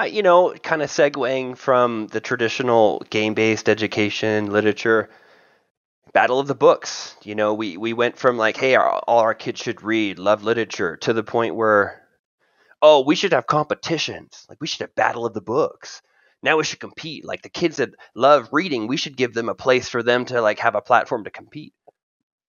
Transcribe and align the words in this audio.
Uh, 0.00 0.04
you 0.04 0.22
know, 0.22 0.54
kind 0.62 0.80
of 0.80 0.88
segueing 0.88 1.54
from 1.54 2.06
the 2.06 2.20
traditional 2.20 3.02
game 3.10 3.34
based 3.34 3.68
education 3.68 4.50
literature, 4.50 5.10
battle 6.14 6.38
of 6.38 6.46
the 6.46 6.54
books. 6.54 7.14
You 7.22 7.34
know, 7.34 7.52
we, 7.52 7.76
we 7.76 7.92
went 7.92 8.16
from 8.16 8.38
like, 8.38 8.56
hey, 8.56 8.76
our, 8.76 9.00
all 9.00 9.18
our 9.18 9.34
kids 9.34 9.60
should 9.60 9.82
read, 9.82 10.18
love 10.18 10.42
literature, 10.42 10.96
to 10.98 11.12
the 11.12 11.22
point 11.22 11.54
where, 11.54 12.00
oh, 12.80 13.04
we 13.04 13.14
should 13.14 13.34
have 13.34 13.46
competitions. 13.46 14.46
Like, 14.48 14.58
we 14.58 14.66
should 14.66 14.80
have 14.80 14.94
battle 14.94 15.26
of 15.26 15.34
the 15.34 15.42
books. 15.42 16.00
Now 16.42 16.56
we 16.56 16.64
should 16.64 16.80
compete. 16.80 17.26
Like, 17.26 17.42
the 17.42 17.50
kids 17.50 17.76
that 17.76 17.90
love 18.14 18.48
reading, 18.52 18.86
we 18.86 18.96
should 18.96 19.18
give 19.18 19.34
them 19.34 19.50
a 19.50 19.54
place 19.54 19.90
for 19.90 20.02
them 20.02 20.24
to 20.26 20.40
like 20.40 20.60
have 20.60 20.76
a 20.76 20.80
platform 20.80 21.24
to 21.24 21.30
compete. 21.30 21.74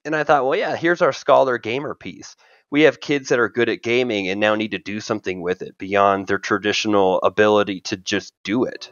And 0.05 0.15
I 0.15 0.23
thought, 0.23 0.45
well, 0.45 0.57
yeah, 0.57 0.77
here's 0.77 1.01
our 1.01 1.11
scholar 1.11 1.57
gamer 1.57 1.95
piece 1.95 2.37
we 2.71 2.83
have 2.83 3.01
kids 3.01 3.27
that 3.27 3.37
are 3.37 3.49
good 3.49 3.67
at 3.67 3.83
gaming 3.83 4.29
and 4.29 4.39
now 4.39 4.55
need 4.55 4.71
to 4.71 4.79
do 4.79 5.01
something 5.01 5.41
with 5.41 5.61
it 5.61 5.77
beyond 5.77 6.27
their 6.27 6.39
traditional 6.39 7.19
ability 7.21 7.81
to 7.81 7.97
just 7.97 8.33
do 8.43 8.63
it. 8.63 8.89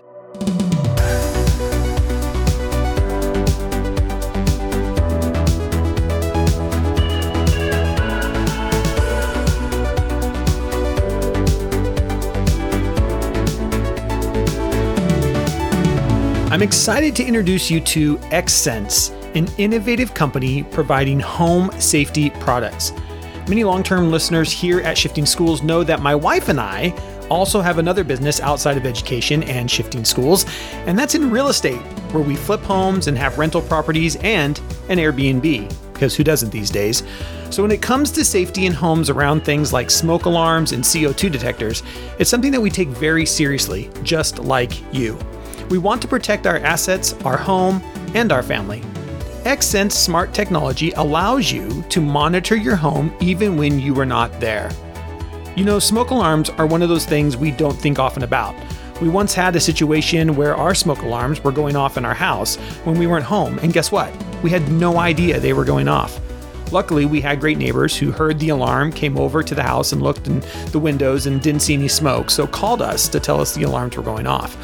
I'm 16.52 16.64
excited 16.64 17.16
to 17.16 17.23
introduce 17.23 17.72
you 17.72 17.80
to 17.80 18.17
XSense, 18.17 19.14
an 19.36 19.48
innovative 19.58 20.14
company 20.14 20.64
providing 20.64 21.20
home 21.20 21.72
safety 21.80 22.31
products. 22.31 22.91
Many 23.49 23.63
long 23.63 23.81
term 23.81 24.12
listeners 24.12 24.52
here 24.52 24.80
at 24.81 24.95
Shifting 24.95 25.26
Schools 25.26 25.63
know 25.63 25.84
that 25.84 26.03
my 26.03 26.13
wife 26.13 26.49
and 26.49 26.59
I 26.59 26.94
also 27.31 27.62
have 27.62 27.80
another 27.80 28.03
business 28.03 28.39
outside 28.39 28.77
of 28.77 28.85
education 28.85 29.41
and 29.41 29.70
shifting 29.70 30.05
schools, 30.05 30.45
and 30.85 30.98
that's 30.98 31.16
in 31.16 31.31
real 31.31 31.48
estate, 31.48 31.81
where 32.12 32.22
we 32.22 32.35
flip 32.35 32.61
homes 32.61 33.08
and 33.08 33.17
have 33.17 33.39
rental 33.39 33.64
properties 33.64 34.17
and 34.17 34.59
an 34.89 35.00
Airbnb, 35.00 35.73
because 35.94 36.16
who 36.16 36.23
doesn't 36.23 36.52
these 36.52 36.70
days? 36.70 37.02
So, 37.50 37.64
when 37.64 37.72
it 37.72 37.81
comes 37.81 38.11
to 38.11 38.23
safety 38.23 38.67
in 38.67 38.73
homes 38.73 39.09
around 39.09 39.44
things 39.44 39.73
like 39.73 39.89
smoke 39.89 40.25
alarms 40.25 40.72
and 40.72 40.83
CO2 40.83 41.31
detectors, 41.31 41.81
it's 42.20 42.30
something 42.30 42.52
that 42.52 42.61
we 42.61 42.70
take 42.70 42.89
very 42.89 43.25
seriously, 43.25 43.89
just 44.03 44.38
like 44.38 44.73
you. 44.94 45.17
We 45.72 45.80
want 45.80 46.03
to 46.03 46.08
protect 46.08 46.45
our 46.45 46.58
assets, 46.58 47.14
our 47.25 47.38
home, 47.38 47.81
and 48.14 48.31
our 48.31 48.44
family. 48.44 48.83
XSense 49.45 49.94
smart 49.94 50.34
technology 50.34 50.92
allows 50.92 51.50
you 51.50 51.82
to 51.84 52.02
monitor 52.02 52.58
your 52.58 52.76
home 52.76 53.16
even 53.22 53.56
when 53.56 53.80
you 53.80 53.98
are 54.00 54.06
not 54.06 54.38
there. 54.42 54.70
You 55.56 55.64
know, 55.64 55.80
smoke 55.80 56.09
alarms 56.09 56.50
are 56.50 56.66
one 56.66 56.82
of 56.82 56.90
those 56.90 57.06
things 57.06 57.38
we 57.38 57.52
don't 57.52 57.80
think 57.80 58.00
often 58.00 58.23
about. 58.23 58.54
We 59.02 59.08
once 59.08 59.34
had 59.34 59.56
a 59.56 59.62
situation 59.62 60.36
where 60.36 60.56
our 60.56 60.76
smoke 60.76 61.04
alarms 61.04 61.42
were 61.42 61.54
going 61.54 61.78
off 61.78 61.95
in 61.95 62.04
our 62.04 62.14
house 62.14 62.58
when 62.84 63.00
we 63.00 63.08
weren't 63.08 63.23
home, 63.23 63.60
and 63.60 63.72
guess 63.72 63.94
what? 63.94 64.12
We 64.44 64.50
had 64.50 64.70
no 64.73 64.98
idea 64.98 65.40
they 65.40 65.54
were 65.54 65.64
going 65.64 65.88
off. 65.88 66.20
Luckily, 66.73 67.06
we 67.06 67.22
had 67.22 67.40
great 67.40 67.58
neighbors 67.58 67.98
who 67.98 68.12
heard 68.12 68.40
the 68.40 68.50
alarm, 68.50 68.92
came 68.92 69.17
over 69.17 69.42
to 69.42 69.56
the 69.56 69.64
house 69.64 69.94
and 69.94 70.02
looked 70.02 70.28
in 70.28 70.42
the 70.72 70.80
windows 70.80 71.28
and 71.28 71.42
didn't 71.42 71.62
see 71.62 71.76
any 71.76 71.88
smoke, 71.88 72.30
so 72.30 72.45
called 72.45 72.82
us 72.82 73.08
to 73.08 73.22
tell 73.22 73.40
us 73.40 73.56
the 73.56 73.64
alarms 73.64 73.95
were 73.95 74.04
going 74.04 74.28
off. 74.28 74.58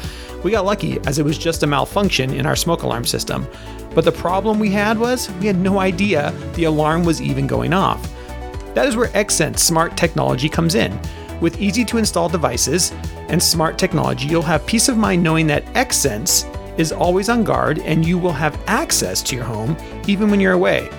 We 0.44 0.50
got 0.52 0.66
lucky 0.66 1.00
as 1.06 1.18
it 1.18 1.24
was 1.24 1.38
just 1.38 1.62
a 1.62 1.66
malfunction 1.66 2.32
in 2.32 2.46
our 2.46 2.54
smoke 2.54 2.82
alarm 2.82 3.06
system. 3.06 3.48
But 3.96 4.04
the 4.04 4.12
problem 4.12 4.58
we 4.58 4.68
had 4.68 4.98
was 4.98 5.30
we 5.40 5.46
had 5.46 5.56
no 5.56 5.78
idea 5.78 6.30
the 6.52 6.64
alarm 6.64 7.02
was 7.02 7.22
even 7.22 7.46
going 7.46 7.72
off. 7.72 8.12
That 8.74 8.86
is 8.86 8.94
where 8.94 9.08
XSense 9.08 9.58
smart 9.58 9.96
technology 9.96 10.50
comes 10.50 10.74
in. 10.74 11.00
With 11.40 11.58
easy 11.58 11.82
to 11.86 11.96
install 11.96 12.28
devices 12.28 12.92
and 13.30 13.42
smart 13.42 13.78
technology, 13.78 14.28
you'll 14.28 14.42
have 14.42 14.66
peace 14.66 14.90
of 14.90 14.98
mind 14.98 15.22
knowing 15.22 15.46
that 15.46 15.64
XSense 15.72 16.44
is 16.78 16.92
always 16.92 17.30
on 17.30 17.42
guard 17.42 17.78
and 17.78 18.04
you 18.04 18.18
will 18.18 18.34
have 18.34 18.60
access 18.66 19.22
to 19.22 19.34
your 19.34 19.46
home 19.46 19.74
even 20.06 20.30
when 20.30 20.40
you're 20.40 20.52
away. 20.52 20.90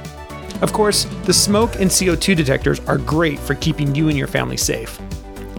Of 0.63 0.73
course, 0.73 1.03
the 1.25 1.33
smoke 1.33 1.75
and 1.75 1.91
CO2 1.91 2.35
detectors 2.35 2.79
are 2.87 2.97
great 2.97 3.37
for 3.37 3.53
keeping 3.53 3.93
you 3.93 4.09
and 4.09 4.17
your 4.17 4.25
family 4.25 4.57
safe. 4.57 4.99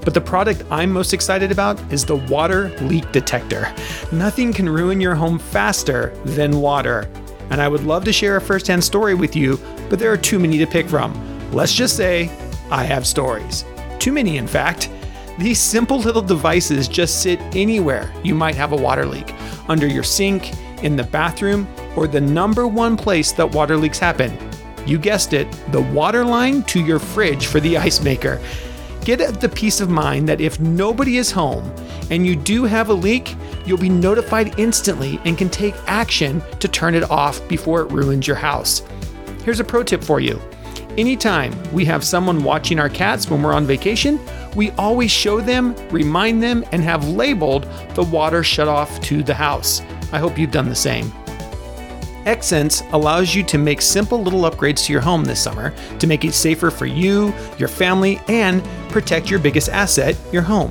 But 0.04 0.12
the 0.12 0.20
product 0.20 0.64
I'm 0.72 0.90
most 0.90 1.12
excited 1.12 1.52
about 1.52 1.80
is 1.92 2.04
the 2.04 2.16
water 2.16 2.70
leak 2.80 3.12
detector. 3.12 3.72
Nothing 4.10 4.52
can 4.52 4.68
ruin 4.68 5.00
your 5.00 5.14
home 5.14 5.38
faster 5.38 6.12
than 6.24 6.60
water 6.60 7.08
and 7.50 7.60
I 7.60 7.68
would 7.68 7.84
love 7.84 8.04
to 8.04 8.12
share 8.12 8.36
a 8.36 8.40
firsthand 8.40 8.82
story 8.82 9.14
with 9.14 9.34
you, 9.34 9.58
but 9.88 9.98
there 9.98 10.12
are 10.12 10.16
too 10.16 10.38
many 10.38 10.58
to 10.58 10.66
pick 10.66 10.88
from. 10.88 11.12
Let's 11.52 11.74
just 11.74 11.96
say 11.96 12.30
I 12.70 12.84
have 12.84 13.06
stories. 13.06 13.64
Too 13.98 14.12
many, 14.12 14.36
in 14.36 14.46
fact. 14.46 14.90
These 15.38 15.60
simple 15.60 15.98
little 15.98 16.22
devices 16.22 16.88
just 16.88 17.22
sit 17.22 17.40
anywhere 17.54 18.12
you 18.24 18.34
might 18.34 18.56
have 18.56 18.72
a 18.72 18.76
water 18.76 19.06
leak 19.06 19.32
under 19.68 19.86
your 19.86 20.02
sink, 20.02 20.52
in 20.82 20.96
the 20.96 21.04
bathroom, 21.04 21.66
or 21.96 22.06
the 22.06 22.20
number 22.20 22.66
one 22.66 22.96
place 22.96 23.32
that 23.32 23.50
water 23.52 23.76
leaks 23.76 23.98
happen. 23.98 24.36
You 24.86 24.98
guessed 24.98 25.32
it, 25.32 25.50
the 25.72 25.80
water 25.80 26.24
line 26.24 26.62
to 26.64 26.80
your 26.80 26.98
fridge 26.98 27.46
for 27.46 27.60
the 27.60 27.76
ice 27.76 28.00
maker. 28.00 28.40
Get 29.04 29.40
the 29.40 29.48
peace 29.48 29.80
of 29.80 29.88
mind 29.88 30.28
that 30.28 30.40
if 30.40 30.60
nobody 30.60 31.16
is 31.16 31.30
home 31.30 31.72
and 32.10 32.26
you 32.26 32.36
do 32.36 32.64
have 32.64 32.90
a 32.90 32.94
leak, 32.94 33.34
you'll 33.64 33.78
be 33.78 33.88
notified 33.88 34.58
instantly 34.58 35.20
and 35.24 35.38
can 35.38 35.48
take 35.48 35.74
action 35.86 36.42
to 36.60 36.68
turn 36.68 36.94
it 36.94 37.10
off 37.10 37.46
before 37.48 37.82
it 37.82 37.90
ruins 37.90 38.26
your 38.26 38.36
house. 38.36 38.82
Here's 39.44 39.60
a 39.60 39.64
pro 39.64 39.82
tip 39.82 40.02
for 40.02 40.20
you. 40.20 40.40
Anytime 40.98 41.54
we 41.72 41.84
have 41.84 42.04
someone 42.04 42.42
watching 42.42 42.80
our 42.80 42.88
cats 42.88 43.30
when 43.30 43.42
we're 43.42 43.52
on 43.52 43.66
vacation, 43.66 44.18
we 44.56 44.72
always 44.72 45.10
show 45.10 45.40
them, 45.40 45.76
remind 45.90 46.42
them, 46.42 46.64
and 46.72 46.82
have 46.82 47.08
labeled 47.08 47.68
the 47.94 48.02
water 48.02 48.42
shut 48.42 48.68
off 48.68 49.00
to 49.02 49.22
the 49.22 49.34
house. 49.34 49.80
I 50.12 50.18
hope 50.18 50.38
you've 50.38 50.50
done 50.50 50.68
the 50.68 50.74
same. 50.74 51.12
XSense 52.28 52.86
allows 52.92 53.34
you 53.34 53.42
to 53.44 53.56
make 53.56 53.80
simple 53.80 54.22
little 54.22 54.42
upgrades 54.42 54.84
to 54.84 54.92
your 54.92 55.00
home 55.00 55.24
this 55.24 55.42
summer 55.42 55.74
to 55.98 56.06
make 56.06 56.26
it 56.26 56.34
safer 56.34 56.70
for 56.70 56.84
you, 56.84 57.32
your 57.56 57.68
family, 57.68 58.20
and 58.28 58.62
protect 58.90 59.30
your 59.30 59.40
biggest 59.40 59.70
asset, 59.70 60.14
your 60.30 60.42
home. 60.42 60.70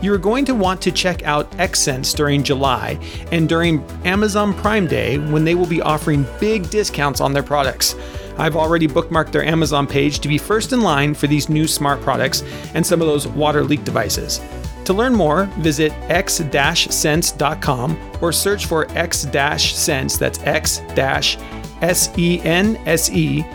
You 0.00 0.14
are 0.14 0.18
going 0.18 0.46
to 0.46 0.54
want 0.54 0.80
to 0.80 0.90
check 0.90 1.22
out 1.24 1.50
XSense 1.52 2.16
during 2.16 2.42
July 2.42 2.98
and 3.30 3.46
during 3.46 3.84
Amazon 4.06 4.54
Prime 4.54 4.86
Day 4.86 5.18
when 5.18 5.44
they 5.44 5.54
will 5.54 5.66
be 5.66 5.82
offering 5.82 6.26
big 6.40 6.70
discounts 6.70 7.20
on 7.20 7.34
their 7.34 7.42
products. 7.42 7.94
I've 8.40 8.56
already 8.56 8.88
bookmarked 8.88 9.32
their 9.32 9.44
Amazon 9.44 9.86
page 9.86 10.18
to 10.20 10.28
be 10.28 10.38
first 10.38 10.72
in 10.72 10.80
line 10.80 11.12
for 11.14 11.26
these 11.26 11.50
new 11.50 11.68
smart 11.68 12.00
products 12.00 12.42
and 12.74 12.84
some 12.84 13.02
of 13.02 13.06
those 13.06 13.28
water 13.28 13.62
leak 13.62 13.84
devices. 13.84 14.40
To 14.86 14.94
learn 14.94 15.14
more, 15.14 15.44
visit 15.58 15.92
x-sense.com 16.08 17.98
or 18.22 18.32
search 18.32 18.64
for 18.66 18.90
x-sense, 18.96 20.16
that's 20.16 20.38
x-s-e-n-s-e 20.40 20.84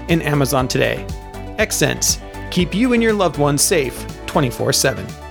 in 0.08 0.22
Amazon 0.22 0.68
today. 0.68 1.08
X-Sense. 1.58 2.20
Keep 2.52 2.76
you 2.76 2.94
and 2.94 3.02
your 3.02 3.14
loved 3.14 3.38
ones 3.38 3.62
safe 3.62 4.06
24/7. 4.28 5.25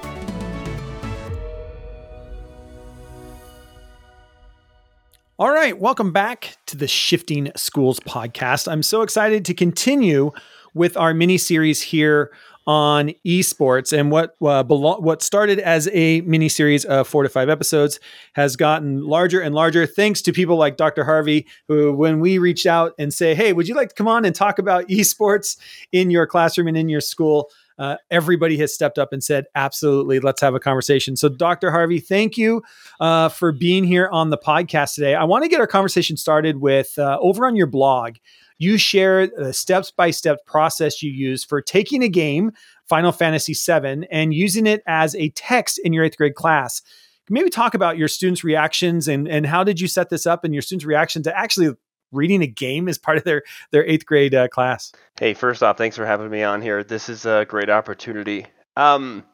All 5.36 5.50
right, 5.50 5.76
welcome 5.76 6.12
back 6.12 6.58
to 6.66 6.76
the 6.76 6.86
Shifting 6.86 7.50
Schools 7.56 7.98
podcast. 7.98 8.70
I'm 8.70 8.84
so 8.84 9.02
excited 9.02 9.44
to 9.46 9.54
continue 9.54 10.30
with 10.74 10.96
our 10.96 11.12
mini 11.12 11.38
series 11.38 11.82
here 11.82 12.30
on 12.68 13.12
esports 13.26 13.92
and 13.92 14.12
what 14.12 14.36
uh, 14.40 14.62
belo- 14.62 15.02
what 15.02 15.22
started 15.22 15.58
as 15.58 15.88
a 15.92 16.20
mini 16.20 16.48
series 16.48 16.84
of 16.84 17.08
four 17.08 17.24
to 17.24 17.28
five 17.28 17.48
episodes 17.48 17.98
has 18.34 18.54
gotten 18.54 19.02
larger 19.02 19.40
and 19.40 19.56
larger 19.56 19.86
thanks 19.86 20.22
to 20.22 20.32
people 20.32 20.56
like 20.56 20.76
Dr. 20.76 21.02
Harvey 21.02 21.48
who 21.66 21.92
when 21.92 22.20
we 22.20 22.38
reach 22.38 22.64
out 22.64 22.94
and 22.96 23.12
say 23.12 23.34
hey 23.34 23.52
would 23.52 23.68
you 23.68 23.74
like 23.74 23.88
to 23.90 23.94
come 23.94 24.08
on 24.08 24.24
and 24.24 24.34
talk 24.34 24.58
about 24.58 24.88
esports 24.88 25.58
in 25.92 26.10
your 26.10 26.26
classroom 26.26 26.68
and 26.68 26.76
in 26.76 26.88
your 26.88 27.02
school 27.02 27.50
uh, 27.78 27.96
everybody 28.10 28.56
has 28.56 28.74
stepped 28.74 28.98
up 28.98 29.12
and 29.12 29.22
said 29.22 29.44
absolutely 29.54 30.20
let's 30.20 30.40
have 30.40 30.54
a 30.54 30.60
conversation 30.60 31.16
so 31.16 31.28
Dr. 31.28 31.70
Harvey 31.70 32.00
thank 32.00 32.36
you 32.36 32.62
uh, 33.00 33.28
for 33.28 33.52
being 33.52 33.84
here 33.84 34.08
on 34.12 34.30
the 34.30 34.38
podcast 34.38 34.94
today 34.94 35.14
I 35.14 35.24
want 35.24 35.44
to 35.44 35.48
get 35.48 35.60
our 35.60 35.66
conversation 35.66 36.16
started 36.16 36.58
with 36.58 36.98
uh, 36.98 37.18
over 37.20 37.46
on 37.46 37.56
your 37.56 37.66
blog 37.66 38.16
you 38.58 38.78
share 38.78 39.26
the 39.26 39.52
steps 39.52 39.90
by 39.90 40.10
step 40.10 40.44
process 40.46 41.02
you 41.02 41.10
use 41.10 41.44
for 41.44 41.60
taking 41.60 42.02
a 42.02 42.08
game, 42.08 42.52
Final 42.88 43.12
Fantasy 43.12 43.54
VII, 43.54 44.06
and 44.10 44.32
using 44.32 44.66
it 44.66 44.82
as 44.86 45.14
a 45.16 45.30
text 45.30 45.80
in 45.82 45.92
your 45.92 46.04
eighth 46.04 46.16
grade 46.16 46.34
class. 46.34 46.82
Maybe 47.30 47.50
talk 47.50 47.74
about 47.74 47.96
your 47.96 48.08
students' 48.08 48.44
reactions 48.44 49.08
and, 49.08 49.26
and 49.26 49.46
how 49.46 49.64
did 49.64 49.80
you 49.80 49.88
set 49.88 50.10
this 50.10 50.26
up 50.26 50.44
and 50.44 50.54
your 50.54 50.62
students' 50.62 50.84
reaction 50.84 51.22
to 51.22 51.36
actually 51.36 51.74
reading 52.14 52.42
a 52.42 52.46
game 52.46 52.88
as 52.88 52.98
part 52.98 53.18
of 53.18 53.24
their, 53.24 53.42
their 53.70 53.84
eighth 53.86 54.06
grade 54.06 54.34
uh, 54.34 54.48
class? 54.48 54.92
Hey, 55.18 55.34
first 55.34 55.62
off, 55.62 55.76
thanks 55.76 55.96
for 55.96 56.06
having 56.06 56.30
me 56.30 56.42
on 56.42 56.62
here. 56.62 56.84
This 56.84 57.08
is 57.08 57.26
a 57.26 57.44
great 57.48 57.70
opportunity. 57.70 58.46
Um, 58.76 59.24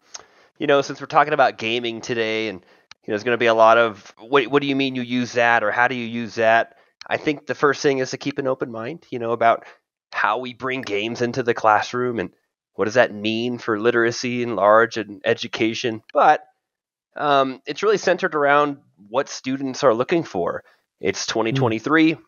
you 0.58 0.66
know, 0.66 0.82
since 0.82 1.00
we're 1.00 1.06
talking 1.06 1.32
about 1.32 1.58
gaming 1.58 2.00
today 2.00 2.48
and 2.48 2.60
you 2.60 3.12
know, 3.12 3.14
there's 3.14 3.24
going 3.24 3.34
to 3.34 3.38
be 3.38 3.46
a 3.46 3.54
lot 3.54 3.78
of 3.78 4.14
what, 4.18 4.46
what 4.48 4.60
do 4.60 4.68
you 4.68 4.76
mean 4.76 4.94
you 4.94 5.02
use 5.02 5.32
that 5.32 5.64
or 5.64 5.70
how 5.70 5.88
do 5.88 5.94
you 5.94 6.06
use 6.06 6.34
that? 6.34 6.76
I 7.06 7.16
think 7.16 7.46
the 7.46 7.54
first 7.54 7.82
thing 7.82 7.98
is 7.98 8.10
to 8.10 8.18
keep 8.18 8.38
an 8.38 8.46
open 8.46 8.70
mind, 8.70 9.06
you 9.10 9.18
know, 9.18 9.32
about 9.32 9.64
how 10.12 10.38
we 10.38 10.54
bring 10.54 10.82
games 10.82 11.22
into 11.22 11.42
the 11.42 11.54
classroom 11.54 12.18
and 12.18 12.30
what 12.74 12.84
does 12.84 12.94
that 12.94 13.14
mean 13.14 13.58
for 13.58 13.80
literacy 13.80 14.42
and 14.42 14.54
large 14.54 14.96
and 14.96 15.20
education. 15.24 16.02
But 16.12 16.44
um, 17.16 17.60
it's 17.66 17.82
really 17.82 17.98
centered 17.98 18.34
around 18.34 18.78
what 19.08 19.28
students 19.28 19.82
are 19.82 19.94
looking 19.94 20.22
for. 20.22 20.62
It's 21.00 21.26
2023. 21.26 22.14
Mm. 22.14 22.18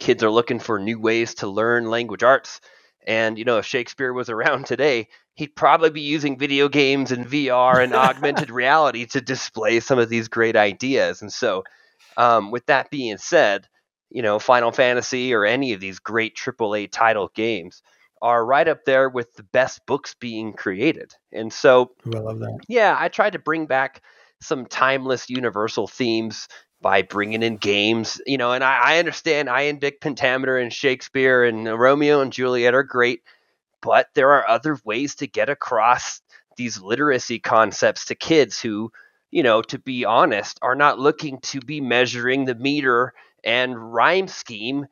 Kids 0.00 0.24
are 0.24 0.30
looking 0.30 0.58
for 0.58 0.80
new 0.80 0.98
ways 0.98 1.34
to 1.36 1.46
learn 1.46 1.90
language 1.90 2.24
arts. 2.24 2.60
And, 3.06 3.38
you 3.38 3.44
know, 3.44 3.58
if 3.58 3.66
Shakespeare 3.66 4.12
was 4.12 4.28
around 4.28 4.66
today, 4.66 5.08
he'd 5.34 5.54
probably 5.54 5.90
be 5.90 6.00
using 6.00 6.38
video 6.38 6.68
games 6.68 7.12
and 7.12 7.26
VR 7.26 7.82
and 7.82 7.94
augmented 7.94 8.50
reality 8.50 9.06
to 9.06 9.20
display 9.20 9.80
some 9.80 9.98
of 9.98 10.08
these 10.08 10.28
great 10.28 10.56
ideas. 10.56 11.22
And 11.22 11.32
so, 11.32 11.64
um, 12.16 12.50
with 12.50 12.66
that 12.66 12.90
being 12.90 13.18
said, 13.18 13.68
you 14.10 14.22
know, 14.22 14.38
Final 14.38 14.72
Fantasy 14.72 15.32
or 15.32 15.44
any 15.44 15.72
of 15.72 15.80
these 15.80 16.00
great 16.00 16.34
AAA 16.34 16.90
title 16.90 17.30
games 17.34 17.82
are 18.20 18.44
right 18.44 18.68
up 18.68 18.84
there 18.84 19.08
with 19.08 19.32
the 19.34 19.44
best 19.44 19.80
books 19.86 20.14
being 20.18 20.52
created. 20.52 21.14
And 21.32 21.52
so, 21.52 21.92
I 22.14 22.18
love 22.18 22.40
that. 22.40 22.58
Yeah, 22.68 22.96
I 22.98 23.08
tried 23.08 23.34
to 23.34 23.38
bring 23.38 23.66
back 23.66 24.02
some 24.42 24.66
timeless 24.66 25.30
universal 25.30 25.86
themes 25.86 26.48
by 26.80 27.02
bringing 27.02 27.42
in 27.42 27.56
games, 27.56 28.20
you 28.26 28.38
know, 28.38 28.52
and 28.52 28.64
I, 28.64 28.98
understand 28.98 28.98
I 28.98 28.98
understand 28.98 29.48
iambic 29.48 30.00
pentameter 30.00 30.56
and 30.56 30.72
Shakespeare 30.72 31.44
and 31.44 31.66
Romeo 31.66 32.22
and 32.22 32.32
Juliet 32.32 32.74
are 32.74 32.82
great, 32.82 33.22
but 33.82 34.08
there 34.14 34.32
are 34.32 34.48
other 34.48 34.78
ways 34.84 35.16
to 35.16 35.26
get 35.26 35.48
across 35.48 36.22
these 36.56 36.80
literacy 36.80 37.38
concepts 37.38 38.06
to 38.06 38.14
kids 38.14 38.60
who, 38.60 38.92
you 39.30 39.42
know, 39.42 39.62
to 39.62 39.78
be 39.78 40.04
honest, 40.04 40.58
are 40.62 40.74
not 40.74 40.98
looking 40.98 41.38
to 41.40 41.60
be 41.60 41.80
measuring 41.80 42.44
the 42.44 42.54
meter 42.54 43.12
and 43.44 43.92
rhyme 43.92 44.28
scheme 44.28 44.86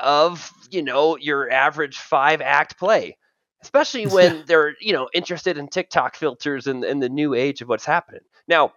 of, 0.00 0.50
you 0.70 0.82
know, 0.82 1.16
your 1.16 1.50
average 1.50 1.98
five 1.98 2.40
act 2.40 2.78
play. 2.78 3.16
Especially 3.62 4.06
when 4.06 4.44
they're, 4.46 4.74
you 4.80 4.92
know, 4.92 5.08
interested 5.12 5.58
in 5.58 5.68
TikTok 5.68 6.16
filters 6.16 6.66
and, 6.66 6.84
and 6.84 7.02
the 7.02 7.08
new 7.08 7.34
age 7.34 7.60
of 7.60 7.68
what's 7.68 7.84
happening. 7.84 8.22
Now, 8.48 8.72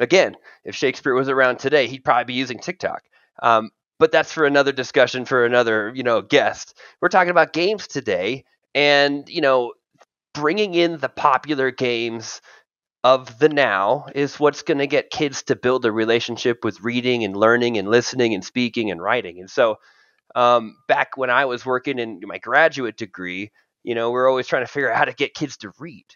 again, 0.00 0.36
if 0.64 0.74
Shakespeare 0.74 1.14
was 1.14 1.28
around 1.28 1.58
today, 1.58 1.86
he'd 1.86 2.04
probably 2.04 2.24
be 2.24 2.34
using 2.34 2.58
TikTok. 2.58 3.02
Um, 3.42 3.70
but 4.00 4.10
that's 4.10 4.32
for 4.32 4.46
another 4.46 4.72
discussion 4.72 5.26
for 5.26 5.44
another, 5.44 5.92
you 5.94 6.02
know, 6.02 6.22
guest. 6.22 6.76
We're 7.00 7.08
talking 7.08 7.30
about 7.30 7.52
games 7.52 7.86
today, 7.86 8.44
and 8.74 9.28
you 9.28 9.42
know, 9.42 9.74
bringing 10.34 10.74
in 10.74 10.98
the 10.98 11.08
popular 11.08 11.70
games 11.70 12.40
of 13.04 13.38
the 13.38 13.48
now 13.48 14.06
is 14.14 14.40
what's 14.40 14.62
going 14.62 14.78
to 14.78 14.86
get 14.86 15.10
kids 15.10 15.42
to 15.44 15.56
build 15.56 15.84
a 15.84 15.92
relationship 15.92 16.64
with 16.64 16.80
reading 16.80 17.24
and 17.24 17.36
learning 17.36 17.78
and 17.78 17.88
listening 17.88 18.34
and 18.34 18.44
speaking 18.44 18.90
and 18.90 19.00
writing. 19.00 19.38
And 19.38 19.50
so, 19.50 19.76
um, 20.34 20.76
back 20.88 21.16
when 21.16 21.30
I 21.30 21.44
was 21.44 21.66
working 21.66 21.98
in 21.98 22.20
my 22.24 22.38
graduate 22.38 22.96
degree, 22.96 23.50
you 23.82 23.94
know, 23.94 24.10
we're 24.10 24.28
always 24.28 24.46
trying 24.46 24.64
to 24.64 24.70
figure 24.70 24.90
out 24.90 24.98
how 24.98 25.04
to 25.06 25.12
get 25.12 25.34
kids 25.34 25.58
to 25.58 25.72
read. 25.78 26.06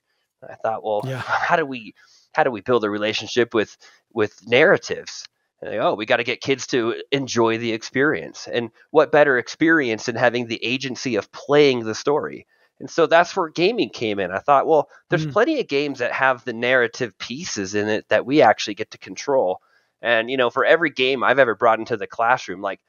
I 0.43 0.55
thought, 0.57 0.85
well, 0.85 1.03
yeah. 1.05 1.19
how 1.19 1.57
do 1.57 1.65
we 1.65 1.95
how 2.35 2.43
do 2.43 2.51
we 2.51 2.61
build 2.61 2.85
a 2.85 2.91
relationship 2.91 3.55
with 3.55 3.77
with 4.13 4.47
narratives? 4.47 5.27
Like, 5.63 5.81
oh, 5.81 5.95
we 5.95 6.05
got 6.05 6.19
to 6.19 6.25
get 6.25 6.43
kids 6.43 6.67
to 6.69 7.03
enjoy 7.11 7.59
the 7.59 7.73
experience. 7.73 8.47
And 8.53 8.71
what 8.91 9.13
better 9.13 9.39
experience 9.39 10.07
than 10.07 10.17
having 10.17 10.47
the 10.47 10.63
agency 10.63 11.17
of 11.17 11.33
playing 11.33 11.85
the 11.85 11.95
story? 11.95 12.47
And 12.81 12.91
so 12.91 13.07
that's 13.07 13.35
where 13.35 13.49
gaming 13.49 13.89
came 13.89 14.19
in. 14.19 14.31
I 14.31 14.41
thought, 14.41 14.67
well, 14.67 14.91
there's 15.09 15.27
mm. 15.27 15.33
plenty 15.33 15.61
of 15.61 15.69
games 15.69 16.01
that 16.01 16.13
have 16.13 16.45
the 16.45 16.53
narrative 16.53 17.17
pieces 17.19 17.75
in 17.75 17.89
it 17.89 18.09
that 18.09 18.27
we 18.27 18.43
actually 18.43 18.75
get 18.75 18.91
to 18.91 18.99
control. 18.99 19.61
And 20.03 20.31
you 20.31 20.37
know, 20.37 20.51
for 20.51 20.65
every 20.65 20.91
game 20.91 21.25
I've 21.25 21.39
ever 21.39 21.55
brought 21.55 21.79
into 21.79 21.97
the 21.97 22.07
classroom, 22.07 22.61
like 22.61 22.81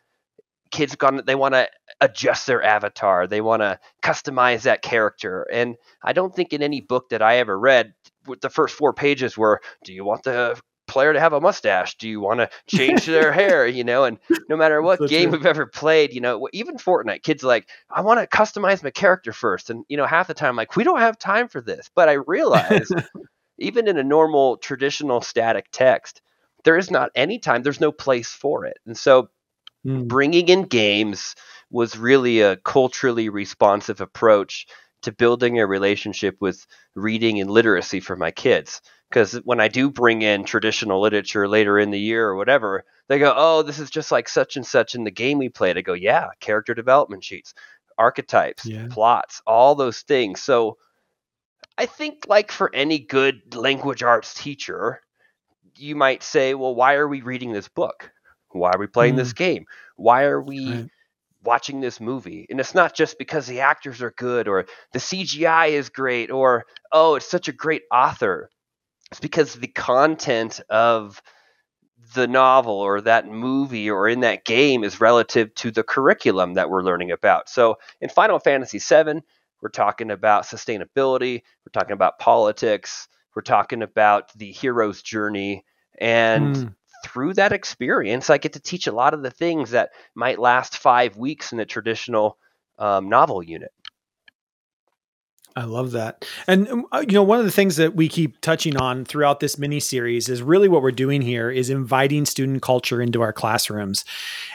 kids 0.71 0.95
gone 0.95 1.21
they 1.25 1.35
want 1.35 1.53
to 1.53 1.69
adjust 2.01 2.47
their 2.47 2.61
avatar, 2.61 3.27
they 3.27 3.41
want 3.41 3.61
to 3.61 3.79
customize 4.03 4.63
that 4.63 4.81
character. 4.81 5.47
And 5.51 5.75
I 6.03 6.11
don't 6.13 6.35
think 6.35 6.51
in 6.51 6.61
any 6.61 6.81
book 6.81 7.09
that 7.09 7.21
I 7.21 7.37
ever 7.37 7.57
read 7.57 7.93
the 8.41 8.49
first 8.49 8.75
four 8.75 8.93
pages 8.93 9.37
were, 9.37 9.61
do 9.83 9.93
you 9.93 10.03
want 10.03 10.23
the 10.23 10.59
player 10.87 11.13
to 11.13 11.19
have 11.19 11.33
a 11.33 11.41
mustache? 11.41 11.97
Do 11.97 12.07
you 12.07 12.19
want 12.19 12.39
to 12.39 12.49
change 12.67 13.05
their 13.05 13.31
hair? 13.31 13.67
You 13.67 13.83
know, 13.83 14.03
and 14.03 14.19
no 14.49 14.57
matter 14.57 14.81
what 14.81 14.99
so 14.99 15.07
game 15.07 15.29
true. 15.29 15.39
we've 15.39 15.45
ever 15.45 15.65
played, 15.65 16.13
you 16.13 16.21
know, 16.21 16.47
even 16.53 16.77
Fortnite, 16.77 17.23
kids 17.23 17.43
like, 17.43 17.67
I 17.89 18.01
want 18.01 18.19
to 18.19 18.37
customize 18.37 18.83
my 18.83 18.91
character 18.91 19.33
first. 19.33 19.69
And, 19.69 19.83
you 19.87 19.97
know, 19.97 20.05
half 20.05 20.27
the 20.27 20.33
time, 20.33 20.49
I'm 20.49 20.55
like, 20.55 20.75
we 20.75 20.83
don't 20.83 20.99
have 20.99 21.17
time 21.17 21.47
for 21.47 21.61
this. 21.61 21.89
But 21.95 22.09
I 22.09 22.13
realize, 22.13 22.89
even 23.57 23.87
in 23.87 23.97
a 23.97 24.03
normal 24.03 24.57
traditional 24.57 25.21
static 25.21 25.67
text, 25.71 26.21
there 26.63 26.77
is 26.77 26.91
not 26.91 27.11
any 27.15 27.39
time, 27.39 27.63
there's 27.63 27.81
no 27.81 27.91
place 27.91 28.29
for 28.29 28.65
it. 28.65 28.77
And 28.85 28.97
so 28.97 29.29
mm. 29.85 30.07
bringing 30.07 30.49
in 30.49 30.63
games 30.63 31.35
was 31.71 31.97
really 31.97 32.41
a 32.41 32.57
culturally 32.57 33.29
responsive 33.29 34.01
approach 34.01 34.67
to 35.05 35.11
building 35.11 35.59
a 35.59 35.67
relationship 35.67 36.35
with 36.39 36.65
reading 36.95 37.39
and 37.39 37.49
literacy 37.49 37.99
for 37.99 38.15
my 38.15 38.31
kids. 38.31 38.81
Because 39.09 39.35
when 39.43 39.59
I 39.59 39.67
do 39.67 39.89
bring 39.89 40.23
in 40.23 40.43
traditional 40.43 41.01
literature 41.01 41.47
later 41.47 41.79
in 41.79 41.91
the 41.91 41.99
year 41.99 42.27
or 42.27 42.35
whatever, 42.35 42.83
they 43.07 43.19
go, 43.19 43.33
"Oh, 43.35 43.61
this 43.61 43.79
is 43.79 43.89
just 43.89 44.11
like 44.11 44.27
such 44.27 44.57
and 44.57 44.65
such 44.65 44.95
in 44.95 45.03
the 45.03 45.11
game 45.11 45.37
we 45.37 45.49
played." 45.49 45.77
I 45.77 45.81
go, 45.81 45.93
"Yeah, 45.93 46.29
character 46.39 46.73
development 46.73 47.23
sheets, 47.23 47.53
archetypes, 47.97 48.65
yeah. 48.65 48.87
plots, 48.89 49.41
all 49.45 49.75
those 49.75 50.01
things." 50.01 50.41
So 50.41 50.77
I 51.77 51.85
think, 51.85 52.25
like 52.27 52.51
for 52.51 52.73
any 52.73 52.99
good 52.99 53.55
language 53.55 54.03
arts 54.03 54.33
teacher, 54.33 55.01
you 55.75 55.95
might 55.95 56.23
say, 56.23 56.55
"Well, 56.55 56.75
why 56.75 56.95
are 56.95 57.07
we 57.07 57.21
reading 57.21 57.53
this 57.53 57.67
book? 57.67 58.11
Why 58.49 58.71
are 58.71 58.79
we 58.79 58.87
playing 58.87 59.13
mm. 59.13 59.17
this 59.17 59.33
game? 59.33 59.65
Why 59.95 60.23
are 60.23 60.41
we?" 60.41 60.73
Right 60.73 60.89
watching 61.45 61.79
this 61.79 61.99
movie. 61.99 62.45
And 62.49 62.59
it's 62.59 62.75
not 62.75 62.95
just 62.95 63.17
because 63.17 63.47
the 63.47 63.61
actors 63.61 64.01
are 64.01 64.11
good 64.11 64.47
or 64.47 64.65
the 64.91 64.99
CGI 64.99 65.69
is 65.69 65.89
great 65.89 66.31
or, 66.31 66.65
oh, 66.91 67.15
it's 67.15 67.29
such 67.29 67.47
a 67.47 67.53
great 67.53 67.83
author. 67.91 68.49
It's 69.11 69.19
because 69.19 69.53
the 69.53 69.67
content 69.67 70.61
of 70.69 71.21
the 72.13 72.27
novel 72.27 72.75
or 72.75 73.01
that 73.01 73.27
movie 73.27 73.89
or 73.89 74.07
in 74.07 74.21
that 74.21 74.45
game 74.45 74.83
is 74.83 75.01
relative 75.01 75.53
to 75.55 75.71
the 75.71 75.83
curriculum 75.83 76.55
that 76.55 76.69
we're 76.69 76.83
learning 76.83 77.11
about. 77.11 77.49
So 77.49 77.77
in 78.01 78.09
Final 78.09 78.39
Fantasy 78.39 78.79
VII, 78.79 79.21
we're 79.61 79.69
talking 79.69 80.11
about 80.11 80.45
sustainability, 80.45 81.41
we're 81.65 81.71
talking 81.73 81.93
about 81.93 82.19
politics, 82.19 83.07
we're 83.35 83.41
talking 83.41 83.81
about 83.81 84.33
the 84.37 84.51
hero's 84.51 85.01
journey. 85.01 85.63
And 85.99 86.55
mm 86.55 86.73
through 87.05 87.35
that 87.35 87.51
experience, 87.51 88.29
I 88.29 88.37
get 88.37 88.53
to 88.53 88.59
teach 88.59 88.87
a 88.87 88.91
lot 88.91 89.13
of 89.13 89.21
the 89.21 89.31
things 89.31 89.71
that 89.71 89.91
might 90.15 90.39
last 90.39 90.77
five 90.77 91.15
weeks 91.15 91.53
in 91.53 91.59
a 91.59 91.65
traditional 91.65 92.37
um, 92.79 93.09
novel 93.09 93.43
unit. 93.43 93.71
I 95.57 95.63
love 95.63 95.91
that. 95.91 96.25
And 96.47 96.67
um, 96.67 96.85
uh, 96.91 97.05
you 97.07 97.13
know, 97.13 97.23
one 97.23 97.39
of 97.39 97.45
the 97.45 97.51
things 97.51 97.77
that 97.77 97.95
we 97.95 98.09
keep 98.09 98.41
touching 98.41 98.75
on 98.75 99.05
throughout 99.05 99.39
this 99.39 99.57
mini 99.57 99.79
series 99.79 100.27
is 100.27 100.41
really 100.41 100.67
what 100.67 100.81
we're 100.81 100.91
doing 100.91 101.21
here 101.21 101.49
is 101.49 101.69
inviting 101.69 102.25
student 102.25 102.61
culture 102.61 103.01
into 103.01 103.21
our 103.21 103.31
classrooms. 103.31 104.03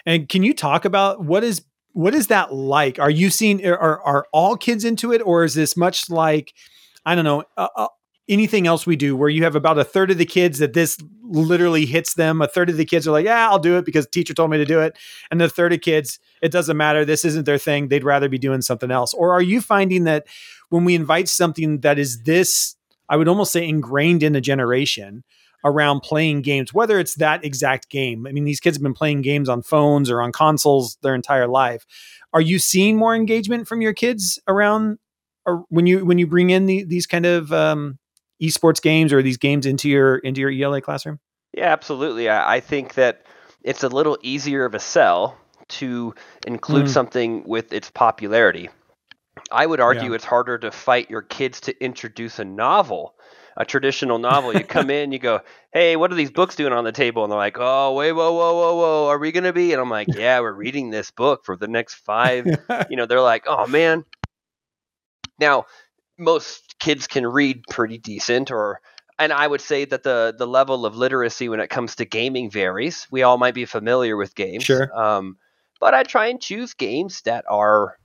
And 0.04 0.28
can 0.28 0.42
you 0.42 0.52
talk 0.52 0.84
about 0.84 1.24
what 1.24 1.42
is 1.42 1.62
what 1.92 2.14
is 2.14 2.26
that 2.26 2.52
like? 2.52 2.98
Are 2.98 3.10
you 3.10 3.30
seeing 3.30 3.64
are 3.66 4.00
are 4.02 4.26
all 4.32 4.56
kids 4.56 4.84
into 4.84 5.12
it, 5.12 5.22
or 5.24 5.42
is 5.42 5.54
this 5.54 5.74
much 5.74 6.10
like 6.10 6.52
I 7.06 7.14
don't 7.14 7.24
know, 7.24 7.44
anything 8.30 8.66
else 8.66 8.86
we 8.86 8.96
do 8.96 9.16
where 9.16 9.28
you 9.28 9.42
have 9.42 9.56
about 9.56 9.78
a 9.78 9.84
third 9.84 10.10
of 10.10 10.16
the 10.16 10.24
kids 10.24 10.58
that 10.60 10.72
this 10.72 10.96
literally 11.22 11.84
hits 11.84 12.14
them 12.14 12.40
a 12.40 12.46
third 12.46 12.70
of 12.70 12.76
the 12.76 12.84
kids 12.84 13.06
are 13.06 13.10
like 13.10 13.26
yeah 13.26 13.48
i'll 13.50 13.58
do 13.58 13.76
it 13.76 13.84
because 13.84 14.06
teacher 14.06 14.32
told 14.32 14.50
me 14.50 14.56
to 14.56 14.64
do 14.64 14.80
it. 14.80 14.96
And 15.30 15.40
the 15.40 15.48
third 15.48 15.72
of 15.72 15.80
kids 15.80 16.18
it 16.40 16.52
doesn't 16.52 16.76
matter 16.76 17.04
this 17.04 17.24
isn't 17.24 17.44
their 17.44 17.58
thing 17.58 17.88
they'd 17.88 18.04
rather 18.04 18.28
be 18.28 18.38
doing 18.38 18.62
something 18.62 18.90
else. 18.90 19.12
Or 19.12 19.32
are 19.34 19.42
you 19.42 19.60
finding 19.60 20.04
that 20.04 20.26
when 20.70 20.84
we 20.84 20.94
invite 20.94 21.28
something 21.28 21.80
that 21.80 21.98
is 21.98 22.22
this 22.22 22.76
i 23.08 23.16
would 23.16 23.28
almost 23.28 23.52
say 23.52 23.66
ingrained 23.66 24.22
in 24.22 24.36
a 24.36 24.40
generation 24.40 25.24
around 25.62 26.00
playing 26.00 26.40
games 26.40 26.72
whether 26.72 26.98
it's 26.98 27.16
that 27.16 27.44
exact 27.44 27.90
game 27.90 28.26
i 28.26 28.32
mean 28.32 28.44
these 28.44 28.60
kids 28.60 28.76
have 28.76 28.82
been 28.82 28.94
playing 28.94 29.20
games 29.20 29.48
on 29.48 29.60
phones 29.60 30.08
or 30.08 30.22
on 30.22 30.32
consoles 30.32 30.96
their 31.02 31.14
entire 31.14 31.48
life. 31.48 31.84
Are 32.32 32.40
you 32.40 32.58
seeing 32.58 32.96
more 32.96 33.14
engagement 33.14 33.66
from 33.66 33.82
your 33.82 33.92
kids 33.92 34.38
around 34.46 34.98
or 35.46 35.64
when 35.68 35.86
you 35.86 36.04
when 36.04 36.18
you 36.18 36.26
bring 36.26 36.50
in 36.50 36.66
the, 36.66 36.84
these 36.84 37.06
kind 37.06 37.26
of 37.26 37.52
um, 37.52 37.98
esports 38.40 38.80
games 38.82 39.12
or 39.12 39.22
these 39.22 39.38
games 39.38 39.66
into 39.66 39.88
your 39.88 40.18
into 40.18 40.40
your 40.40 40.50
ELA 40.50 40.80
classroom? 40.80 41.18
Yeah, 41.52 41.72
absolutely. 41.72 42.28
I, 42.28 42.56
I 42.56 42.60
think 42.60 42.94
that 42.94 43.26
it's 43.62 43.82
a 43.82 43.88
little 43.88 44.18
easier 44.22 44.64
of 44.64 44.74
a 44.74 44.78
sell 44.78 45.36
to 45.68 46.14
include 46.46 46.86
mm. 46.86 46.90
something 46.90 47.44
with 47.46 47.72
its 47.72 47.90
popularity. 47.90 48.70
I 49.50 49.66
would 49.66 49.80
argue 49.80 50.10
yeah. 50.10 50.16
it's 50.16 50.24
harder 50.24 50.58
to 50.58 50.70
fight 50.70 51.10
your 51.10 51.22
kids 51.22 51.60
to 51.62 51.84
introduce 51.84 52.38
a 52.38 52.44
novel, 52.44 53.14
a 53.56 53.64
traditional 53.64 54.18
novel. 54.18 54.52
You 54.54 54.64
come 54.64 54.90
in, 54.90 55.12
you 55.12 55.18
go, 55.18 55.40
"Hey, 55.72 55.96
what 55.96 56.12
are 56.12 56.16
these 56.16 56.30
books 56.30 56.56
doing 56.56 56.72
on 56.72 56.84
the 56.84 56.92
table?" 56.92 57.24
And 57.24 57.30
they're 57.30 57.38
like, 57.38 57.56
"Oh, 57.58 57.94
wait, 57.94 58.12
whoa, 58.12 58.32
whoa, 58.32 58.54
whoa, 58.54 58.74
whoa, 58.76 59.08
are 59.08 59.18
we 59.18 59.32
gonna 59.32 59.52
be?" 59.52 59.72
And 59.72 59.80
I'm 59.80 59.90
like, 59.90 60.08
"Yeah, 60.08 60.40
we're 60.40 60.52
reading 60.52 60.90
this 60.90 61.10
book 61.10 61.44
for 61.44 61.56
the 61.56 61.68
next 61.68 61.94
five. 61.94 62.46
you 62.90 62.96
know, 62.96 63.06
they're 63.06 63.20
like, 63.20 63.44
"Oh 63.46 63.66
man." 63.66 64.04
Now, 65.38 65.66
most 66.20 66.78
kids 66.78 67.06
can 67.06 67.26
read 67.26 67.64
pretty 67.70 67.98
decent 67.98 68.50
or 68.50 68.80
and 69.18 69.32
I 69.32 69.46
would 69.46 69.60
say 69.60 69.84
that 69.84 70.02
the 70.02 70.34
the 70.36 70.46
level 70.46 70.86
of 70.86 70.96
literacy 70.96 71.48
when 71.48 71.60
it 71.60 71.68
comes 71.68 71.96
to 71.96 72.04
gaming 72.04 72.50
varies. 72.50 73.06
We 73.10 73.22
all 73.22 73.38
might 73.38 73.54
be 73.54 73.66
familiar 73.66 74.16
with 74.16 74.34
games. 74.34 74.64
Sure. 74.64 74.90
Um, 74.96 75.36
but 75.80 75.94
I 75.94 76.02
try 76.04 76.28
and 76.28 76.40
choose 76.40 76.74
games 76.74 77.22
that 77.22 77.44
are 77.48 77.98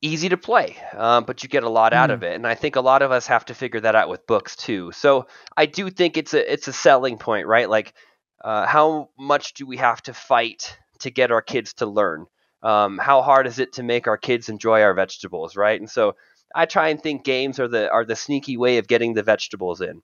easy 0.00 0.28
to 0.28 0.36
play, 0.36 0.76
um, 0.94 1.24
but 1.24 1.42
you 1.42 1.48
get 1.48 1.62
a 1.62 1.68
lot 1.68 1.92
out 1.94 2.10
Mm. 2.10 2.14
of 2.14 2.22
it. 2.22 2.34
And 2.34 2.46
I 2.46 2.54
think 2.54 2.76
a 2.76 2.80
lot 2.80 3.02
of 3.02 3.10
us 3.10 3.26
have 3.26 3.46
to 3.46 3.54
figure 3.54 3.80
that 3.80 3.94
out 3.94 4.08
with 4.08 4.26
books 4.26 4.56
too. 4.56 4.92
So 4.92 5.26
I 5.56 5.66
do 5.66 5.90
think 5.90 6.16
it's 6.16 6.34
a 6.34 6.52
it's 6.52 6.68
a 6.68 6.72
selling 6.72 7.18
point, 7.18 7.46
right? 7.46 7.68
Like, 7.68 7.94
uh, 8.42 8.66
how 8.66 9.10
much 9.18 9.54
do 9.54 9.66
we 9.66 9.78
have 9.78 10.02
to 10.02 10.14
fight 10.14 10.76
to 11.00 11.10
get 11.10 11.32
our 11.32 11.42
kids 11.42 11.74
to 11.74 11.86
learn? 11.86 12.26
Um, 12.62 12.98
how 12.98 13.22
hard 13.22 13.46
is 13.46 13.58
it 13.58 13.74
to 13.74 13.82
make 13.82 14.06
our 14.06 14.16
kids 14.16 14.48
enjoy 14.48 14.82
our 14.82 14.94
vegetables, 14.94 15.56
right? 15.56 15.78
And 15.78 15.90
so 15.90 16.16
I 16.54 16.66
try 16.66 16.88
and 16.88 17.02
think 17.02 17.24
games 17.24 17.58
are 17.60 17.68
the 17.68 17.90
are 17.90 18.04
the 18.04 18.16
sneaky 18.16 18.56
way 18.56 18.78
of 18.78 18.86
getting 18.88 19.14
the 19.14 19.22
vegetables 19.22 19.80
in. 19.80 20.02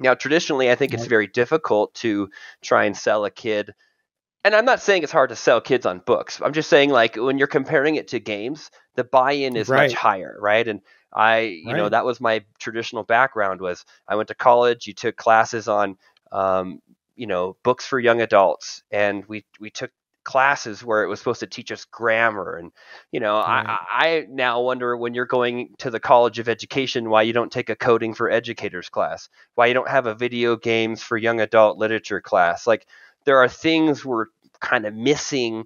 Now, 0.00 0.14
traditionally, 0.14 0.70
I 0.70 0.74
think 0.74 0.94
it's 0.94 1.06
very 1.06 1.26
difficult 1.28 1.94
to 1.96 2.30
try 2.62 2.84
and 2.84 2.96
sell 2.96 3.24
a 3.24 3.30
kid. 3.30 3.74
And 4.44 4.54
I'm 4.54 4.64
not 4.66 4.80
saying 4.82 5.02
it's 5.02 5.12
hard 5.12 5.30
to 5.30 5.36
sell 5.36 5.60
kids 5.60 5.86
on 5.86 6.00
books. 6.00 6.40
I'm 6.42 6.52
just 6.52 6.68
saying, 6.68 6.90
like, 6.90 7.16
when 7.16 7.38
you're 7.38 7.46
comparing 7.46 7.96
it 7.96 8.08
to 8.08 8.20
games, 8.20 8.70
the 8.94 9.04
buy-in 9.04 9.56
is 9.56 9.68
Right. 9.68 9.90
much 9.90 9.94
higher, 9.94 10.36
right? 10.40 10.66
And 10.68 10.80
I, 11.12 11.40
you 11.40 11.74
know, 11.74 11.88
that 11.88 12.04
was 12.04 12.20
my 12.20 12.44
traditional 12.58 13.04
background. 13.04 13.60
Was 13.60 13.84
I 14.08 14.16
went 14.16 14.28
to 14.28 14.34
college? 14.34 14.86
You 14.86 14.92
took 14.94 15.16
classes 15.16 15.68
on, 15.68 15.96
um, 16.32 16.80
you 17.16 17.26
know, 17.26 17.56
books 17.62 17.86
for 17.86 17.98
young 17.98 18.20
adults, 18.20 18.82
and 18.90 19.24
we 19.26 19.44
we 19.60 19.70
took 19.70 19.90
classes 20.24 20.84
where 20.84 21.04
it 21.04 21.08
was 21.08 21.18
supposed 21.18 21.40
to 21.40 21.46
teach 21.46 21.70
us 21.70 21.84
grammar 21.84 22.56
and 22.56 22.72
you 23.12 23.20
know 23.20 23.36
Right. 23.46 23.68
I, 23.68 23.86
I 23.90 24.26
now 24.30 24.60
wonder 24.62 24.96
when 24.96 25.14
you're 25.14 25.26
going 25.26 25.74
to 25.78 25.90
the 25.90 26.00
college 26.00 26.38
of 26.38 26.48
education 26.48 27.10
why 27.10 27.22
you 27.22 27.32
don't 27.32 27.52
take 27.52 27.70
a 27.70 27.76
coding 27.76 28.14
for 28.14 28.30
educators 28.30 28.88
class 28.88 29.28
why 29.54 29.66
you 29.66 29.74
don't 29.74 29.88
have 29.88 30.06
a 30.06 30.14
video 30.14 30.56
games 30.56 31.02
for 31.02 31.16
young 31.16 31.40
adult 31.40 31.78
literature 31.78 32.20
class 32.20 32.66
like 32.66 32.86
there 33.24 33.38
are 33.38 33.48
things 33.48 34.04
we're 34.04 34.26
kind 34.60 34.86
of 34.86 34.94
missing 34.94 35.64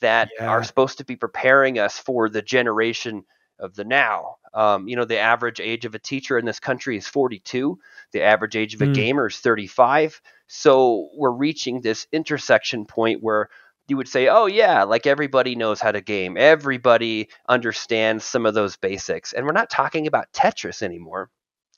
that 0.00 0.30
Yeah. 0.38 0.46
are 0.46 0.62
supposed 0.62 0.98
to 0.98 1.04
be 1.04 1.16
preparing 1.16 1.78
us 1.78 1.98
for 1.98 2.28
the 2.28 2.42
generation 2.42 3.24
of 3.58 3.74
the 3.74 3.84
now 3.84 4.36
um, 4.54 4.88
you 4.88 4.96
know 4.96 5.04
the 5.04 5.18
average 5.18 5.60
age 5.60 5.84
of 5.84 5.94
a 5.94 5.98
teacher 5.98 6.38
in 6.38 6.44
this 6.44 6.60
country 6.60 6.96
is 6.96 7.06
42 7.06 7.78
the 8.12 8.22
average 8.22 8.56
age 8.56 8.74
of 8.74 8.82
a 8.82 8.86
Mm. 8.86 8.94
gamer 8.94 9.26
is 9.26 9.36
35 9.38 10.20
so 10.46 11.08
we're 11.16 11.30
reaching 11.30 11.80
this 11.80 12.06
intersection 12.12 12.84
point 12.84 13.22
where 13.22 13.48
you 13.88 13.96
would 13.96 14.08
say, 14.08 14.28
oh, 14.28 14.46
yeah, 14.46 14.82
like 14.82 15.06
everybody 15.06 15.54
knows 15.54 15.80
how 15.80 15.92
to 15.92 16.00
game. 16.00 16.36
Everybody 16.36 17.28
understands 17.48 18.24
some 18.24 18.46
of 18.46 18.54
those 18.54 18.76
basics. 18.76 19.32
And 19.32 19.46
we're 19.46 19.52
not 19.52 19.70
talking 19.70 20.06
about 20.06 20.32
Tetris 20.32 20.82
anymore, 20.82 21.30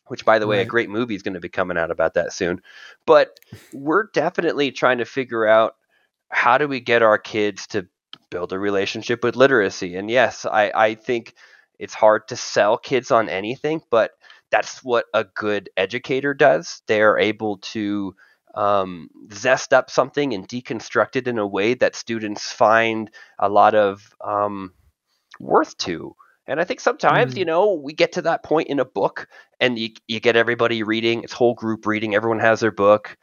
which, 0.07 0.25
by 0.25 0.39
the 0.39 0.47
way, 0.47 0.61
a 0.61 0.65
great 0.65 0.89
movie 0.89 1.15
is 1.15 1.23
going 1.23 1.35
to 1.35 1.41
be 1.41 1.49
coming 1.49 1.77
out 1.77 1.91
about 1.91 2.15
that 2.15 2.33
soon. 2.33 2.63
But 3.07 3.39
we're 3.73 4.09
definitely 4.15 4.73
trying 4.73 4.99
to 4.99 5.05
figure 5.05 5.47
out 5.47 5.75
how 6.31 6.59
do 6.59 6.67
we 6.67 6.81
get 6.81 7.03
our 7.03 7.19
kids 7.19 7.67
to 7.69 7.87
build 8.31 8.53
a 8.53 8.59
relationship 8.59 9.23
with 9.23 9.37
literacy. 9.37 9.97
And 9.97 10.11
yes, 10.11 10.47
I, 10.47 10.73
I 10.75 10.95
think 10.95 11.35
it's 11.79 11.95
hard 11.95 12.29
to 12.29 12.37
sell 12.37 12.79
kids 12.79 13.11
on 13.11 13.29
anything, 13.29 13.83
but 13.91 14.13
that's 14.51 14.83
what 14.83 15.07
a 15.13 15.25
good 15.25 15.71
educator 15.77 16.35
does. 16.35 16.83
They're 16.87 17.19
able 17.19 17.59
to 17.59 18.15
um, 18.59 19.09
zest 19.33 19.73
up 19.73 19.89
something 19.89 20.35
and 20.35 20.49
deconstruct 20.49 21.15
it 21.15 21.29
in 21.29 21.39
a 21.39 21.47
way 21.47 21.75
that 21.75 21.95
students 21.95 22.51
find 22.51 23.09
a 23.39 23.49
lot 23.49 23.77
of 23.77 24.13
um, 24.25 24.75
worth 25.39 25.77
to. 25.79 26.17
And 26.49 26.61
I 26.61 26.65
think 26.65 26.81
sometimes, 26.81 27.35
Mm. 27.35 27.39
you 27.39 27.45
know, 27.45 27.75
we 27.75 27.93
get 27.93 28.13
to 28.13 28.23
that 28.23 28.43
point 28.43 28.69
in 28.69 28.81
a 28.81 28.85
book 28.85 29.29
and 29.61 29.79
you, 29.79 29.91
you 30.09 30.19
get 30.19 30.35
everybody 30.35 30.83
reading, 30.83 31.23
it's 31.23 31.33
whole 31.33 31.55
group 31.55 31.87
reading, 31.87 32.17
everyone 32.17 32.41
has 32.41 32.59
their 32.61 32.73
book, 32.73 33.17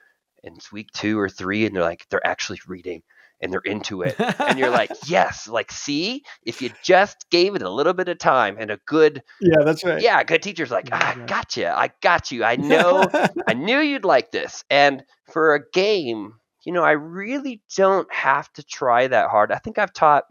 and 0.43 0.55
it's 0.55 0.71
week 0.71 0.89
two 0.93 1.19
or 1.19 1.27
three, 1.27 1.65
and 1.65 1.75
they're 1.75 1.83
like, 1.83 2.05
they're 2.09 2.25
actually 2.25 2.59
reading 2.65 3.03
and 3.41 3.51
they're 3.51 3.59
into 3.61 4.01
it. 4.01 4.15
And 4.19 4.57
you're 4.57 4.69
like, 4.69 4.91
yes, 5.07 5.47
like, 5.47 5.71
see, 5.71 6.23
if 6.43 6.61
you 6.61 6.71
just 6.83 7.29
gave 7.29 7.55
it 7.55 7.61
a 7.61 7.69
little 7.69 7.93
bit 7.93 8.09
of 8.09 8.17
time 8.17 8.57
and 8.59 8.71
a 8.71 8.79
good, 8.85 9.23
yeah, 9.41 9.63
that's 9.63 9.83
right. 9.83 10.01
yeah, 10.01 10.23
good 10.23 10.41
teacher's 10.41 10.71
like, 10.71 10.89
Yeah, 10.89 10.99
ah, 11.01 11.15
yeah. 11.17 11.25
gotcha, 11.25 11.77
I 11.77 11.91
got 12.01 12.31
you, 12.31 12.43
I 12.43 12.55
know 12.57 13.09
I 13.47 13.53
knew 13.53 13.79
you'd 13.79 14.05
like 14.05 14.31
this. 14.31 14.63
And 14.69 15.03
for 15.31 15.55
a 15.55 15.69
game, 15.71 16.33
you 16.63 16.73
know, 16.73 16.83
I 16.83 16.91
really 16.91 17.61
don't 17.75 18.11
have 18.11 18.51
to 18.53 18.63
try 18.63 19.07
that 19.07 19.29
hard. 19.29 19.51
I 19.51 19.57
think 19.57 19.77
I've 19.77 19.93
taught 19.93 20.25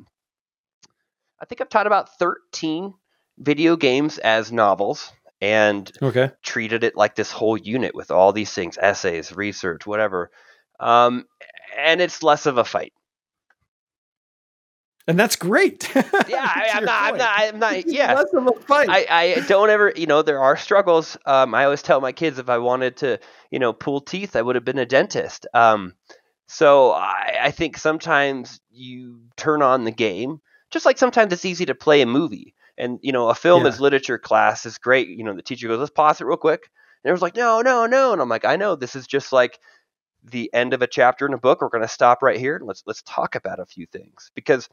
I 1.40 1.46
think 1.46 1.60
I've 1.60 1.68
taught 1.68 1.86
about 1.86 2.16
13 2.18 2.94
video 3.38 3.76
games 3.76 4.18
as 4.18 4.52
novels 4.52 5.12
and 5.40 5.90
okay. 6.00 6.30
treated 6.42 6.84
it 6.84 6.96
like 6.96 7.16
this 7.16 7.30
whole 7.30 7.56
unit 7.56 7.94
with 7.94 8.10
all 8.10 8.32
these 8.32 8.52
things, 8.52 8.78
essays, 8.80 9.30
research, 9.34 9.86
whatever. 9.86 10.30
Um, 10.84 11.26
and 11.76 12.00
it's 12.00 12.22
less 12.22 12.46
of 12.46 12.58
a 12.58 12.64
fight. 12.64 12.92
And 15.06 15.18
that's 15.18 15.36
great. 15.36 15.90
Yeah, 16.26 16.50
I, 16.54 16.70
I'm 16.72 16.84
not, 16.86 17.02
I'm 17.02 17.18
not, 17.18 17.30
I'm 17.38 17.58
not, 17.58 17.74
It's 17.74 17.92
yeah. 17.92 18.14
less 18.14 18.32
of 18.32 18.46
a 18.46 18.52
fight. 18.62 18.88
I, 18.88 19.06
I 19.10 19.40
don't 19.40 19.68
ever, 19.68 19.92
you 19.94 20.06
know, 20.06 20.22
there 20.22 20.40
are 20.40 20.56
struggles. 20.56 21.18
Um, 21.26 21.54
I 21.54 21.64
always 21.64 21.82
tell 21.82 22.00
my 22.00 22.12
kids 22.12 22.38
if 22.38 22.48
I 22.48 22.56
wanted 22.58 22.96
to, 22.98 23.18
you 23.50 23.58
know, 23.58 23.72
pull 23.74 24.00
teeth, 24.00 24.34
I 24.36 24.40
would 24.42 24.54
have 24.54 24.64
been 24.64 24.78
a 24.78 24.86
dentist. 24.86 25.46
Um, 25.52 25.92
so 26.48 26.92
I, 26.92 27.36
I 27.42 27.50
think 27.50 27.76
sometimes 27.76 28.60
you 28.70 29.20
turn 29.36 29.60
on 29.60 29.84
the 29.84 29.90
game, 29.90 30.40
just 30.70 30.86
like 30.86 30.96
sometimes 30.96 31.32
it's 31.32 31.44
easy 31.44 31.66
to 31.66 31.74
play 31.74 32.00
a 32.00 32.06
movie. 32.06 32.54
And, 32.78 32.98
you 33.02 33.12
know, 33.12 33.28
a 33.28 33.34
film 33.34 33.62
Yeah. 33.64 33.68
as 33.68 33.80
literature 33.80 34.18
class 34.18 34.64
is 34.64 34.78
great. 34.78 35.08
You 35.08 35.24
know, 35.24 35.34
the 35.34 35.42
teacher 35.42 35.68
goes, 35.68 35.78
let's 35.78 35.90
pause 35.90 36.20
it 36.22 36.24
real 36.26 36.38
quick. 36.38 36.70
And 37.04 37.10
everyone's 37.10 37.22
like, 37.22 37.36
no, 37.36 37.60
no, 37.60 37.84
no. 37.86 38.12
And 38.12 38.22
I'm 38.22 38.30
like, 38.30 38.46
I 38.46 38.56
know 38.56 38.74
this 38.76 38.96
is 38.96 39.06
just 39.06 39.30
like 39.32 39.58
the 40.24 40.52
end 40.54 40.74
of 40.74 40.82
a 40.82 40.86
chapter 40.86 41.26
in 41.26 41.34
a 41.34 41.38
book. 41.38 41.60
We're 41.60 41.68
going 41.68 41.82
to 41.82 41.88
stop 41.88 42.22
right 42.22 42.38
here 42.38 42.56
and 42.56 42.66
let's 42.66 42.82
let's 42.86 43.02
talk 43.02 43.34
about 43.34 43.60
a 43.60 43.66
few 43.66 43.86
things 43.86 44.30
because 44.34 44.68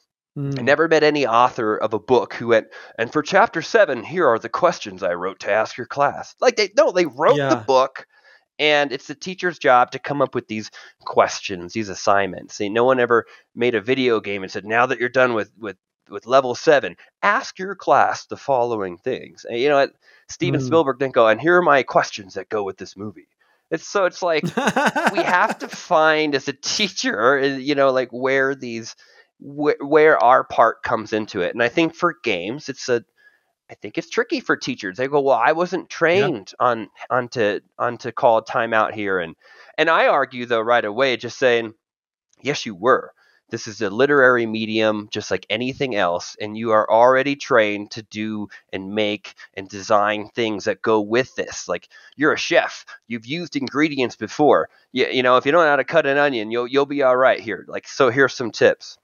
I 0.58 0.62
Mm. 0.62 0.64
never 0.64 0.88
met 0.88 1.04
any 1.04 1.28
author 1.28 1.78
of 1.78 1.94
a 1.94 2.00
book 2.00 2.34
who 2.34 2.48
went, 2.50 2.68
and 2.98 3.12
for 3.12 3.22
chapter 3.22 3.62
seven, 3.62 4.04
here 4.04 4.28
are 4.28 4.40
the 4.40 4.50
questions 4.50 5.04
I 5.04 5.14
wrote 5.14 5.40
to 5.42 5.52
ask 5.52 5.78
your 5.78 5.88
class. 5.88 6.36
Like 6.42 6.56
they 6.58 6.70
no, 6.78 6.92
they 6.92 7.06
wrote 7.06 7.48
the 7.48 7.58
book, 7.58 8.06
and 8.60 8.92
it's 8.92 9.08
the 9.08 9.16
teacher's 9.16 9.60
job 9.60 9.92
to 9.92 10.00
come 10.00 10.22
up 10.22 10.36
with 10.36 10.48
these 10.48 10.72
questions, 11.06 11.74
these 11.74 11.90
assignments. 11.90 12.56
See, 12.56 12.70
no 12.70 12.86
one 12.86 13.00
ever 13.00 13.26
made 13.56 13.76
a 13.76 13.82
video 13.82 14.20
game 14.22 14.44
and 14.44 14.52
said, 14.52 14.66
now 14.66 14.86
that 14.88 15.00
you're 15.00 15.10
done 15.10 15.34
with 15.34 15.52
with 15.58 15.78
with 16.10 16.26
level 16.28 16.56
seven, 16.56 16.96
ask 17.24 17.58
your 17.60 17.76
class 17.76 18.26
the 18.26 18.38
following 18.38 18.98
things. 18.98 19.46
And 19.50 19.60
you 19.60 19.70
know 19.70 19.78
what? 19.78 19.94
Steven 20.30 20.60
Mm. 20.60 20.66
Spielberg 20.66 21.00
didn't 21.00 21.14
go, 21.14 21.28
and 21.28 21.42
here 21.42 21.58
are 21.58 21.62
my 21.62 21.84
questions 21.84 22.36
that 22.36 22.50
go 22.50 22.64
with 22.64 22.78
this 22.78 22.96
movie. 22.98 23.28
It's 23.72 23.88
so 23.88 24.06
it's 24.06 24.22
like 24.22 24.44
we 24.44 25.24
have 25.24 25.58
to 25.60 25.68
find 25.70 26.36
as 26.36 26.48
a 26.48 26.54
teacher, 26.54 27.40
uh, 27.40 27.46
you 27.46 27.74
know, 27.76 27.92
like 27.92 28.10
where 28.12 28.54
these 28.54 28.96
wh- 29.40 29.80
where 29.80 30.22
our 30.22 30.44
part 30.44 30.84
comes 30.84 31.14
into 31.14 31.42
it. 31.42 31.54
And 31.54 31.64
I 31.64 31.70
think 31.70 31.96
for 31.96 32.16
games, 32.24 32.70
it's 32.70 32.90
a 32.90 33.04
I 33.70 33.76
think 33.76 33.98
it's 33.98 34.10
tricky 34.10 34.42
for 34.42 34.58
teachers. 34.58 34.98
They 34.98 35.08
go, 35.08 35.22
"Well, 35.22 35.38
I 35.38 35.54
wasn't 35.54 35.90
trained 35.90 36.52
on 36.60 36.90
on 37.10 37.30
to 37.30 37.62
on 37.80 37.98
to 38.00 38.12
call 38.12 38.40
a 38.40 38.44
timeout 38.44 38.92
here," 38.94 39.20
and 39.20 39.36
and 39.78 39.90
I 39.90 40.08
argue 40.08 40.46
though 40.46 40.60
right 40.60 40.84
away, 40.84 41.16
just 41.16 41.40
saying, 41.40 41.74
"Yes, 42.42 42.66
you 42.66 42.76
were." 42.76 43.14
This 43.52 43.68
is 43.68 43.82
a 43.82 43.90
literary 43.90 44.46
medium, 44.46 45.10
just 45.12 45.30
like 45.30 45.46
anything 45.50 45.96
else, 45.96 46.36
and 46.40 46.58
you 46.58 46.72
are 46.72 46.90
already 46.90 47.36
trained 47.36 47.92
to 47.92 48.02
do 48.04 48.48
and 48.74 48.96
make 48.96 49.36
and 49.54 49.68
design 49.68 50.30
things 50.30 50.66
that 50.66 50.82
go 50.82 51.02
with 51.02 51.36
this. 51.36 51.68
Like 51.68 51.90
you're 52.16 52.34
a 52.34 52.38
chef, 52.38 52.86
you've 53.08 53.26
used 53.26 53.56
ingredients 53.56 54.16
before. 54.16 54.70
You, 54.94 55.08
you 55.08 55.22
know, 55.22 55.38
if 55.38 55.46
you 55.46 55.52
don't 55.52 55.64
know 55.64 55.70
how 55.70 55.76
to 55.76 55.84
cut 55.84 56.06
an 56.06 56.18
onion, 56.18 56.50
you'll 56.50 56.68
you'll 56.68 56.86
be 56.86 57.04
all 57.04 57.18
right 57.18 57.40
here. 57.40 57.66
Like 57.68 57.88
so, 57.88 58.10
here's 58.10 58.34
some 58.34 58.52
tips. 58.52 58.98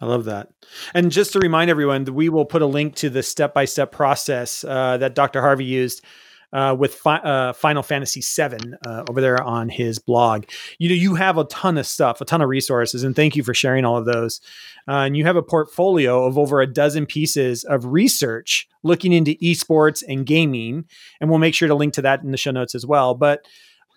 I 0.00 0.06
love 0.06 0.24
that. 0.26 0.50
And 0.94 1.10
just 1.10 1.32
to 1.32 1.38
remind 1.38 1.70
everyone, 1.70 2.04
we 2.04 2.28
will 2.28 2.44
put 2.44 2.62
a 2.62 2.66
link 2.66 2.96
to 2.96 3.10
the 3.10 3.22
step 3.22 3.54
by 3.54 3.64
step 3.64 3.92
process 3.92 4.62
uh, 4.62 4.98
that 4.98 5.14
Dr. 5.14 5.40
Harvey 5.40 5.64
used 5.64 6.04
uh, 6.56 6.74
with 6.74 6.94
fi- 6.94 7.18
uh, 7.18 7.52
Final 7.52 7.82
Fantasy 7.82 8.22
VII 8.22 8.72
uh, 8.86 9.04
over 9.10 9.20
there 9.20 9.42
on 9.42 9.68
his 9.68 9.98
blog. 9.98 10.46
You 10.78 10.88
know, 10.88 10.94
you 10.94 11.14
have 11.14 11.36
a 11.36 11.44
ton 11.44 11.76
of 11.76 11.86
stuff, 11.86 12.22
a 12.22 12.24
ton 12.24 12.40
of 12.40 12.48
resources, 12.48 13.04
and 13.04 13.14
thank 13.14 13.36
you 13.36 13.42
for 13.42 13.52
sharing 13.52 13.84
all 13.84 13.98
of 13.98 14.06
those. 14.06 14.40
Uh, 14.88 15.04
and 15.04 15.18
you 15.18 15.24
have 15.24 15.36
a 15.36 15.42
portfolio 15.42 16.24
of 16.24 16.38
over 16.38 16.62
a 16.62 16.66
dozen 16.66 17.04
pieces 17.04 17.62
of 17.64 17.84
research 17.84 18.66
looking 18.82 19.12
into 19.12 19.34
esports 19.34 20.02
and 20.08 20.24
gaming. 20.24 20.86
And 21.20 21.28
we'll 21.28 21.38
make 21.38 21.54
sure 21.54 21.68
to 21.68 21.74
link 21.74 21.92
to 21.94 22.02
that 22.02 22.22
in 22.22 22.30
the 22.30 22.38
show 22.38 22.52
notes 22.52 22.74
as 22.74 22.86
well. 22.86 23.14
But 23.14 23.44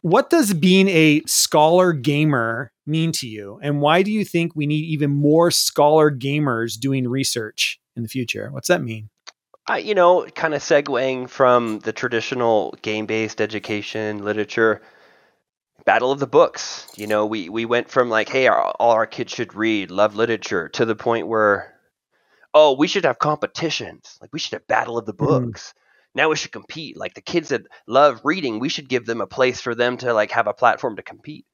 what 0.01 0.29
does 0.29 0.53
being 0.53 0.89
a 0.89 1.21
scholar 1.27 1.93
gamer 1.93 2.73
mean 2.85 3.13
to 3.13 3.27
you? 3.27 3.57
And 3.63 3.79
why 3.79 4.03
do 4.03 4.11
you 4.11 4.25
think 4.25 4.53
we 4.53 4.65
need 4.65 4.83
even 4.83 5.11
more 5.11 5.49
scholar 5.49 6.11
gamers 6.11 6.77
doing 6.77 7.07
research 7.07 7.79
in 7.95 8.03
the 8.03 8.09
future? 8.09 8.49
What's 8.51 8.67
that 8.67 8.81
mean? 8.81 9.09
I, 9.69 9.77
you 9.77 9.95
know, 9.95 10.25
kind 10.25 10.53
of 10.53 10.61
segueing 10.61 11.29
from 11.29 11.79
the 11.79 11.93
traditional 11.93 12.75
game-based 12.81 13.39
education 13.39 14.23
literature, 14.25 14.81
battle 15.85 16.11
of 16.11 16.19
the 16.19 16.27
books. 16.27 16.87
You 16.95 17.07
know, 17.07 17.25
we 17.25 17.49
we 17.49 17.65
went 17.65 17.89
from 17.89 18.09
like, 18.09 18.29
hey, 18.29 18.47
our, 18.47 18.71
all 18.79 18.91
our 18.91 19.07
kids 19.07 19.33
should 19.33 19.55
read, 19.55 19.91
love 19.91 20.15
literature, 20.15 20.69
to 20.69 20.85
the 20.85 20.95
point 20.95 21.27
where, 21.27 21.73
oh, 22.53 22.75
we 22.77 22.87
should 22.87 23.05
have 23.05 23.19
competitions. 23.19 24.17
Like 24.21 24.33
we 24.33 24.39
should 24.39 24.53
have 24.53 24.67
battle 24.67 24.97
of 24.97 25.05
the 25.05 25.13
Mhm. 25.19 25.53
books. 25.53 25.73
Now 26.15 26.29
we 26.29 26.37
should 26.37 26.53
compete. 26.53 26.97
Like 26.97 27.15
the 27.15 27.21
kids 27.21 27.49
that 27.49 27.63
love 27.87 28.21
reading, 28.25 28.59
we 28.59 28.69
should 28.69 28.89
give 28.89 29.05
them 29.05 29.21
a 29.21 29.27
place 29.27 29.61
for 29.61 29.75
them 29.75 29.97
to 29.99 30.13
like 30.13 30.31
have 30.31 30.47
a 30.47 30.53
platform 30.53 30.97
to 30.97 31.03
compete. 31.03 31.45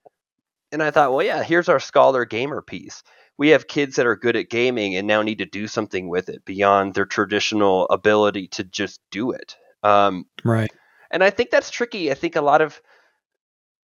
And 0.72 0.84
I 0.84 0.92
thought, 0.92 1.12
well, 1.14 1.26
yeah, 1.26 1.44
here's 1.44 1.70
our 1.70 1.80
scholar 1.80 2.26
gamer 2.26 2.62
piece. 2.62 3.04
We 3.38 3.50
have 3.50 3.68
kids 3.68 3.96
that 3.96 4.06
are 4.06 4.16
good 4.16 4.36
at 4.36 4.50
gaming 4.50 4.96
and 4.96 5.08
now 5.08 5.22
need 5.22 5.40
to 5.40 5.46
do 5.46 5.68
something 5.68 6.08
with 6.08 6.30
it 6.30 6.46
beyond 6.46 6.94
their 6.94 7.06
traditional 7.06 7.88
ability 7.90 8.48
to 8.48 8.64
just 8.64 9.02
do 9.12 9.32
it. 9.32 9.58
Um, 9.84 10.26
right. 10.44 10.72
And 11.12 11.24
I 11.24 11.30
think 11.30 11.50
that's 11.50 11.70
tricky. 11.70 12.12
I 12.12 12.14
think 12.14 12.36
a 12.36 12.42
lot 12.42 12.62
of 12.62 12.82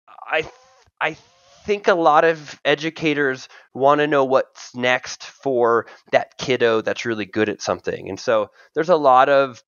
I 0.07 0.49
I 0.99 1.17
think 1.65 1.87
a 1.87 1.93
lot 1.93 2.23
of 2.23 2.59
educators 2.63 3.49
want 3.73 3.99
to 3.99 4.07
know 4.07 4.23
what's 4.23 4.75
next 4.75 5.23
for 5.23 5.87
that 6.11 6.37
kiddo 6.37 6.81
that's 6.81 7.05
really 7.05 7.25
good 7.25 7.49
at 7.49 7.61
something. 7.61 8.09
And 8.09 8.19
so 8.19 8.51
there's 8.73 8.89
a 8.89 8.95
lot 8.95 9.27
of 9.29 9.61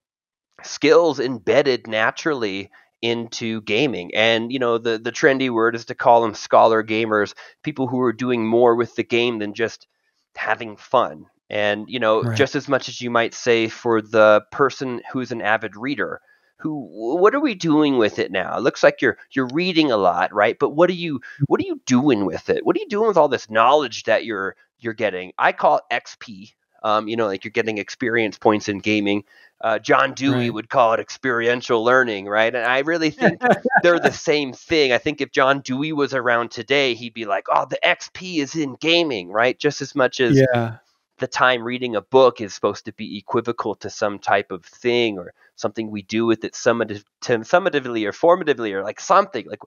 skills 0.64 1.20
embedded 1.20 1.88
naturally 1.88 2.70
into 3.02 3.62
gaming. 3.62 4.12
And 4.14 4.52
you 4.52 4.60
know, 4.60 4.78
the 4.78 4.98
the 4.98 5.12
trendy 5.12 5.50
word 5.50 5.76
is 5.76 5.86
to 5.86 5.96
call 5.96 6.22
them 6.22 6.34
scholar 6.34 6.84
gamers, 6.84 7.34
people 7.64 7.88
who 7.88 8.02
are 8.02 8.14
doing 8.14 8.46
more 8.46 8.76
with 8.76 8.96
the 8.96 9.04
game 9.04 9.40
than 9.40 9.54
just 9.54 9.88
having 10.36 10.78
fun. 10.78 11.26
And 11.50 11.90
you 11.90 12.00
know, 12.00 12.22
right. 12.22 12.38
just 12.38 12.56
as 12.56 12.68
much 12.68 12.90
as 12.90 13.02
you 13.02 13.10
might 13.10 13.34
say 13.34 13.68
for 13.68 14.02
the 14.02 14.44
person 14.52 15.02
who's 15.12 15.32
an 15.32 15.42
avid 15.42 15.76
reader, 15.76 16.22
who 16.58 16.88
what 16.92 17.34
are 17.34 17.40
we 17.40 17.56
doing 17.56 17.98
with 17.98 18.20
it 18.20 18.32
now? 18.32 18.58
It 18.58 18.62
looks 18.62 18.84
like 18.84 19.02
you're 19.02 19.18
you're 19.32 19.48
reading 19.48 19.92
a 19.92 19.98
lot, 19.98 20.34
right? 20.34 20.58
But 20.60 20.72
what 20.72 20.90
are 20.90 20.94
you 20.94 21.22
what 21.48 21.60
are 21.60 21.66
you 21.66 21.82
doing 21.86 22.26
with 22.26 22.50
it? 22.50 22.66
What 22.66 22.76
are 22.76 22.80
you 22.80 22.90
doing 22.90 23.08
with 23.08 23.18
all 23.18 23.30
this 23.30 23.50
knowledge 23.50 24.04
that 24.04 24.26
you're 24.26 24.56
you're 24.78 24.94
getting? 24.94 25.34
I 25.38 25.54
call 25.54 25.82
XP. 25.92 26.54
Um, 26.82 27.10
you 27.10 27.18
know, 27.18 27.28
like 27.28 27.44
you're 27.44 27.52
getting 27.52 27.78
experience 27.78 28.38
points 28.38 28.70
in 28.70 28.80
gaming. 28.80 29.24
Uh, 29.62 29.78
John 29.78 30.14
Dewey 30.14 30.46
right. 30.46 30.54
would 30.54 30.70
call 30.70 30.94
it 30.94 31.02
experiential 31.02 31.84
learning, 31.84 32.28
right? 32.28 32.54
And 32.54 32.66
I 32.66 32.80
really 32.80 33.10
think 33.10 33.42
they're 33.84 34.00
the 34.00 34.12
same 34.12 34.54
thing. 34.54 34.94
I 34.94 34.98
think 34.98 35.20
if 35.20 35.32
John 35.32 35.60
Dewey 35.60 35.92
was 35.92 36.14
around 36.14 36.52
today, 36.52 36.94
he'd 36.94 37.14
be 37.14 37.26
like, 37.26 37.46
"Oh, 37.54 37.66
the 37.66 37.80
XP 37.84 38.38
is 38.38 38.56
in 38.56 38.76
gaming, 38.76 39.30
right?" 39.30 39.60
Just 39.60 39.82
as 39.82 39.96
much 39.96 40.22
as 40.22 40.40
yeah. 40.40 40.78
the 41.18 41.28
time 41.28 41.64
reading 41.64 41.98
a 41.98 42.02
book 42.02 42.40
is 42.40 42.54
supposed 42.54 42.86
to 42.86 42.94
be 42.94 43.18
equivocal 43.18 43.76
to 43.76 43.90
some 43.90 44.18
type 44.18 44.52
of 44.52 44.64
thing 44.64 45.18
or 45.18 45.34
something 45.58 45.92
we 45.92 46.04
do 46.04 46.26
with 46.26 46.46
it 46.46 46.54
summative, 46.54 47.04
summatively 47.22 48.06
or 48.06 48.14
formatively 48.14 48.72
or 48.72 48.84
like 48.84 49.02
something 49.02 49.46
like 49.46 49.60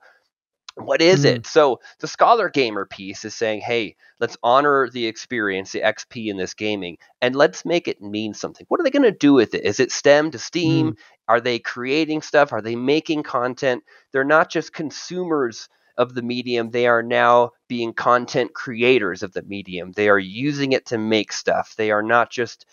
what 0.76 1.02
is 1.02 1.24
mm. 1.24 1.36
it? 1.36 1.46
So 1.46 1.80
the 2.00 2.08
scholar 2.08 2.48
gamer 2.48 2.86
piece 2.86 3.24
is 3.24 3.34
saying, 3.34 3.60
hey, 3.60 3.96
let's 4.20 4.36
honor 4.42 4.88
the 4.88 5.06
experience, 5.06 5.72
the 5.72 5.80
XP 5.80 6.28
in 6.28 6.36
this 6.36 6.54
gaming, 6.54 6.98
and 7.20 7.36
let's 7.36 7.64
make 7.64 7.88
it 7.88 8.00
mean 8.00 8.34
something. 8.34 8.64
What 8.68 8.80
are 8.80 8.84
they 8.84 8.90
going 8.90 9.02
to 9.02 9.12
do 9.12 9.34
with 9.34 9.54
it? 9.54 9.64
Is 9.64 9.80
it 9.80 9.92
STEM 9.92 10.30
to 10.30 10.38
STEAM? 10.38 10.92
Mm. 10.92 10.96
Are 11.28 11.40
they 11.40 11.58
creating 11.58 12.22
stuff? 12.22 12.52
Are 12.52 12.62
they 12.62 12.76
making 12.76 13.22
content? 13.22 13.84
They're 14.12 14.24
not 14.24 14.50
just 14.50 14.72
consumers 14.72 15.68
of 15.98 16.14
the 16.14 16.22
medium, 16.22 16.70
they 16.70 16.86
are 16.86 17.02
now 17.02 17.50
being 17.68 17.92
content 17.92 18.54
creators 18.54 19.22
of 19.22 19.32
the 19.32 19.42
medium. 19.42 19.92
They 19.92 20.08
are 20.08 20.18
using 20.18 20.72
it 20.72 20.86
to 20.86 20.96
make 20.96 21.32
stuff. 21.32 21.74
They 21.76 21.90
are 21.90 22.02
not 22.02 22.30
just 22.30 22.64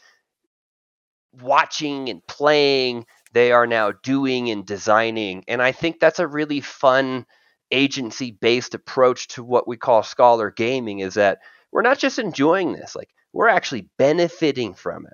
watching 1.41 2.09
and 2.09 2.25
playing, 2.27 3.05
they 3.33 3.51
are 3.51 3.67
now 3.67 3.91
doing 4.03 4.49
and 4.49 4.65
designing. 4.65 5.43
And 5.47 5.61
I 5.61 5.71
think 5.71 5.99
that's 5.99 6.19
a 6.19 6.27
really 6.27 6.61
fun 6.61 7.25
agency 7.71 8.31
based 8.31 8.73
approach 8.73 9.27
to 9.29 9.43
what 9.43 9.67
we 9.67 9.77
call 9.77 10.03
scholar 10.03 10.51
gaming 10.51 10.99
is 10.99 11.15
that 11.15 11.39
we're 11.71 11.81
not 11.81 11.99
just 11.99 12.19
enjoying 12.19 12.73
this, 12.73 12.95
like 12.95 13.09
we're 13.33 13.47
actually 13.47 13.87
benefiting 13.97 14.73
from 14.73 15.05
it. 15.05 15.13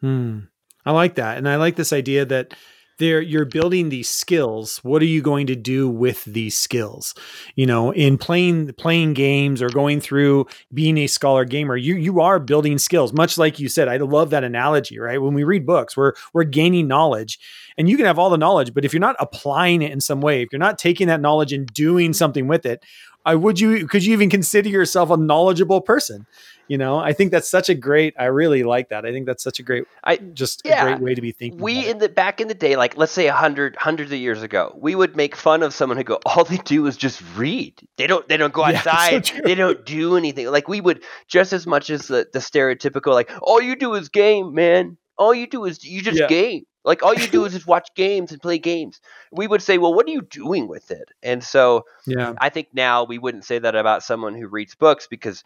Hmm. 0.00 0.40
I 0.84 0.92
like 0.92 1.14
that. 1.14 1.38
And 1.38 1.48
I 1.48 1.56
like 1.56 1.76
this 1.76 1.92
idea 1.92 2.26
that 2.26 2.54
there 2.98 3.20
you're 3.20 3.44
building 3.44 3.88
these 3.88 4.08
skills. 4.08 4.78
What 4.78 5.02
are 5.02 5.06
you 5.06 5.22
going 5.22 5.46
to 5.48 5.56
do 5.56 5.88
with 5.88 6.24
these 6.24 6.56
skills? 6.56 7.14
You 7.56 7.66
know 7.66 7.92
in 7.92 8.18
playing 8.18 8.72
playing 8.74 9.14
games 9.14 9.62
or 9.62 9.68
going 9.68 10.00
through 10.00 10.46
being 10.72 10.98
a 10.98 11.06
scholar 11.06 11.44
gamer 11.44 11.76
you 11.76 11.96
you 11.96 12.20
are 12.20 12.38
building 12.38 12.78
skills 12.78 13.12
much 13.12 13.38
like 13.38 13.58
you 13.58 13.68
said. 13.68 13.88
I 13.88 13.96
love 13.96 14.30
that 14.30 14.44
analogy 14.44 14.98
right? 14.98 15.20
When 15.20 15.34
we 15.34 15.44
read 15.44 15.66
books 15.66 15.96
we're 15.96 16.12
we're 16.32 16.44
gaining 16.44 16.88
knowledge 16.88 17.38
and 17.76 17.88
you 17.88 17.96
can 17.96 18.06
have 18.06 18.18
all 18.18 18.30
the 18.30 18.38
knowledge 18.38 18.74
but 18.74 18.84
if 18.84 18.92
you're 18.92 19.00
not 19.00 19.16
applying 19.18 19.82
it 19.82 19.92
in 19.92 20.00
some 20.00 20.20
way 20.20 20.42
if 20.42 20.52
you're 20.52 20.58
not 20.58 20.78
taking 20.78 21.08
that 21.08 21.20
knowledge 21.20 21.52
and 21.52 21.66
doing 21.66 22.12
something 22.12 22.46
with 22.46 22.66
it 22.66 22.84
I 23.24 23.34
would 23.34 23.58
you 23.60 23.86
could 23.86 24.04
you 24.04 24.12
even 24.12 24.30
consider 24.30 24.68
yourself 24.68 25.10
a 25.10 25.16
knowledgeable 25.16 25.80
person? 25.80 26.26
You 26.68 26.78
know, 26.78 26.98
I 26.98 27.12
think 27.12 27.30
that's 27.30 27.50
such 27.50 27.68
a 27.68 27.74
great. 27.74 28.14
I 28.18 28.24
really 28.26 28.62
like 28.62 28.88
that. 28.88 29.04
I 29.04 29.12
think 29.12 29.26
that's 29.26 29.42
such 29.42 29.58
a 29.60 29.62
great. 29.62 29.84
I 30.02 30.16
just 30.16 30.62
yeah, 30.64 30.82
a 30.82 30.88
great 30.88 31.00
way 31.00 31.14
to 31.14 31.20
be 31.20 31.32
thinking. 31.32 31.60
We 31.60 31.88
in 31.88 31.98
the 31.98 32.08
back 32.08 32.40
in 32.40 32.48
the 32.48 32.54
day, 32.54 32.76
like 32.76 32.96
let's 32.96 33.12
say 33.12 33.26
a 33.26 33.34
hundred 33.34 33.76
hundreds 33.76 34.12
of 34.12 34.18
years 34.18 34.42
ago, 34.42 34.74
we 34.78 34.94
would 34.94 35.14
make 35.14 35.36
fun 35.36 35.62
of 35.62 35.74
someone 35.74 35.98
who 35.98 36.04
go, 36.04 36.20
all 36.26 36.44
they 36.44 36.56
do 36.58 36.86
is 36.86 36.96
just 36.96 37.22
read. 37.36 37.74
They 37.96 38.06
don't 38.06 38.26
they 38.28 38.36
don't 38.36 38.52
go 38.52 38.64
outside. 38.64 39.28
Yeah, 39.28 39.36
so 39.36 39.42
they 39.44 39.54
don't 39.54 39.84
do 39.84 40.16
anything. 40.16 40.50
Like 40.50 40.68
we 40.68 40.80
would 40.80 41.02
just 41.28 41.52
as 41.52 41.66
much 41.66 41.90
as 41.90 42.08
the, 42.08 42.28
the 42.32 42.38
stereotypical 42.38 43.12
like 43.12 43.30
all 43.42 43.60
you 43.60 43.76
do 43.76 43.94
is 43.94 44.08
game, 44.08 44.54
man. 44.54 44.96
All 45.16 45.34
you 45.34 45.46
do 45.46 45.64
is 45.64 45.84
you 45.84 46.00
just 46.00 46.18
yeah. 46.18 46.26
game. 46.28 46.64
Like 46.84 47.02
all 47.02 47.14
you 47.14 47.26
do 47.26 47.44
is 47.46 47.52
just 47.52 47.66
watch 47.66 47.88
games 47.94 48.32
and 48.32 48.42
play 48.42 48.58
games. 48.58 49.00
We 49.32 49.46
would 49.46 49.62
say, 49.62 49.78
well, 49.78 49.94
what 49.94 50.06
are 50.06 50.12
you 50.12 50.22
doing 50.22 50.68
with 50.68 50.90
it? 50.90 51.10
And 51.22 51.42
so 51.42 51.84
yeah. 52.06 52.34
I 52.38 52.50
think 52.50 52.68
now 52.72 53.04
we 53.04 53.18
wouldn't 53.18 53.44
say 53.44 53.58
that 53.58 53.74
about 53.74 54.02
someone 54.02 54.34
who 54.34 54.48
reads 54.48 54.74
books 54.74 55.06
because 55.08 55.42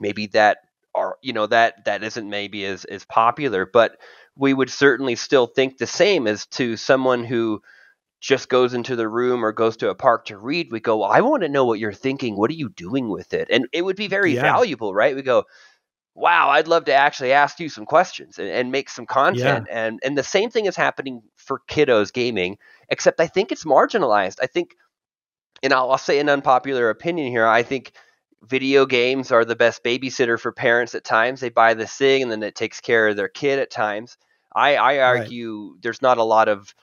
maybe 0.00 0.26
that 0.28 0.58
are 0.94 1.16
you 1.22 1.32
know 1.32 1.46
that 1.46 1.86
that 1.86 2.02
isn't 2.04 2.28
maybe 2.28 2.64
as 2.64 2.84
as 2.84 3.04
popular, 3.04 3.66
but 3.66 3.96
we 4.36 4.54
would 4.54 4.70
certainly 4.70 5.14
still 5.16 5.46
think 5.46 5.78
the 5.78 5.86
same 5.86 6.26
as 6.26 6.46
to 6.46 6.76
someone 6.76 7.24
who 7.24 7.62
just 8.22 8.48
goes 8.48 8.72
into 8.72 8.94
the 8.94 9.08
room 9.08 9.44
or 9.44 9.52
goes 9.52 9.76
to 9.76 9.90
a 9.90 9.96
park 9.96 10.26
to 10.26 10.38
read, 10.38 10.70
we 10.70 10.78
go, 10.78 10.98
well, 10.98 11.10
I 11.10 11.22
want 11.22 11.42
to 11.42 11.48
know 11.48 11.64
what 11.64 11.80
you're 11.80 11.92
thinking. 11.92 12.36
What 12.36 12.50
are 12.50 12.54
you 12.54 12.68
doing 12.68 13.08
with 13.08 13.34
it? 13.34 13.48
And 13.50 13.66
it 13.72 13.82
would 13.82 13.96
be 13.96 14.06
very 14.06 14.36
yeah. 14.36 14.42
valuable, 14.42 14.94
right? 14.94 15.16
We 15.16 15.22
go, 15.22 15.44
wow, 16.14 16.50
I'd 16.50 16.68
love 16.68 16.84
to 16.86 16.94
actually 16.94 17.32
ask 17.32 17.58
you 17.60 17.68
some 17.68 17.86
questions 17.86 18.38
and, 18.38 18.48
and 18.48 18.72
make 18.72 18.88
some 18.90 19.06
content. 19.06 19.66
Yeah. 19.68 19.86
And 19.86 20.00
and 20.04 20.16
the 20.16 20.22
same 20.22 20.50
thing 20.50 20.66
is 20.66 20.76
happening 20.76 21.22
for 21.36 21.62
kiddos 21.68 22.12
gaming, 22.12 22.58
except 22.88 23.20
I 23.20 23.26
think 23.26 23.52
it's 23.52 23.64
marginalized. 23.64 24.38
I 24.42 24.46
think, 24.46 24.76
and 25.62 25.72
I'll, 25.72 25.90
I'll 25.90 25.98
say 25.98 26.18
an 26.18 26.28
unpopular 26.28 26.90
opinion 26.90 27.30
here. 27.30 27.46
I 27.46 27.62
think 27.62 27.92
video 28.42 28.86
games 28.86 29.30
are 29.30 29.44
the 29.44 29.56
best 29.56 29.84
babysitter 29.84 30.38
for 30.38 30.52
parents 30.52 30.94
at 30.94 31.04
times. 31.04 31.40
They 31.40 31.48
buy 31.48 31.74
this 31.74 31.92
thing 31.92 32.22
and 32.22 32.30
then 32.30 32.42
it 32.42 32.54
takes 32.54 32.80
care 32.80 33.08
of 33.08 33.16
their 33.16 33.28
kid 33.28 33.58
at 33.58 33.70
times. 33.70 34.16
I, 34.54 34.76
I 34.76 34.98
argue 34.98 35.70
right. 35.70 35.82
there's 35.82 36.02
not 36.02 36.18
a 36.18 36.24
lot 36.24 36.48
of 36.48 36.74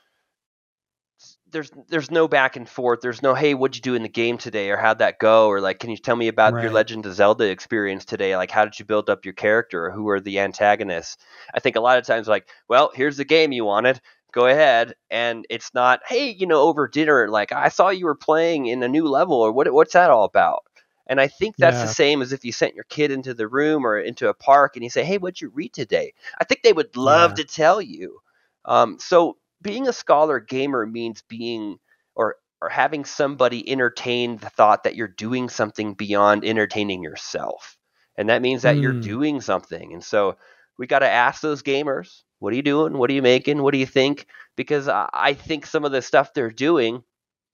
there's 1.52 1.72
there's 1.88 2.12
no 2.12 2.28
back 2.28 2.56
and 2.56 2.68
forth. 2.68 3.00
There's 3.02 3.22
no 3.22 3.34
hey, 3.34 3.54
what'd 3.54 3.76
you 3.76 3.82
do 3.82 3.96
in 3.96 4.04
the 4.04 4.10
game 4.10 4.38
today, 4.38 4.70
or 4.70 4.78
how'd 4.78 5.00
that 5.00 5.20
go, 5.20 5.48
or 5.48 5.62
like, 5.62 5.80
can 5.80 5.90
you 5.90 5.98
tell 5.98 6.16
me 6.16 6.28
about 6.28 6.54
right. 6.54 6.64
your 6.64 6.72
Legend 6.72 7.06
of 7.06 7.14
Zelda 7.14 7.50
experience 7.50 8.06
today? 8.06 8.36
Like, 8.36 8.52
how 8.52 8.66
did 8.66 8.78
you 8.80 8.86
build 8.86 9.10
up 9.10 9.26
your 9.26 9.34
character, 9.34 9.86
or 9.86 9.92
who 9.92 10.10
are 10.10 10.20
the 10.20 10.40
antagonists? 10.40 11.18
I 11.54 11.60
think 11.60 11.76
a 11.76 11.82
lot 11.82 11.98
of 11.98 12.06
times, 12.06 12.28
like, 12.28 12.48
well, 12.68 12.92
here's 12.94 13.18
the 13.18 13.26
game 13.26 13.52
you 13.52 13.66
wanted, 13.66 14.02
go 14.32 14.48
ahead, 14.48 14.96
and 15.10 15.46
it's 15.50 15.74
not 15.74 16.02
hey, 16.08 16.30
you 16.30 16.48
know, 16.48 16.62
over 16.62 16.88
dinner, 16.88 17.30
like 17.30 17.52
I 17.52 17.70
saw 17.70 17.90
you 17.90 18.06
were 18.06 18.16
playing 18.16 18.68
in 18.68 18.84
a 18.84 18.88
new 18.88 19.08
level, 19.08 19.36
or 19.36 19.52
what 19.52 19.72
what's 19.74 19.94
that 19.94 20.12
all 20.12 20.26
about? 20.26 20.64
And 21.08 21.20
I 21.20 21.28
think 21.28 21.56
that's 21.58 21.78
yeah. 21.78 21.86
the 21.86 21.94
same 21.94 22.22
as 22.22 22.34
if 22.34 22.46
you 22.46 22.52
sent 22.52 22.76
your 22.76 22.84
kid 22.84 23.10
into 23.10 23.34
the 23.34 23.48
room 23.48 23.84
or 23.84 24.00
into 24.00 24.30
a 24.30 24.34
park 24.36 24.76
and 24.76 24.84
you 24.84 24.92
say, 24.92 25.04
hey, 25.04 25.18
what'd 25.18 25.42
you 25.42 25.50
read 25.50 25.74
today? 25.74 26.14
I 26.40 26.44
think 26.44 26.62
they 26.62 26.72
would 26.72 26.96
love 26.96 27.32
yeah. 27.32 27.36
to 27.38 27.44
tell 27.46 27.82
you. 27.82 28.20
Um, 28.66 29.00
so 29.00 29.38
being 29.62 29.88
a 29.88 29.94
scholar 29.94 30.40
gamer 30.40 30.86
means 30.86 31.24
being 31.28 31.78
or 32.16 32.36
or 32.62 32.70
having 32.70 33.06
somebody 33.06 33.70
entertain 33.70 34.38
the 34.38 34.50
thought 34.50 34.84
that 34.84 34.96
you're 34.96 35.08
doing 35.08 35.50
something 35.50 35.94
beyond 35.94 36.44
entertaining 36.44 37.02
yourself. 37.04 37.78
And 38.18 38.30
that 38.30 38.42
means 38.42 38.64
that 38.64 38.76
mm. 38.76 38.82
you're 38.82 39.00
doing 39.00 39.40
something. 39.40 39.94
And 39.94 40.04
so 40.04 40.36
we 40.78 40.88
got 40.88 41.00
to 41.00 41.10
ask 41.10 41.42
those 41.42 41.64
gamers, 41.64 42.24
what 42.40 42.52
are 42.52 42.58
you 42.58 42.62
doing? 42.62 42.98
What 42.98 43.10
are 43.10 43.14
you 43.14 43.22
making? 43.22 43.64
What 43.64 43.72
do 43.72 43.78
you 43.78 43.86
think? 43.86 44.26
Because 44.58 44.90
I 44.90 45.36
think 45.36 45.66
some 45.66 45.86
of 45.86 45.94
the 45.94 46.02
stuff 46.02 46.34
they're 46.34 46.52
doing 46.52 47.04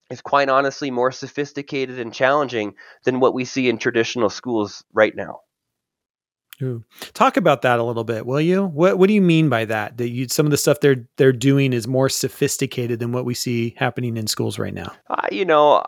is 0.09 0.21
quite 0.21 0.49
honestly 0.49 0.91
more 0.91 1.11
sophisticated 1.11 1.99
and 1.99 2.13
challenging 2.13 2.75
than 3.03 3.19
what 3.19 3.33
we 3.33 3.45
see 3.45 3.69
in 3.69 3.77
traditional 3.77 4.29
schools 4.29 4.83
right 4.93 5.15
now. 5.15 5.41
Ooh. 6.61 6.83
Talk 7.13 7.35
about 7.37 7.63
that 7.63 7.79
a 7.79 7.83
little 7.83 8.05
bit, 8.05 8.25
will 8.25 8.39
you? 8.39 8.65
What 8.65 8.97
What 8.97 9.07
do 9.07 9.13
you 9.13 9.21
mean 9.21 9.49
by 9.49 9.65
that? 9.65 9.97
That 9.97 10.09
you 10.09 10.27
some 10.29 10.45
of 10.45 10.51
the 10.51 10.57
stuff 10.57 10.79
they're 10.79 11.07
they're 11.17 11.33
doing 11.33 11.73
is 11.73 11.87
more 11.87 12.07
sophisticated 12.07 12.99
than 12.99 13.11
what 13.11 13.25
we 13.25 13.33
see 13.33 13.75
happening 13.77 14.15
in 14.15 14.27
schools 14.27 14.57
right 14.57 14.73
now. 14.73 14.93
Uh, 15.09 15.27
you 15.31 15.43
know, 15.43 15.83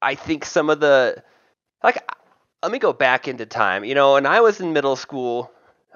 I 0.00 0.14
think 0.14 0.44
some 0.44 0.70
of 0.70 0.80
the 0.80 1.22
like. 1.82 1.98
Let 2.62 2.72
me 2.72 2.78
go 2.78 2.94
back 2.94 3.28
into 3.28 3.46
time. 3.46 3.84
You 3.84 3.94
know, 3.94 4.14
when 4.14 4.26
I 4.26 4.40
was 4.40 4.60
in 4.60 4.72
middle 4.72 4.96
school, 4.96 5.52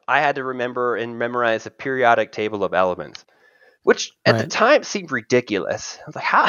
I 0.06 0.20
had 0.20 0.37
to 0.37 0.44
remember 0.44 0.94
and 0.94 1.18
memorize 1.18 1.66
a 1.66 1.70
periodic 1.70 2.30
table 2.30 2.62
of 2.62 2.74
elements, 2.74 3.24
which 3.83 4.12
at 4.26 4.35
right. 4.35 4.42
the 4.42 4.46
time 4.46 4.85
seemed 4.85 5.11
ridiculous. 5.11 5.98
I 6.00 6.02
was 6.06 6.14
like, 6.14 6.24
how, 6.24 6.46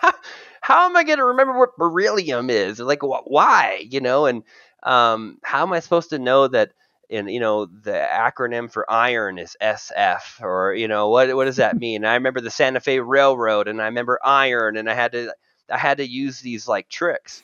how, 0.00 0.12
how 0.60 0.86
am 0.86 0.96
I 0.96 1.02
going 1.02 1.18
to 1.18 1.24
remember 1.24 1.58
what 1.58 1.76
beryllium 1.78 2.50
is? 2.50 2.78
Like, 2.78 3.00
wh- 3.00 3.26
why? 3.26 3.84
You 3.88 4.00
know, 4.00 4.26
and 4.26 4.44
um, 4.82 5.38
how 5.42 5.62
am 5.62 5.72
I 5.72 5.80
supposed 5.80 6.10
to 6.10 6.18
know 6.18 6.46
that? 6.46 6.72
And 7.10 7.30
you 7.30 7.40
know 7.40 7.66
the 7.66 7.92
acronym 7.92 8.70
for 8.70 8.90
iron 8.90 9.38
is 9.38 9.56
SF 9.60 10.40
or 10.42 10.74
you 10.74 10.88
know 10.88 11.08
what 11.08 11.34
what 11.36 11.44
does 11.46 11.56
that 11.56 11.76
mean? 11.80 12.04
I 12.04 12.14
remember 12.14 12.40
the 12.40 12.50
Santa 12.50 12.80
Fe 12.80 13.00
Railroad 13.00 13.68
and 13.68 13.80
I 13.80 13.86
remember 13.86 14.18
iron 14.24 14.76
and 14.76 14.88
I 14.90 14.94
had 14.94 15.12
to 15.12 15.34
I 15.70 15.78
had 15.78 15.98
to 15.98 16.06
use 16.06 16.40
these 16.40 16.68
like 16.68 16.88
tricks. 16.88 17.42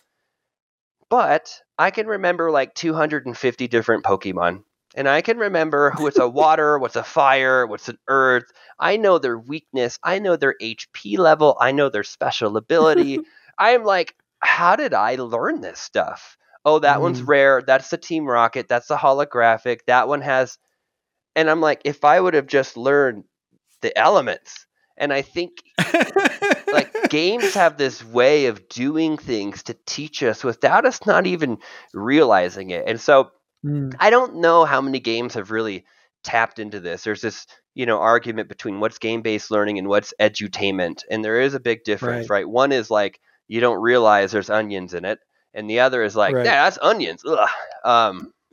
but 1.09 1.61
I 1.79 1.91
can 1.91 2.07
remember 2.07 2.51
like 2.51 2.75
250 2.75 3.69
different 3.69 4.05
Pokemon. 4.05 4.65
And 4.97 5.09
I 5.09 5.23
can 5.23 5.39
remember 5.39 5.93
what's 5.99 6.19
a 6.19 6.29
water, 6.29 6.79
what's 6.79 6.97
a 6.97 7.05
fire, 7.05 7.67
what's 7.67 7.89
an 7.89 7.99
earth. 8.09 8.51
I 8.79 8.97
know 8.97 9.19
their 9.19 9.39
weakness. 9.39 9.99
I 10.03 10.19
know 10.19 10.37
their 10.37 10.57
HP 10.61 11.17
level. 11.19 11.57
I 11.61 11.73
know 11.73 11.89
their 11.91 12.05
special 12.05 12.57
ability. 12.57 13.21
I 13.59 13.71
am 13.71 13.85
like, 13.85 14.17
how 14.41 14.77
did 14.77 14.95
I 14.95 15.17
learn 15.17 15.61
this 15.61 15.79
stuff? 15.79 16.37
Oh, 16.65 16.79
that 16.81 16.99
mm. 16.99 17.03
one's 17.03 17.23
rare. 17.23 17.63
That's 17.63 17.89
the 17.89 17.99
Team 17.99 18.27
Rocket. 18.27 18.69
That's 18.69 18.89
the 18.89 18.97
holographic. 18.97 19.81
That 19.87 20.09
one 20.09 20.21
has. 20.21 20.59
And 21.37 21.49
I'm 21.49 21.61
like, 21.61 21.83
if 21.85 22.05
I 22.05 22.21
would 22.21 22.35
have 22.35 22.47
just 22.47 22.77
learned 22.77 23.25
the 23.83 23.97
elements, 23.97 24.67
and 24.97 25.13
I 25.13 25.23
think 25.23 25.63
like 26.73 26.95
games 27.09 27.55
have 27.55 27.79
this 27.79 28.05
way 28.05 28.47
of 28.47 28.69
doing 28.69 29.17
things 29.17 29.63
to 29.65 29.77
teach 29.87 30.23
us 30.23 30.45
without 30.45 30.85
us 30.85 31.05
not 31.07 31.27
even 31.27 31.59
realizing 31.95 32.71
it. 32.71 32.85
And 32.87 33.01
so 33.01 33.31
mm. 33.65 33.95
I 33.99 34.11
don't 34.11 34.37
know 34.37 34.67
how 34.67 34.83
many 34.83 35.01
games 35.01 35.35
have 35.35 35.51
really 35.51 35.87
tapped 36.23 36.59
into 36.59 36.81
this. 36.81 37.03
There's 37.03 37.23
this, 37.23 37.47
you 37.75 37.87
know, 37.87 37.99
argument 37.99 38.51
between 38.51 38.79
what's 38.79 38.99
game-based 38.99 39.51
learning 39.51 39.79
and 39.79 39.89
what's 39.89 40.13
edutainment. 40.21 41.03
And 41.11 41.25
there 41.25 41.41
is 41.41 41.55
a 41.55 41.61
big 41.61 41.83
difference, 41.85 42.29
right? 42.29 42.41
right? 42.41 42.49
One 42.49 42.71
is 42.71 42.91
like 42.91 43.19
you 43.49 43.61
don't 43.61 43.81
realize 43.81 44.33
there's 44.33 44.51
onions 44.51 44.93
in 44.93 45.07
it. 45.07 45.19
And 45.55 45.69
the 45.69 45.81
other 45.81 46.03
is 46.03 46.15
like, 46.15 46.35
right. 46.35 46.45
yeah, 46.45 46.65
that's 46.65 46.79
onions. 46.81 47.25
Um, 47.85 48.33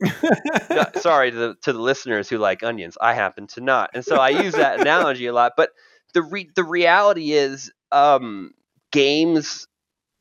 no, 0.70 0.84
sorry 0.96 1.30
to 1.30 1.36
the, 1.36 1.54
to 1.62 1.72
the 1.72 1.80
listeners 1.80 2.28
who 2.28 2.38
like 2.38 2.62
onions. 2.62 2.96
I 3.00 3.14
happen 3.14 3.46
to 3.48 3.60
not. 3.60 3.90
And 3.94 4.04
so 4.04 4.16
I 4.16 4.30
use 4.30 4.54
that 4.54 4.80
analogy 4.80 5.26
a 5.26 5.32
lot. 5.32 5.52
But 5.56 5.70
the 6.14 6.22
re- 6.22 6.50
the 6.54 6.64
reality 6.64 7.32
is 7.32 7.72
um, 7.92 8.52
games 8.92 9.66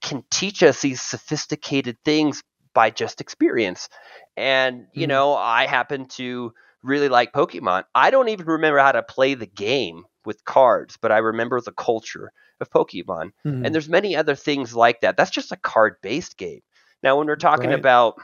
can 0.02 0.24
teach 0.30 0.64
us 0.64 0.82
these 0.82 1.02
sophisticated 1.02 1.98
things 2.04 2.44
by 2.74 2.90
just 2.90 3.22
experience. 3.22 3.90
And, 4.36 4.88
you 4.94 5.04
mm-hmm. 5.04 5.10
know, 5.10 5.34
I 5.36 5.66
happen 5.66 6.08
to 6.10 6.54
really 6.84 7.10
like 7.10 7.34
Pokemon. 7.34 7.84
I 7.96 8.12
don't 8.12 8.30
even 8.30 8.46
remember 8.46 8.80
how 8.80 8.92
to 8.92 9.04
play 9.04 9.34
the 9.34 9.48
game 9.48 10.06
with 10.26 10.46
cards, 10.46 10.98
but 11.02 11.12
I 11.12 11.18
remember 11.18 11.60
the 11.60 11.72
culture 11.72 12.32
of 12.60 12.70
Pokemon. 12.70 13.32
Mm-hmm. 13.46 13.66
And 13.66 13.74
there's 13.74 13.90
many 13.90 14.16
other 14.16 14.36
things 14.36 14.76
like 14.76 15.02
that. 15.02 15.18
That's 15.18 15.32
just 15.32 15.52
a 15.52 15.58
card-based 15.58 16.38
game. 16.38 16.62
Now, 17.04 17.18
when 17.18 17.28
we're 17.28 17.36
talking 17.36 17.70
right. 17.70 17.80
about 17.80 18.16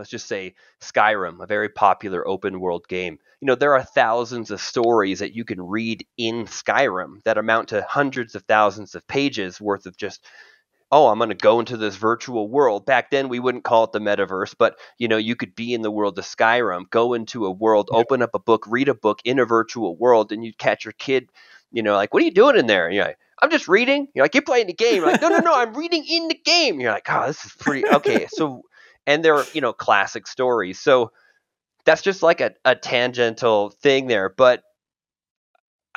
let's 0.00 0.10
just 0.10 0.28
say 0.28 0.54
Skyrim, 0.80 1.42
a 1.42 1.46
very 1.46 1.68
popular 1.68 2.26
open 2.26 2.58
world 2.58 2.88
game. 2.88 3.18
You 3.42 3.46
know, 3.46 3.54
there 3.54 3.74
are 3.74 3.82
thousands 3.82 4.50
of 4.50 4.58
stories 4.58 5.18
that 5.18 5.34
you 5.34 5.44
can 5.44 5.60
read 5.60 6.06
in 6.16 6.46
Skyrim 6.46 7.22
that 7.24 7.36
amount 7.36 7.68
to 7.68 7.84
hundreds 7.86 8.34
of 8.34 8.42
thousands 8.44 8.94
of 8.94 9.06
pages 9.06 9.60
worth 9.60 9.84
of 9.84 9.98
just 9.98 10.24
oh, 10.92 11.06
I'm 11.06 11.18
going 11.18 11.28
to 11.28 11.36
go 11.36 11.60
into 11.60 11.76
this 11.76 11.94
virtual 11.96 12.48
world. 12.48 12.84
Back 12.84 13.10
then, 13.10 13.28
we 13.28 13.38
wouldn't 13.38 13.62
call 13.62 13.84
it 13.84 13.92
the 13.92 14.00
metaverse, 14.00 14.54
but 14.58 14.76
you 14.98 15.06
know, 15.06 15.18
you 15.18 15.36
could 15.36 15.54
be 15.54 15.72
in 15.72 15.82
the 15.82 15.90
world 15.90 16.18
of 16.18 16.24
Skyrim, 16.24 16.90
go 16.90 17.14
into 17.14 17.46
a 17.46 17.50
world, 17.50 17.90
open 17.92 18.22
up 18.22 18.30
a 18.34 18.40
book, 18.40 18.64
read 18.66 18.88
a 18.88 18.94
book 18.94 19.20
in 19.24 19.38
a 19.38 19.44
virtual 19.44 19.96
world, 19.96 20.32
and 20.32 20.44
you'd 20.44 20.58
catch 20.58 20.84
your 20.84 20.92
kid, 20.92 21.30
you 21.72 21.82
know, 21.82 21.94
like, 21.94 22.12
what 22.12 22.22
are 22.22 22.26
you 22.26 22.32
doing 22.32 22.56
in 22.56 22.66
there? 22.66 22.86
And 22.86 22.94
you're 22.94 23.04
like, 23.04 23.18
I'm 23.42 23.50
just 23.50 23.68
reading. 23.68 24.08
You're 24.14 24.24
like, 24.24 24.34
you're 24.34 24.42
playing 24.42 24.66
the 24.66 24.74
game. 24.74 24.96
You're 24.96 25.06
like, 25.06 25.22
no, 25.22 25.28
no, 25.28 25.38
no, 25.38 25.54
I'm 25.54 25.74
reading 25.74 26.04
in 26.08 26.28
the 26.28 26.38
game. 26.44 26.80
You're 26.80 26.92
like, 26.92 27.06
oh, 27.08 27.26
this 27.26 27.44
is 27.44 27.52
pretty 27.52 27.86
okay. 27.88 28.26
So 28.30 28.62
and 29.06 29.24
they're 29.24 29.44
you 29.52 29.60
know 29.60 29.72
classic 29.72 30.26
stories. 30.26 30.78
So 30.78 31.12
that's 31.84 32.02
just 32.02 32.22
like 32.22 32.40
a, 32.40 32.52
a 32.64 32.76
tangential 32.76 33.70
thing 33.70 34.06
there, 34.06 34.28
but 34.28 34.62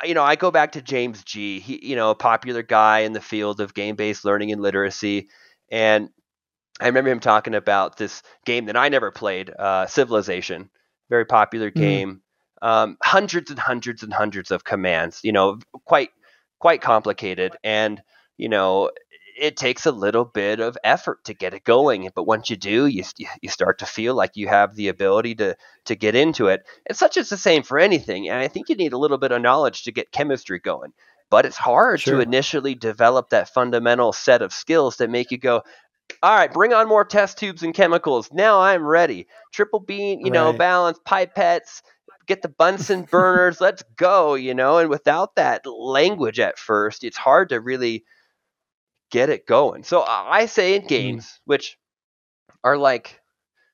you 0.02 0.14
know, 0.14 0.24
I 0.24 0.34
go 0.34 0.50
back 0.50 0.72
to 0.72 0.82
James 0.82 1.22
Gee. 1.22 1.60
He, 1.60 1.86
you 1.86 1.94
know, 1.94 2.10
a 2.10 2.16
popular 2.16 2.62
guy 2.62 3.00
in 3.00 3.12
the 3.12 3.20
field 3.20 3.60
of 3.60 3.74
game-based 3.74 4.24
learning 4.24 4.50
and 4.50 4.60
literacy, 4.60 5.28
and 5.70 6.08
I 6.80 6.86
remember 6.86 7.10
him 7.10 7.20
talking 7.20 7.54
about 7.54 7.96
this 7.96 8.22
game 8.44 8.66
that 8.66 8.76
I 8.76 8.88
never 8.88 9.12
played, 9.12 9.50
uh, 9.56 9.86
Civilization, 9.86 10.70
very 11.08 11.24
popular 11.24 11.70
mm. 11.70 11.74
game. 11.74 12.14
Mm. 12.14 12.20
Um, 12.62 12.96
hundreds 13.02 13.50
and 13.50 13.58
hundreds 13.58 14.02
and 14.02 14.12
hundreds 14.12 14.50
of 14.50 14.64
commands. 14.64 15.20
You 15.22 15.32
know, 15.32 15.58
quite 15.84 16.10
quite 16.58 16.80
complicated, 16.80 17.56
and 17.62 18.02
you 18.36 18.48
know, 18.48 18.90
it 19.36 19.56
takes 19.56 19.86
a 19.86 19.92
little 19.92 20.24
bit 20.24 20.60
of 20.60 20.78
effort 20.84 21.24
to 21.24 21.34
get 21.34 21.54
it 21.54 21.64
going 21.64 22.08
but 22.14 22.26
once 22.26 22.50
you 22.50 22.56
do 22.56 22.86
you, 22.86 23.02
you 23.40 23.48
start 23.48 23.78
to 23.78 23.86
feel 23.86 24.14
like 24.14 24.36
you 24.36 24.48
have 24.48 24.74
the 24.74 24.88
ability 24.88 25.34
to 25.34 25.56
to 25.84 25.94
get 25.94 26.14
into 26.14 26.48
it 26.48 26.62
and 26.86 26.96
such 26.96 27.16
is 27.16 27.28
the 27.28 27.36
same 27.36 27.62
for 27.62 27.78
anything 27.78 28.28
and 28.28 28.38
i 28.38 28.48
think 28.48 28.68
you 28.68 28.76
need 28.76 28.92
a 28.92 28.98
little 28.98 29.18
bit 29.18 29.32
of 29.32 29.42
knowledge 29.42 29.84
to 29.84 29.92
get 29.92 30.12
chemistry 30.12 30.58
going 30.58 30.92
but 31.30 31.46
it's 31.46 31.56
hard 31.56 32.00
sure. 32.00 32.16
to 32.16 32.20
initially 32.20 32.74
develop 32.74 33.30
that 33.30 33.48
fundamental 33.48 34.12
set 34.12 34.42
of 34.42 34.52
skills 34.52 34.96
that 34.96 35.10
make 35.10 35.30
you 35.30 35.38
go 35.38 35.62
all 36.22 36.36
right 36.36 36.52
bring 36.52 36.72
on 36.72 36.88
more 36.88 37.04
test 37.04 37.38
tubes 37.38 37.62
and 37.62 37.74
chemicals 37.74 38.30
now 38.32 38.60
i'm 38.60 38.84
ready 38.84 39.26
triple 39.52 39.80
beam 39.80 40.20
you 40.20 40.26
right. 40.26 40.32
know 40.32 40.52
balance 40.52 40.98
pipettes 41.06 41.82
get 42.26 42.42
the 42.42 42.48
bunsen 42.48 43.02
burners 43.10 43.60
let's 43.60 43.82
go 43.96 44.34
you 44.34 44.54
know 44.54 44.78
and 44.78 44.90
without 44.90 45.34
that 45.36 45.66
language 45.66 46.40
at 46.40 46.58
first 46.58 47.04
it's 47.04 47.16
hard 47.16 47.48
to 47.50 47.60
really 47.60 48.04
get 49.14 49.30
it 49.30 49.46
going. 49.46 49.84
So 49.84 50.02
I 50.02 50.46
say 50.46 50.74
in 50.74 50.80
mm-hmm. 50.80 50.88
games, 50.88 51.40
which 51.44 51.78
are 52.64 52.76
like 52.76 53.20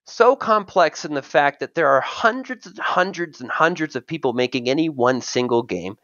so 0.05 0.37
complex 0.37 1.07
in 1.07 1.15
the 1.15 1.23
fact 1.23 1.61
that 1.61 1.75
there 1.75 1.89
are 1.89 2.03
hundreds 2.03 2.67
and 2.67 2.79
hundreds 2.79 3.41
and 3.41 3.51
hundreds 3.51 3.97
of 3.97 4.07
people 4.07 4.35
making 4.35 4.69
any 4.69 4.91
one 4.91 5.23
single 5.23 5.63
game. 5.63 5.97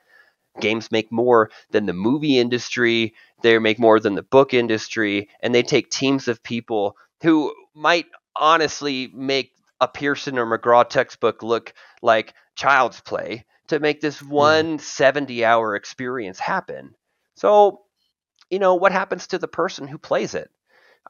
Games 0.59 0.91
make 0.91 1.13
more 1.13 1.51
than 1.71 1.85
the 1.85 1.93
movie 1.93 2.39
industry, 2.39 3.13
they 3.43 3.59
make 3.59 3.79
more 3.79 4.01
than 4.01 4.15
the 4.15 4.23
book 4.23 4.55
industry, 4.55 5.29
and 5.41 5.55
they 5.55 5.63
take 5.63 5.91
teams 5.91 6.29
of 6.29 6.43
people 6.43 6.97
who 7.23 7.55
might 7.75 8.07
honestly 8.35 9.11
make 9.13 9.53
a 9.81 9.89
Pearson 9.89 10.39
or 10.39 10.47
McGraw 10.47 10.89
textbook 10.89 11.43
look 11.43 11.73
like 12.03 12.35
child's 12.55 13.01
play 13.01 13.45
to 13.69 13.81
make 13.81 14.01
this 14.01 14.23
one 14.23 14.79
70 14.79 15.45
hour 15.45 15.75
experience 15.77 16.39
happen. 16.39 16.95
So 17.35 17.83
you 18.51 18.59
know, 18.59 18.75
what 18.75 18.93
happens 18.93 19.27
to 19.29 19.39
the 19.39 19.49
person 19.49 19.89
who 19.89 19.99
plays 19.99 20.35
it? 20.35 20.51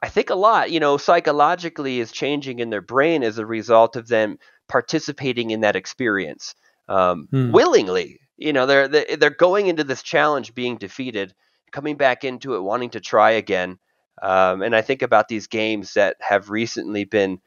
I 0.01 0.09
think 0.09 0.29
a 0.29 0.35
lot, 0.35 0.71
you 0.71 0.79
know, 0.79 0.97
psychologically 0.97 1.99
is 1.99 2.11
changing 2.11 2.59
in 2.59 2.69
their 2.69 2.81
brain 2.81 3.23
as 3.23 3.37
a 3.37 3.45
result 3.45 3.95
of 3.95 4.07
them 4.07 4.37
participating 4.67 5.51
in 5.51 5.61
that 5.61 5.75
experience 5.75 6.55
um, 6.87 7.27
hmm. 7.31 7.51
willingly. 7.51 8.19
You 8.37 8.53
know, 8.53 8.67
they're 8.67 8.87
they're 8.87 9.29
going 9.31 9.67
into 9.67 9.83
this 9.83 10.03
challenge 10.03 10.53
being 10.53 10.77
defeated, 10.77 11.33
coming 11.71 11.97
back 11.97 12.23
into 12.23 12.55
it 12.55 12.61
wanting 12.61 12.91
to 12.91 12.99
try 12.99 13.31
again. 13.31 13.79
Um, 14.21 14.61
and 14.61 14.75
I 14.75 14.81
think 14.81 15.01
about 15.01 15.27
these 15.27 15.47
games 15.47 15.95
that 15.95 16.17
have 16.19 16.49
recently 16.49 17.03
been 17.03 17.39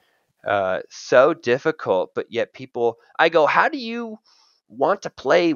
uh, 0.46 0.81
so 0.88 1.35
difficult, 1.35 2.11
but 2.14 2.26
yet 2.31 2.53
people, 2.53 2.96
I 3.18 3.29
go, 3.29 3.46
how 3.46 3.68
do 3.68 3.79
you 3.79 4.18
want 4.68 5.03
to 5.03 5.11
play 5.11 5.55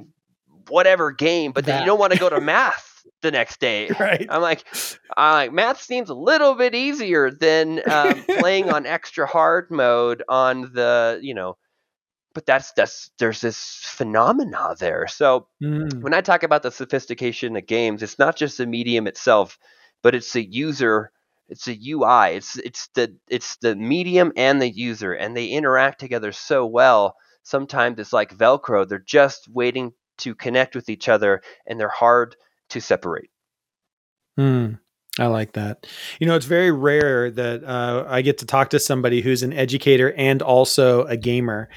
whatever 0.68 1.12
game, 1.12 1.52
but 1.52 1.64
that. 1.64 1.72
then 1.72 1.80
you 1.82 1.86
don't 1.86 1.98
want 1.98 2.12
to 2.12 2.18
go 2.18 2.28
to 2.28 2.40
math? 2.40 2.90
the 3.24 3.30
next 3.30 3.58
day. 3.58 3.88
Right. 3.98 4.26
I'm 4.28 4.42
like, 4.42 4.64
I'm 5.16 5.32
like 5.32 5.52
math 5.52 5.80
seems 5.80 6.10
a 6.10 6.14
little 6.14 6.54
bit 6.54 6.74
easier 6.74 7.30
than 7.30 7.80
um, 7.90 8.22
playing 8.38 8.70
on 8.70 8.86
extra 8.86 9.26
hard 9.26 9.70
mode 9.70 10.22
on 10.28 10.72
the, 10.74 11.18
you 11.22 11.34
know, 11.34 11.56
but 12.34 12.46
that's 12.46 12.72
that's 12.72 13.10
there's 13.18 13.40
this 13.40 13.80
phenomena 13.82 14.74
there. 14.78 15.06
So 15.08 15.48
mm. 15.62 16.02
when 16.02 16.14
I 16.14 16.20
talk 16.20 16.42
about 16.42 16.62
the 16.62 16.70
sophistication 16.70 17.56
of 17.56 17.66
games, 17.66 18.02
it's 18.02 18.18
not 18.18 18.36
just 18.36 18.58
the 18.58 18.66
medium 18.66 19.06
itself, 19.06 19.58
but 20.02 20.14
it's 20.14 20.32
the 20.32 20.44
user, 20.44 21.10
it's 21.48 21.66
the 21.66 21.78
UI, 21.92 22.36
it's 22.36 22.56
it's 22.56 22.88
the 22.94 23.16
it's 23.28 23.56
the 23.56 23.76
medium 23.76 24.32
and 24.36 24.60
the 24.60 24.70
user, 24.70 25.12
and 25.12 25.36
they 25.36 25.46
interact 25.46 26.00
together 26.00 26.32
so 26.32 26.66
well. 26.66 27.16
Sometimes 27.42 27.98
it's 27.98 28.12
like 28.12 28.36
Velcro; 28.36 28.88
they're 28.88 28.98
just 28.98 29.48
waiting 29.48 29.92
to 30.18 30.34
connect 30.34 30.74
with 30.74 30.88
each 30.88 31.08
other, 31.08 31.42
and 31.66 31.78
they're 31.78 31.88
hard 31.88 32.36
to 32.70 32.80
separate. 32.80 33.30
Hmm. 34.36 34.74
I 35.18 35.26
like 35.26 35.52
that. 35.52 35.86
You 36.18 36.26
know, 36.26 36.34
it's 36.34 36.46
very 36.46 36.72
rare 36.72 37.30
that 37.30 37.62
uh, 37.62 38.04
I 38.08 38.22
get 38.22 38.38
to 38.38 38.46
talk 38.46 38.70
to 38.70 38.80
somebody 38.80 39.20
who's 39.20 39.44
an 39.44 39.52
educator 39.52 40.12
and 40.16 40.42
also 40.42 41.04
a 41.04 41.16
gamer. 41.16 41.68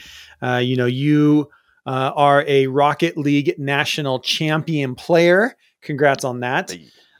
Uh, 0.41 0.55
you 0.55 0.75
know, 0.75 0.87
you 0.87 1.49
uh, 1.85 2.11
are 2.15 2.43
a 2.47 2.65
Rocket 2.65 3.15
League 3.15 3.53
national 3.59 4.21
champion 4.21 4.95
player. 4.95 5.55
Congrats 5.81 6.23
on 6.23 6.39
that. 6.39 6.75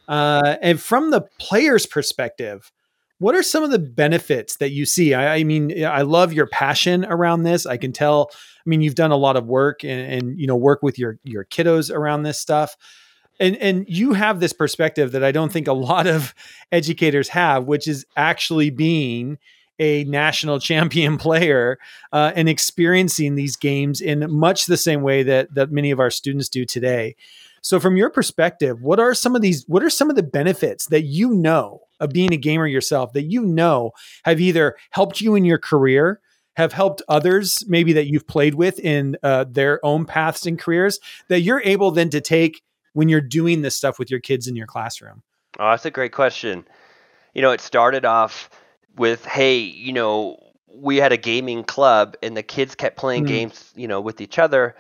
Uh, 0.07 0.55
and 0.61 0.79
from 0.81 1.11
the 1.11 1.21
player's 1.39 1.85
perspective, 1.85 2.71
what 3.19 3.35
are 3.35 3.43
some 3.43 3.63
of 3.63 3.71
the 3.71 3.79
benefits 3.79 4.57
that 4.57 4.69
you 4.71 4.85
see? 4.85 5.13
I, 5.13 5.37
I, 5.37 5.43
mean, 5.43 5.83
I 5.83 6.03
love 6.03 6.33
your 6.33 6.47
passion 6.47 7.03
around 7.05 7.43
this. 7.43 7.65
I 7.65 7.77
can 7.77 7.91
tell. 7.91 8.29
I 8.33 8.69
mean, 8.69 8.81
you've 8.81 8.95
done 8.95 9.11
a 9.11 9.17
lot 9.17 9.37
of 9.37 9.47
work 9.47 9.83
and, 9.83 10.11
and 10.11 10.39
you 10.39 10.45
know 10.45 10.55
work 10.55 10.83
with 10.83 10.99
your 10.99 11.19
your 11.23 11.45
kiddos 11.45 11.91
around 11.93 12.23
this 12.23 12.39
stuff 12.39 12.77
and 13.39 13.55
and 13.57 13.85
you 13.87 14.13
have 14.13 14.39
this 14.39 14.53
perspective 14.53 15.11
that 15.11 15.23
I 15.23 15.31
don't 15.31 15.51
think 15.51 15.67
a 15.67 15.73
lot 15.73 16.07
of 16.07 16.33
educators 16.71 17.29
have, 17.29 17.65
which 17.65 17.87
is 17.87 18.05
actually 18.15 18.69
being 18.69 19.37
a 19.79 20.03
national 20.05 20.59
champion 20.69 21.17
player 21.17 21.77
uh, 22.11 22.31
and 22.35 22.49
experiencing 22.49 23.35
these 23.35 23.55
games 23.55 24.01
in 24.01 24.29
much 24.31 24.65
the 24.65 24.77
same 24.77 25.01
way 25.01 25.23
that 25.23 25.53
that 25.53 25.71
many 25.71 25.91
of 25.91 25.99
our 25.99 26.11
students 26.11 26.49
do 26.49 26.65
today. 26.65 27.15
So, 27.67 27.81
from 27.81 27.97
your 27.97 28.09
perspective, 28.09 28.81
what 28.81 28.97
are 28.97 29.13
some 29.13 29.35
of 29.35 29.41
these? 29.41 29.65
What 29.67 29.83
are 29.83 29.89
some 29.89 30.09
of 30.09 30.15
the 30.15 30.23
benefits 30.23 30.85
that 30.85 31.01
you 31.01 31.31
know 31.31 31.81
of 31.99 32.11
being 32.11 32.31
a 32.31 32.37
gamer 32.37 32.65
yourself 32.65 33.11
that 33.11 33.23
you 33.23 33.41
know 33.41 33.91
have 34.23 34.39
either 34.39 34.77
helped 34.91 35.19
you 35.19 35.35
in 35.35 35.43
your 35.43 35.57
career 35.57 36.21
have 36.55 36.71
helped 36.71 37.01
others 37.09 37.65
maybe 37.67 37.91
that 37.91 38.07
you've 38.07 38.25
played 38.25 38.55
with 38.55 38.79
in 38.79 39.17
uh, 39.21 39.43
their 39.49 39.85
own 39.85 40.05
paths 40.05 40.45
and 40.45 40.57
careers 40.57 41.01
that 41.27 41.41
you're 41.41 41.61
able 41.65 41.91
then 41.91 42.09
to 42.11 42.21
take 42.21 42.63
when 42.93 43.09
you're 43.09 43.19
doing 43.19 43.63
this 43.63 43.75
stuff 43.75 43.99
with 43.99 44.09
your 44.09 44.21
kids 44.21 44.47
in 44.47 44.55
your 44.55 44.65
classroom? 44.65 45.21
Oh, 45.59 45.71
that's 45.71 45.85
a 45.85 45.91
great 45.91 46.13
question. 46.13 46.65
You 47.33 47.41
know, 47.41 47.51
it 47.51 47.59
started 47.59 48.05
off 48.05 48.49
with, 48.95 49.25
hey, 49.25 49.57
you 49.57 49.91
know, 49.91 50.37
we 50.73 50.95
had 50.95 51.11
a 51.11 51.17
gaming 51.17 51.65
club 51.65 52.15
and 52.23 52.37
the 52.37 52.43
kids 52.43 52.75
kept 52.75 52.95
playing 52.95 53.25
mm. 53.25 53.27
games, 53.27 53.73
you 53.75 53.89
know, 53.89 53.99
with 53.99 54.21
each 54.21 54.39
other. 54.39 54.73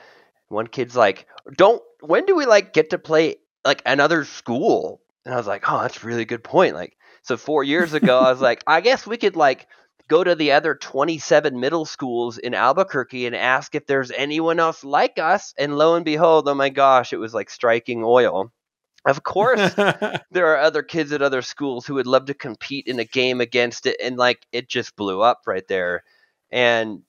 One 0.47 0.67
kid's 0.67 0.95
like, 0.95 1.27
"Don't 1.57 1.81
when 2.01 2.25
do 2.25 2.35
we 2.35 2.45
like 2.45 2.73
get 2.73 2.91
to 2.91 2.97
play 2.99 3.37
like 3.65 3.81
another 3.85 4.25
school?" 4.25 5.01
And 5.25 5.33
I 5.33 5.37
was 5.37 5.47
like, 5.47 5.63
"Oh, 5.69 5.81
that's 5.81 6.03
a 6.03 6.07
really 6.07 6.25
good 6.25 6.43
point." 6.43 6.75
Like, 6.75 6.97
so 7.23 7.37
4 7.37 7.63
years 7.63 7.93
ago, 7.93 8.19
I 8.19 8.31
was 8.31 8.41
like, 8.41 8.63
"I 8.67 8.81
guess 8.81 9.07
we 9.07 9.17
could 9.17 9.35
like 9.35 9.67
go 10.07 10.23
to 10.23 10.35
the 10.35 10.53
other 10.53 10.75
27 10.75 11.59
middle 11.59 11.85
schools 11.85 12.37
in 12.37 12.53
Albuquerque 12.53 13.25
and 13.25 13.35
ask 13.35 13.75
if 13.75 13.85
there's 13.87 14.11
anyone 14.11 14.59
else 14.59 14.83
like 14.83 15.19
us. 15.19 15.53
And 15.57 15.77
lo 15.77 15.95
and 15.95 16.05
behold, 16.05 16.47
oh 16.47 16.55
my 16.55 16.69
gosh, 16.69 17.13
it 17.13 17.17
was 17.17 17.33
like 17.33 17.49
striking 17.49 18.03
oil. 18.03 18.51
Of 19.05 19.23
course, 19.23 19.73
there 20.31 20.47
are 20.47 20.59
other 20.59 20.83
kids 20.83 21.11
at 21.11 21.21
other 21.21 21.41
schools 21.41 21.85
who 21.85 21.95
would 21.95 22.07
love 22.07 22.25
to 22.25 22.33
compete 22.33 22.87
in 22.87 22.99
a 22.99 23.05
game 23.05 23.41
against 23.41 23.85
it. 23.85 23.97
And 24.01 24.17
like 24.17 24.45
it 24.51 24.69
just 24.69 24.95
blew 24.95 25.21
up 25.21 25.41
right 25.45 25.67
there. 25.67 26.03
And 26.51 27.01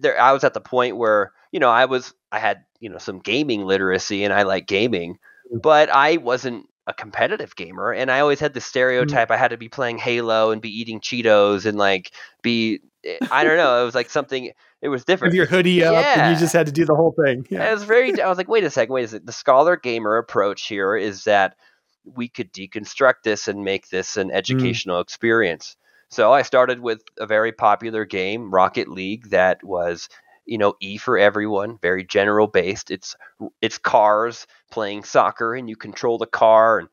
there, 0.00 0.20
I 0.20 0.32
was 0.32 0.44
at 0.44 0.54
the 0.54 0.60
point 0.60 0.96
where, 0.96 1.32
you 1.52 1.60
know, 1.60 1.70
I 1.70 1.84
was, 1.86 2.14
I 2.32 2.38
had, 2.38 2.64
you 2.80 2.90
know, 2.90 2.98
some 2.98 3.18
gaming 3.20 3.64
literacy 3.64 4.24
and 4.24 4.32
I 4.32 4.42
like 4.42 4.66
gaming, 4.66 5.18
mm. 5.52 5.62
but 5.62 5.90
I 5.90 6.18
wasn't 6.18 6.68
a 6.86 6.92
competitive 6.92 7.56
gamer 7.56 7.92
and 7.92 8.10
I 8.10 8.20
always 8.20 8.40
had 8.40 8.52
the 8.52 8.60
mm. 8.60 8.64
stereotype 8.64 9.28
mm-hmm. 9.28 9.32
I 9.32 9.36
had 9.36 9.48
to 9.48 9.56
be 9.56 9.68
playing 9.68 9.98
Halo 9.98 10.50
and 10.50 10.60
be 10.60 10.68
eating 10.68 11.00
Cheetos 11.00 11.64
and 11.64 11.78
like 11.78 12.12
be 12.42 12.80
eh, 13.04 13.16
I 13.30 13.44
don't 13.44 13.56
know, 13.56 13.80
it 13.80 13.84
was 13.84 13.94
like 13.94 14.10
something 14.10 14.52
it 14.82 14.88
was 14.88 15.04
different. 15.04 15.32
With 15.32 15.36
your 15.36 15.46
hoodie 15.46 15.82
up 15.82 15.94
yeah. 15.94 16.26
and 16.26 16.34
you 16.34 16.38
just 16.38 16.52
had 16.52 16.66
to 16.66 16.72
do 16.72 16.84
the 16.84 16.94
whole 16.94 17.14
thing. 17.24 17.46
Yeah. 17.48 17.70
It 17.70 17.74
was 17.74 17.84
very 17.84 18.20
I 18.20 18.28
was 18.28 18.36
like, 18.36 18.48
wait 18.48 18.64
a 18.64 18.70
second, 18.70 18.92
wait 18.92 19.04
a 19.04 19.08
second. 19.08 19.26
The 19.26 19.32
scholar 19.32 19.76
gamer 19.76 20.18
approach 20.18 20.66
here 20.66 20.94
is 20.94 21.24
that 21.24 21.56
we 22.04 22.28
could 22.28 22.52
deconstruct 22.52 23.22
this 23.24 23.48
and 23.48 23.64
make 23.64 23.88
this 23.88 24.18
an 24.18 24.28
mm. 24.28 24.34
educational 24.34 24.98
mm. 24.98 25.02
experience. 25.02 25.76
So 26.14 26.32
I 26.32 26.42
started 26.42 26.78
with 26.78 27.02
a 27.18 27.26
very 27.26 27.50
popular 27.50 28.04
game, 28.04 28.54
Rocket 28.54 28.86
League, 28.86 29.30
that 29.30 29.64
was 29.64 30.08
you 30.46 30.58
know 30.58 30.74
E 30.80 30.96
for 30.96 31.18
everyone, 31.18 31.76
very 31.82 32.04
general 32.04 32.46
based. 32.46 32.92
It's 32.92 33.16
it's 33.60 33.78
cars 33.78 34.46
playing 34.70 35.02
soccer, 35.02 35.56
and 35.56 35.68
you 35.68 35.74
control 35.74 36.18
the 36.18 36.26
car, 36.26 36.78
and 36.78 36.88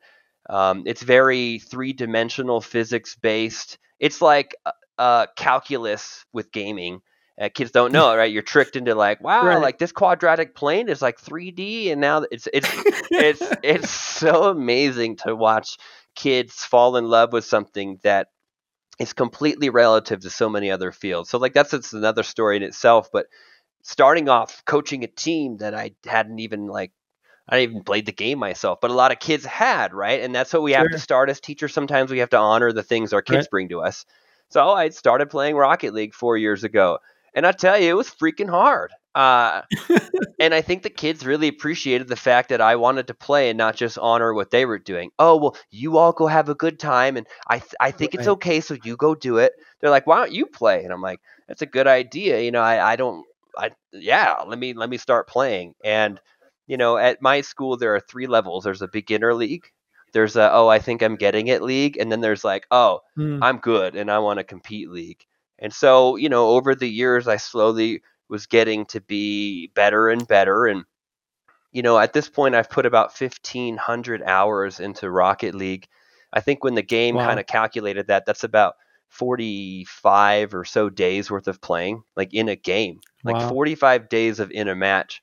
um, 0.50 0.82
it's 0.86 1.04
very 1.04 1.60
three 1.60 1.92
dimensional 1.92 2.60
physics 2.60 3.14
based. 3.14 3.78
It's 4.00 4.20
like 4.20 4.56
uh, 4.98 5.26
calculus 5.36 6.24
with 6.32 6.50
gaming. 6.50 7.00
Uh, 7.40 7.48
kids 7.48 7.70
don't 7.70 7.92
know 7.92 8.16
right? 8.16 8.32
You're 8.32 8.42
tricked 8.42 8.74
into 8.74 8.96
like, 8.96 9.20
wow, 9.22 9.46
right. 9.46 9.62
like 9.62 9.78
this 9.78 9.92
quadratic 9.92 10.56
plane 10.56 10.88
is 10.88 11.00
like 11.00 11.20
3D, 11.20 11.92
and 11.92 12.00
now 12.00 12.24
it's 12.32 12.48
it's 12.52 12.68
it's 13.12 13.42
it's 13.62 13.90
so 13.90 14.50
amazing 14.50 15.14
to 15.18 15.36
watch 15.36 15.76
kids 16.16 16.64
fall 16.64 16.96
in 16.96 17.04
love 17.04 17.32
with 17.32 17.44
something 17.44 18.00
that 18.02 18.31
is 18.98 19.12
completely 19.12 19.70
relative 19.70 20.20
to 20.20 20.30
so 20.30 20.48
many 20.48 20.70
other 20.70 20.92
fields. 20.92 21.30
So 21.30 21.38
like 21.38 21.54
that's 21.54 21.72
it's 21.74 21.92
another 21.92 22.22
story 22.22 22.56
in 22.56 22.62
itself. 22.62 23.08
But 23.12 23.26
starting 23.82 24.28
off 24.28 24.62
coaching 24.64 25.04
a 25.04 25.08
team 25.08 25.58
that 25.58 25.74
I 25.74 25.92
hadn't 26.06 26.38
even 26.38 26.66
like 26.66 26.92
I 27.48 27.58
didn't 27.58 27.72
even 27.72 27.84
played 27.84 28.06
the 28.06 28.12
game 28.12 28.38
myself, 28.38 28.80
but 28.80 28.90
a 28.90 28.94
lot 28.94 29.10
of 29.10 29.18
kids 29.18 29.44
had, 29.44 29.92
right? 29.92 30.20
And 30.22 30.34
that's 30.34 30.52
what 30.52 30.62
we 30.62 30.72
have 30.72 30.90
to 30.90 30.98
start 30.98 31.28
as 31.28 31.40
teachers. 31.40 31.74
Sometimes 31.74 32.10
we 32.10 32.20
have 32.20 32.30
to 32.30 32.38
honor 32.38 32.72
the 32.72 32.84
things 32.84 33.12
our 33.12 33.22
kids 33.22 33.44
right. 33.44 33.50
bring 33.50 33.68
to 33.70 33.80
us. 33.80 34.06
So 34.50 34.70
I 34.70 34.90
started 34.90 35.28
playing 35.28 35.56
Rocket 35.56 35.92
League 35.92 36.14
four 36.14 36.36
years 36.36 36.62
ago, 36.62 36.98
and 37.34 37.46
I 37.46 37.52
tell 37.52 37.78
you, 37.78 37.90
it 37.90 37.96
was 37.96 38.08
freaking 38.08 38.48
hard. 38.48 38.92
Uh, 39.14 39.62
and 40.40 40.54
I 40.54 40.62
think 40.62 40.82
the 40.82 40.90
kids 40.90 41.26
really 41.26 41.48
appreciated 41.48 42.08
the 42.08 42.16
fact 42.16 42.48
that 42.48 42.60
I 42.60 42.76
wanted 42.76 43.08
to 43.08 43.14
play 43.14 43.50
and 43.50 43.58
not 43.58 43.76
just 43.76 43.98
honor 43.98 44.32
what 44.32 44.50
they 44.50 44.64
were 44.64 44.78
doing. 44.78 45.10
Oh, 45.18 45.36
well, 45.36 45.56
you 45.70 45.98
all 45.98 46.12
go 46.12 46.26
have 46.26 46.48
a 46.48 46.54
good 46.54 46.78
time, 46.78 47.16
and 47.16 47.26
I 47.46 47.58
th- 47.58 47.74
I 47.80 47.90
think 47.90 48.14
it's 48.14 48.28
okay, 48.28 48.60
so 48.60 48.76
you 48.84 48.96
go 48.96 49.14
do 49.14 49.38
it. 49.38 49.52
They're 49.80 49.90
like, 49.90 50.06
why 50.06 50.18
don't 50.18 50.32
you 50.32 50.46
play? 50.46 50.84
And 50.84 50.92
I'm 50.92 51.02
like, 51.02 51.20
that's 51.48 51.62
a 51.62 51.66
good 51.66 51.86
idea. 51.86 52.40
You 52.40 52.50
know, 52.50 52.62
I, 52.62 52.92
I 52.92 52.96
don't, 52.96 53.26
I 53.56 53.70
yeah, 53.92 54.36
let 54.46 54.58
me 54.58 54.72
let 54.72 54.88
me 54.88 54.96
start 54.96 55.28
playing. 55.28 55.74
And 55.84 56.20
you 56.66 56.76
know, 56.76 56.96
at 56.96 57.20
my 57.20 57.42
school 57.42 57.76
there 57.76 57.94
are 57.94 58.00
three 58.00 58.26
levels. 58.26 58.64
There's 58.64 58.82
a 58.82 58.88
beginner 58.88 59.34
league. 59.34 59.66
There's 60.12 60.36
a 60.36 60.50
oh, 60.52 60.68
I 60.68 60.78
think 60.78 61.02
I'm 61.02 61.16
getting 61.16 61.48
it 61.48 61.62
league, 61.62 61.98
and 61.98 62.10
then 62.10 62.20
there's 62.20 62.44
like 62.44 62.66
oh, 62.70 63.00
mm. 63.18 63.38
I'm 63.42 63.58
good 63.58 63.96
and 63.96 64.10
I 64.10 64.20
want 64.20 64.38
to 64.38 64.44
compete 64.44 64.90
league. 64.90 65.24
And 65.58 65.72
so, 65.72 66.16
you 66.16 66.28
know, 66.28 66.48
over 66.48 66.74
the 66.74 66.88
years 66.88 67.28
I 67.28 67.36
slowly 67.36 68.02
was 68.32 68.46
getting 68.46 68.86
to 68.86 69.00
be 69.02 69.68
better 69.74 70.08
and 70.08 70.26
better. 70.26 70.66
And, 70.66 70.84
you 71.70 71.82
know, 71.82 71.98
at 71.98 72.14
this 72.14 72.30
point, 72.30 72.54
I've 72.54 72.70
put 72.70 72.86
about 72.86 73.12
1,500 73.20 74.22
hours 74.22 74.80
into 74.80 75.10
Rocket 75.10 75.54
League. 75.54 75.86
I 76.32 76.40
think 76.40 76.64
when 76.64 76.74
the 76.74 76.82
game 76.82 77.16
wow. 77.16 77.26
kind 77.26 77.38
of 77.38 77.46
calculated 77.46 78.06
that, 78.06 78.24
that's 78.24 78.42
about 78.42 78.76
45 79.10 80.54
or 80.54 80.64
so 80.64 80.88
days 80.88 81.30
worth 81.30 81.46
of 81.46 81.60
playing, 81.60 82.04
like 82.16 82.32
in 82.32 82.48
a 82.48 82.56
game, 82.56 83.00
like 83.22 83.36
wow. 83.36 83.50
45 83.50 84.08
days 84.08 84.40
of 84.40 84.50
in 84.50 84.66
a 84.66 84.74
match. 84.74 85.22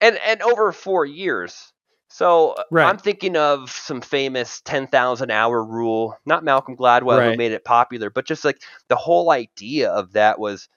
And, 0.00 0.16
and 0.24 0.40
over 0.40 0.70
four 0.70 1.04
years. 1.04 1.72
So 2.08 2.50
uh, 2.50 2.62
right. 2.70 2.88
I'm 2.88 2.98
thinking 2.98 3.36
of 3.36 3.72
some 3.72 4.00
famous 4.00 4.60
10,000 4.60 5.32
hour 5.32 5.64
rule, 5.64 6.16
not 6.24 6.44
Malcolm 6.44 6.76
Gladwell 6.76 7.18
right. 7.18 7.32
who 7.32 7.36
made 7.36 7.50
it 7.50 7.64
popular, 7.64 8.08
but 8.08 8.24
just 8.24 8.44
like 8.44 8.62
the 8.86 8.94
whole 8.94 9.32
idea 9.32 9.90
of 9.90 10.12
that 10.12 10.38
was 10.38 10.68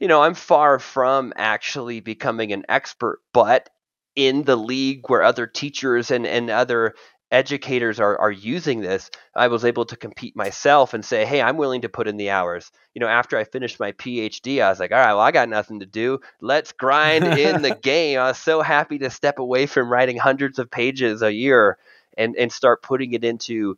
you 0.00 0.08
know, 0.08 0.22
I'm 0.22 0.34
far 0.34 0.78
from 0.78 1.32
actually 1.36 2.00
becoming 2.00 2.52
an 2.52 2.64
expert, 2.68 3.20
but 3.32 3.68
in 4.16 4.42
the 4.42 4.56
league 4.56 5.08
where 5.08 5.22
other 5.22 5.46
teachers 5.46 6.10
and, 6.10 6.26
and 6.26 6.50
other 6.50 6.94
educators 7.30 8.00
are, 8.00 8.18
are 8.18 8.30
using 8.30 8.80
this, 8.80 9.10
I 9.36 9.48
was 9.48 9.64
able 9.64 9.84
to 9.84 9.96
compete 9.96 10.34
myself 10.34 10.94
and 10.94 11.04
say, 11.04 11.24
hey, 11.24 11.40
I'm 11.40 11.58
willing 11.58 11.82
to 11.82 11.88
put 11.88 12.08
in 12.08 12.16
the 12.16 12.30
hours. 12.30 12.72
You 12.94 13.00
know, 13.00 13.06
after 13.06 13.36
I 13.36 13.44
finished 13.44 13.78
my 13.78 13.92
PhD, 13.92 14.62
I 14.62 14.70
was 14.70 14.80
like, 14.80 14.90
all 14.90 14.98
right, 14.98 15.12
well, 15.12 15.20
I 15.20 15.30
got 15.30 15.48
nothing 15.48 15.80
to 15.80 15.86
do. 15.86 16.20
Let's 16.40 16.72
grind 16.72 17.24
in 17.24 17.62
the 17.62 17.74
game. 17.82 18.18
I 18.18 18.28
was 18.28 18.38
so 18.38 18.62
happy 18.62 18.98
to 18.98 19.10
step 19.10 19.38
away 19.38 19.66
from 19.66 19.92
writing 19.92 20.16
hundreds 20.16 20.58
of 20.58 20.70
pages 20.70 21.22
a 21.22 21.32
year 21.32 21.78
and, 22.16 22.34
and 22.36 22.50
start 22.50 22.82
putting 22.82 23.12
it 23.12 23.22
into, 23.22 23.76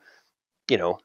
you 0.70 0.78
know, 0.78 0.98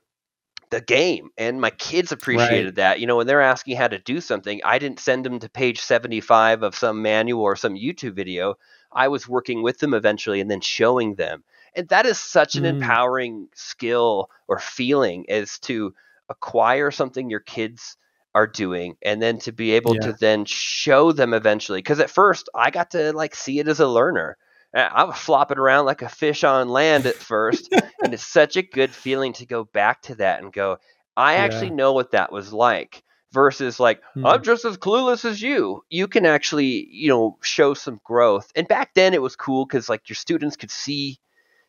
the 0.69 0.81
game 0.81 1.29
and 1.37 1.61
my 1.61 1.69
kids 1.69 2.11
appreciated 2.11 2.65
right. 2.65 2.75
that 2.75 2.99
you 2.99 3.07
know 3.07 3.15
when 3.15 3.27
they're 3.27 3.41
asking 3.41 3.77
how 3.77 3.87
to 3.87 3.99
do 3.99 4.19
something 4.19 4.61
i 4.63 4.77
didn't 4.77 4.99
send 4.99 5.25
them 5.25 5.39
to 5.39 5.49
page 5.49 5.79
75 5.79 6.63
of 6.63 6.75
some 6.75 7.01
manual 7.01 7.43
or 7.43 7.55
some 7.55 7.75
youtube 7.75 8.13
video 8.13 8.55
i 8.91 9.07
was 9.07 9.27
working 9.27 9.63
with 9.63 9.79
them 9.79 9.93
eventually 9.93 10.41
and 10.41 10.51
then 10.51 10.61
showing 10.61 11.15
them 11.15 11.43
and 11.75 11.87
that 11.89 12.05
is 12.05 12.19
such 12.19 12.55
an 12.55 12.63
mm. 12.63 12.69
empowering 12.69 13.47
skill 13.53 14.29
or 14.47 14.59
feeling 14.59 15.25
is 15.25 15.59
to 15.59 15.93
acquire 16.29 16.91
something 16.91 17.29
your 17.29 17.39
kids 17.39 17.95
are 18.35 18.47
doing 18.47 18.97
and 19.01 19.21
then 19.21 19.39
to 19.39 19.51
be 19.51 19.71
able 19.71 19.95
yeah. 19.95 20.07
to 20.07 20.13
then 20.13 20.43
show 20.45 21.11
them 21.11 21.33
eventually 21.33 21.79
because 21.79 21.99
at 21.99 22.09
first 22.09 22.49
i 22.53 22.69
got 22.69 22.91
to 22.91 23.13
like 23.13 23.33
see 23.33 23.59
it 23.59 23.67
as 23.67 23.79
a 23.79 23.87
learner 23.87 24.37
I 24.77 25.03
was 25.05 25.17
flopping 25.17 25.57
around 25.57 25.85
like 25.85 26.01
a 26.01 26.09
fish 26.09 26.43
on 26.43 26.69
land 26.69 27.05
at 27.05 27.15
first, 27.15 27.71
and 28.03 28.13
it's 28.13 28.25
such 28.25 28.57
a 28.57 28.61
good 28.61 28.91
feeling 28.91 29.33
to 29.33 29.45
go 29.45 29.63
back 29.63 30.03
to 30.03 30.15
that 30.15 30.41
and 30.41 30.53
go, 30.53 30.77
I 31.15 31.35
yeah. 31.35 31.41
actually 31.41 31.71
know 31.71 31.93
what 31.93 32.11
that 32.11 32.31
was 32.31 32.53
like. 32.53 33.03
Versus 33.33 33.77
like 33.77 34.01
hmm. 34.13 34.25
I'm 34.25 34.41
just 34.41 34.63
as 34.63 34.77
clueless 34.77 35.25
as 35.25 35.41
you. 35.41 35.83
You 35.89 36.07
can 36.07 36.25
actually, 36.25 36.87
you 36.89 37.09
know, 37.09 37.37
show 37.43 37.73
some 37.73 37.99
growth. 38.05 38.49
And 38.55 38.69
back 38.69 38.93
then 38.93 39.13
it 39.13 39.21
was 39.21 39.35
cool 39.35 39.65
because 39.65 39.89
like 39.89 40.07
your 40.07 40.15
students 40.15 40.55
could 40.55 40.71
see 40.71 41.19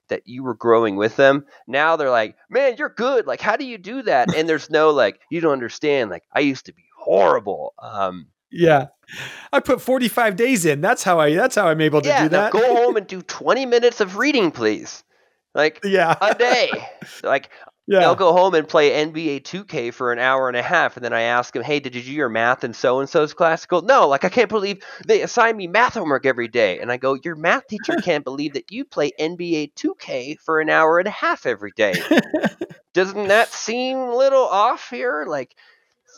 that 0.08 0.22
you 0.26 0.42
were 0.42 0.54
growing 0.54 0.96
with 0.96 1.16
them. 1.16 1.46
Now 1.66 1.96
they're 1.96 2.10
like, 2.10 2.36
man, 2.50 2.76
you're 2.78 2.88
good. 2.88 3.26
Like, 3.26 3.40
how 3.40 3.56
do 3.56 3.66
you 3.66 3.78
do 3.78 4.02
that? 4.02 4.34
And 4.34 4.48
there's 4.48 4.70
no 4.70 4.90
like, 4.90 5.20
you 5.30 5.40
don't 5.40 5.52
understand. 5.52 6.10
Like, 6.10 6.24
I 6.32 6.40
used 6.40 6.66
to 6.66 6.72
be 6.72 6.84
horrible. 6.96 7.74
Um, 7.78 8.28
yeah. 8.50 8.86
I 9.52 9.60
put 9.60 9.80
45 9.80 10.36
days 10.36 10.66
in. 10.66 10.80
That's 10.80 11.02
how 11.02 11.18
I 11.18 11.34
that's 11.34 11.54
how 11.54 11.68
I'm 11.68 11.80
able 11.80 12.00
to 12.02 12.08
yeah, 12.08 12.22
do 12.24 12.28
that. 12.30 12.52
go 12.52 12.76
home 12.84 12.96
and 12.96 13.06
do 13.06 13.22
20 13.22 13.66
minutes 13.66 14.00
of 14.00 14.16
reading, 14.16 14.50
please. 14.50 15.02
Like 15.54 15.80
yeah. 15.84 16.16
a 16.20 16.34
day. 16.34 16.70
Like 17.22 17.48
yeah. 17.88 18.00
they'll 18.00 18.14
go 18.14 18.32
home 18.32 18.54
and 18.54 18.68
play 18.68 18.90
NBA 18.90 19.42
2K 19.42 19.94
for 19.94 20.12
an 20.12 20.18
hour 20.18 20.46
and 20.48 20.56
a 20.56 20.62
half, 20.62 20.96
and 20.96 21.04
then 21.04 21.14
I 21.14 21.22
ask 21.22 21.54
them, 21.54 21.62
"Hey, 21.62 21.80
did 21.80 21.94
you 21.94 22.02
do 22.02 22.12
your 22.12 22.28
math 22.28 22.62
in 22.62 22.74
so 22.74 23.00
and 23.00 23.08
so's 23.08 23.32
class?" 23.32 23.64
Go, 23.64 23.80
no, 23.80 24.06
like 24.06 24.24
I 24.24 24.28
can't 24.28 24.50
believe 24.50 24.84
they 25.06 25.22
assign 25.22 25.56
me 25.56 25.66
math 25.66 25.94
homework 25.94 26.26
every 26.26 26.48
day, 26.48 26.80
and 26.80 26.92
I 26.92 26.98
go, 26.98 27.18
"Your 27.24 27.34
math 27.34 27.66
teacher 27.66 27.96
can't 28.04 28.24
believe 28.24 28.52
that 28.52 28.70
you 28.70 28.84
play 28.84 29.10
NBA 29.18 29.72
2K 29.74 30.38
for 30.38 30.60
an 30.60 30.68
hour 30.68 30.98
and 30.98 31.08
a 31.08 31.12
half 31.12 31.46
every 31.46 31.72
day." 31.74 31.94
Doesn't 32.92 33.28
that 33.28 33.48
seem 33.48 33.96
a 33.96 34.16
little 34.16 34.44
off 34.44 34.90
here? 34.90 35.24
Like, 35.26 35.56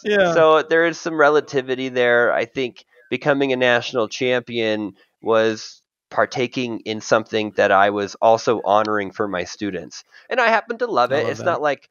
yeah. 0.04 0.34
So 0.34 0.62
there 0.62 0.86
is 0.86 0.98
some 0.98 1.14
relativity 1.14 1.88
there. 1.88 2.32
I 2.32 2.44
think 2.44 2.84
becoming 3.10 3.52
a 3.52 3.56
national 3.56 4.08
champion 4.08 4.94
was 5.22 5.82
partaking 6.10 6.80
in 6.80 7.00
something 7.00 7.52
that 7.56 7.70
I 7.70 7.90
was 7.90 8.14
also 8.16 8.60
honoring 8.64 9.12
for 9.12 9.28
my 9.28 9.44
students. 9.44 10.04
And 10.28 10.40
I 10.40 10.48
happen 10.48 10.78
to 10.78 10.86
love 10.86 11.12
it. 11.12 11.22
love 11.22 11.30
it's 11.30 11.38
that. 11.40 11.46
not 11.46 11.62
like 11.62 11.88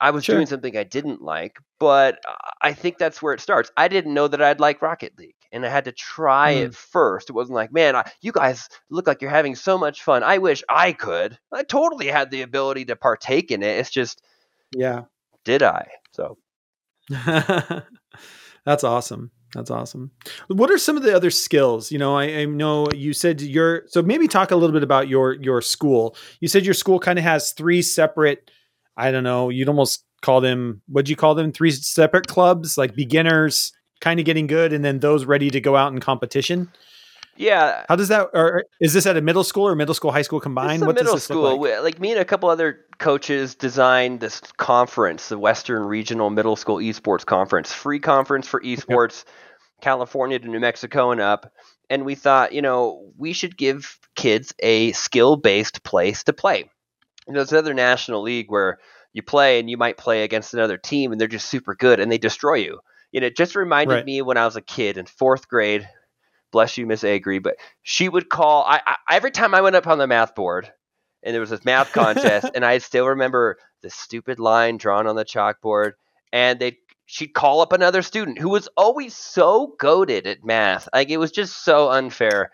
I 0.00 0.10
was 0.10 0.24
Sure. 0.24 0.36
doing 0.36 0.46
something 0.46 0.76
I 0.76 0.84
didn't 0.84 1.22
like, 1.22 1.58
but 1.80 2.20
I 2.62 2.72
think 2.72 2.98
that's 2.98 3.20
where 3.20 3.34
it 3.34 3.40
starts. 3.40 3.70
I 3.76 3.88
didn't 3.88 4.14
know 4.14 4.28
that 4.28 4.40
I'd 4.40 4.60
like 4.60 4.80
Rocket 4.80 5.18
League, 5.18 5.34
and 5.50 5.66
I 5.66 5.68
had 5.70 5.86
to 5.86 5.92
try 5.92 6.54
Mm. 6.54 6.66
it 6.66 6.74
first. 6.74 7.30
It 7.30 7.32
wasn't 7.32 7.56
like, 7.56 7.72
man, 7.72 7.96
I, 7.96 8.10
you 8.20 8.30
guys 8.30 8.68
look 8.90 9.06
like 9.08 9.22
you're 9.22 9.30
having 9.30 9.56
so 9.56 9.76
much 9.76 10.02
fun. 10.02 10.22
I 10.22 10.38
wish 10.38 10.62
I 10.68 10.92
could. 10.92 11.36
I 11.52 11.62
totally 11.64 12.06
had 12.06 12.30
the 12.30 12.42
ability 12.42 12.84
to 12.86 12.96
partake 12.96 13.50
in 13.50 13.62
it. 13.62 13.78
It's 13.78 13.90
just, 13.90 14.22
Yeah. 14.72 15.04
did 15.44 15.62
I? 15.64 15.88
So 16.12 16.38
That's 18.64 18.84
awesome. 18.84 19.30
That's 19.54 19.70
awesome. 19.70 20.10
What 20.48 20.70
are 20.70 20.78
some 20.78 20.96
of 20.96 21.02
the 21.02 21.16
other 21.16 21.30
skills? 21.30 21.90
You 21.90 21.98
know, 21.98 22.16
I, 22.16 22.24
I 22.24 22.44
know 22.44 22.88
you 22.94 23.14
said 23.14 23.40
your 23.40 23.84
so 23.86 24.02
maybe 24.02 24.28
talk 24.28 24.50
a 24.50 24.56
little 24.56 24.74
bit 24.74 24.82
about 24.82 25.08
your 25.08 25.34
your 25.34 25.62
school. 25.62 26.16
You 26.40 26.48
said 26.48 26.64
your 26.66 26.74
school 26.74 26.98
kind 26.98 27.18
of 27.18 27.24
has 27.24 27.52
three 27.52 27.80
separate. 27.80 28.50
I 28.96 29.10
don't 29.10 29.24
know. 29.24 29.48
You'd 29.48 29.68
almost 29.68 30.04
call 30.20 30.40
them. 30.40 30.82
What'd 30.86 31.08
you 31.08 31.16
call 31.16 31.34
them? 31.34 31.52
Three 31.52 31.70
separate 31.70 32.26
clubs, 32.26 32.76
like 32.76 32.94
beginners, 32.94 33.72
kind 34.00 34.20
of 34.20 34.26
getting 34.26 34.46
good, 34.46 34.72
and 34.74 34.84
then 34.84 34.98
those 34.98 35.24
ready 35.24 35.50
to 35.50 35.60
go 35.60 35.76
out 35.76 35.92
in 35.92 36.00
competition. 36.00 36.70
Yeah, 37.38 37.84
How 37.88 37.94
does 37.96 38.08
that? 38.08 38.30
Or 38.34 38.64
is 38.80 38.92
this 38.92 39.06
at 39.06 39.16
a 39.16 39.20
middle 39.20 39.44
school 39.44 39.68
or 39.68 39.76
middle 39.76 39.94
school, 39.94 40.10
high 40.10 40.22
school 40.22 40.40
combined? 40.40 40.84
What 40.84 40.96
does 40.96 41.04
middle 41.04 41.18
school. 41.20 41.60
like? 41.60 41.82
Like 41.82 42.00
me 42.00 42.10
and 42.10 42.20
a 42.20 42.24
couple 42.24 42.50
other 42.50 42.80
coaches 42.98 43.54
designed 43.54 44.18
this 44.20 44.40
conference, 44.56 45.28
the 45.28 45.38
Western 45.38 45.82
Regional 45.84 46.30
Middle 46.30 46.56
School 46.56 46.78
Esports 46.78 47.24
Conference, 47.24 47.72
free 47.72 48.00
conference 48.00 48.48
for 48.48 48.60
esports, 48.60 49.24
California 49.80 50.38
to 50.38 50.48
New 50.48 50.58
Mexico 50.58 51.12
and 51.12 51.20
up. 51.20 51.52
And 51.88 52.04
we 52.04 52.16
thought, 52.16 52.52
you 52.52 52.60
know, 52.60 53.12
we 53.16 53.32
should 53.32 53.56
give 53.56 53.98
kids 54.16 54.52
a 54.58 54.90
skill-based 54.92 55.84
place 55.84 56.24
to 56.24 56.32
play. 56.32 56.68
You 57.26 57.32
know, 57.34 57.38
there's 57.38 57.52
another 57.52 57.72
national 57.72 58.22
league 58.22 58.50
where 58.50 58.78
you 59.12 59.22
play 59.22 59.60
and 59.60 59.70
you 59.70 59.76
might 59.76 59.96
play 59.96 60.24
against 60.24 60.54
another 60.54 60.76
team 60.76 61.12
and 61.12 61.20
they're 61.20 61.28
just 61.28 61.48
super 61.48 61.74
good 61.74 62.00
and 62.00 62.10
they 62.10 62.18
destroy 62.18 62.54
you. 62.54 62.80
You 63.12 63.20
know, 63.20 63.28
it 63.28 63.36
just 63.36 63.54
reminded 63.54 63.94
Right. 63.94 64.04
me 64.04 64.22
when 64.22 64.36
I 64.36 64.44
was 64.44 64.56
a 64.56 64.60
kid 64.60 64.98
in 64.98 65.06
fourth 65.06 65.48
grade. 65.48 65.88
Bless 66.50 66.78
you, 66.78 66.86
Miss 66.86 67.04
Agri, 67.04 67.38
but 67.38 67.56
she 67.82 68.08
would 68.08 68.28
call. 68.28 68.64
I, 68.64 68.80
I 68.86 68.96
every 69.16 69.30
time 69.30 69.54
I 69.54 69.60
went 69.60 69.76
up 69.76 69.86
on 69.86 69.98
the 69.98 70.06
math 70.06 70.34
board, 70.34 70.70
and 71.22 71.34
there 71.34 71.40
was 71.40 71.50
this 71.50 71.64
math 71.64 71.92
contest, 71.92 72.50
and 72.54 72.64
I 72.64 72.78
still 72.78 73.06
remember 73.08 73.58
the 73.82 73.90
stupid 73.90 74.38
line 74.38 74.76
drawn 74.78 75.06
on 75.06 75.16
the 75.16 75.24
chalkboard, 75.24 75.92
and 76.32 76.58
they 76.58 76.78
she'd 77.06 77.28
call 77.34 77.60
up 77.60 77.72
another 77.72 78.02
student 78.02 78.38
who 78.38 78.50
was 78.50 78.68
always 78.76 79.16
so 79.16 79.74
goaded 79.78 80.26
at 80.26 80.44
math, 80.44 80.88
like 80.92 81.10
it 81.10 81.18
was 81.18 81.30
just 81.32 81.64
so 81.64 81.90
unfair, 81.90 82.50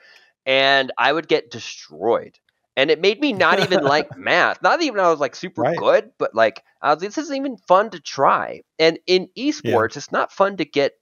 and 0.47 0.93
I 0.99 1.13
would 1.13 1.29
get 1.29 1.51
destroyed. 1.51 2.39
And 2.77 2.91
it 2.91 3.01
made 3.01 3.21
me 3.21 3.33
not 3.33 3.61
even 3.61 3.81
like 3.83 4.17
math. 4.17 4.61
Not 4.61 4.83
even 4.83 4.99
I 4.99 5.09
was 5.11 5.21
like 5.21 5.37
super 5.37 5.63
Right. 5.63 5.77
good, 5.77 6.11
but 6.19 6.35
like 6.35 6.63
I 6.83 6.93
was, 6.93 7.03
this 7.03 7.19
isn't 7.19 7.37
even 7.37 7.57
fun 7.57 7.91
to 7.91 8.01
try. 8.01 8.63
And 8.79 8.99
in 9.07 9.29
esports, 9.39 9.97
it's 9.97 10.11
not 10.11 10.33
fun 10.33 10.57
to 10.57 10.65
get 10.65 10.95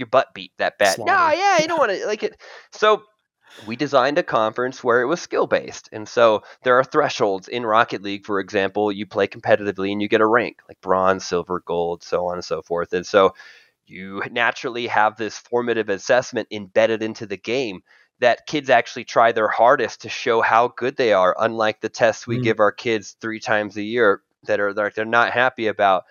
your 0.00 0.08
butt 0.08 0.34
beat 0.34 0.52
that 0.58 0.78
bad. 0.78 0.98
No, 0.98 1.04
Slaughtered. 1.04 1.38
yeah, 1.38 1.60
you 1.62 1.68
don't 1.68 1.78
want 1.78 1.92
to 1.92 2.06
like 2.06 2.22
it. 2.24 2.36
So 2.72 3.02
we 3.66 3.76
designed 3.76 4.18
a 4.18 4.22
conference 4.22 4.82
where 4.82 5.02
it 5.02 5.06
was 5.06 5.20
skill 5.20 5.46
based. 5.46 5.88
And 5.92 6.08
so 6.08 6.42
there 6.64 6.78
are 6.78 6.84
thresholds 6.84 7.48
in 7.48 7.66
Rocket 7.66 8.02
League, 8.02 8.24
for 8.26 8.40
example, 8.40 8.90
you 8.90 9.06
play 9.06 9.26
competitively 9.28 9.92
and 9.92 10.00
you 10.00 10.08
get 10.08 10.20
a 10.20 10.26
rank 10.26 10.58
like 10.68 10.80
bronze, 10.80 11.24
silver, 11.26 11.62
gold, 11.66 12.02
so 12.02 12.26
on 12.28 12.34
and 12.34 12.44
so 12.44 12.62
forth. 12.62 12.92
And 12.92 13.06
so 13.06 13.34
you 13.86 14.22
naturally 14.30 14.86
have 14.86 15.16
this 15.16 15.36
formative 15.38 15.88
assessment 15.88 16.48
embedded 16.50 17.02
into 17.02 17.26
the 17.26 17.36
game 17.36 17.82
that 18.20 18.46
kids 18.46 18.70
actually 18.70 19.04
try 19.04 19.32
their 19.32 19.48
hardest 19.48 20.02
to 20.02 20.08
show 20.08 20.40
how 20.42 20.68
good 20.76 20.96
they 20.96 21.12
are, 21.12 21.34
unlike 21.38 21.80
the 21.80 21.88
tests 21.88 22.26
we 22.26 22.38
Mm. 22.38 22.44
give 22.44 22.60
our 22.60 22.72
kids 22.72 23.16
three 23.20 23.40
times 23.40 23.76
a 23.76 23.82
year 23.82 24.22
that 24.44 24.60
are 24.60 24.72
like 24.72 24.94
they're 24.94 25.04
not 25.04 25.32
happy 25.32 25.66
about. 25.66 26.04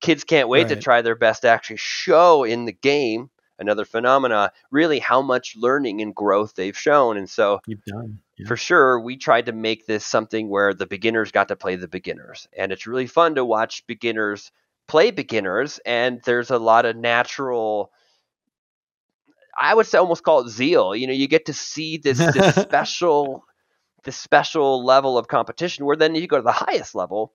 Kids 0.00 0.24
can't 0.24 0.48
wait 0.48 0.68
to 0.68 0.76
try 0.76 1.02
their 1.02 1.14
best 1.16 1.42
to 1.42 1.48
actually 1.48 1.76
show 1.78 2.44
in 2.44 2.64
the 2.64 2.72
game 2.72 3.30
another 3.58 3.84
phenomena 3.84 4.52
really 4.70 4.98
how 4.98 5.22
much 5.22 5.56
learning 5.56 6.00
and 6.00 6.14
growth 6.14 6.54
they've 6.54 6.76
shown 6.76 7.16
and 7.16 7.28
so 7.28 7.60
You've 7.66 7.84
done. 7.84 8.18
Yeah. 8.36 8.46
for 8.48 8.56
sure 8.56 9.00
we 9.00 9.16
tried 9.16 9.46
to 9.46 9.52
make 9.52 9.86
this 9.86 10.04
something 10.04 10.48
where 10.48 10.74
the 10.74 10.86
beginners 10.86 11.32
got 11.32 11.48
to 11.48 11.56
play 11.56 11.76
the 11.76 11.88
beginners 11.88 12.48
and 12.56 12.72
it's 12.72 12.86
really 12.86 13.06
fun 13.06 13.34
to 13.36 13.44
watch 13.44 13.86
beginners 13.86 14.50
play 14.88 15.10
beginners 15.10 15.80
and 15.86 16.20
there's 16.24 16.50
a 16.50 16.58
lot 16.58 16.84
of 16.84 16.96
natural 16.96 17.90
i 19.58 19.74
would 19.74 19.86
say 19.86 19.98
almost 19.98 20.22
call 20.22 20.40
it 20.40 20.48
zeal 20.50 20.94
you 20.94 21.06
know 21.06 21.12
you 21.12 21.28
get 21.28 21.46
to 21.46 21.52
see 21.52 21.96
this, 21.96 22.18
this 22.18 22.54
special 22.62 23.44
this 24.04 24.16
special 24.16 24.84
level 24.84 25.18
of 25.18 25.28
competition 25.28 25.84
where 25.84 25.96
then 25.96 26.14
you 26.14 26.26
go 26.26 26.36
to 26.36 26.42
the 26.42 26.52
highest 26.52 26.94
level 26.94 27.32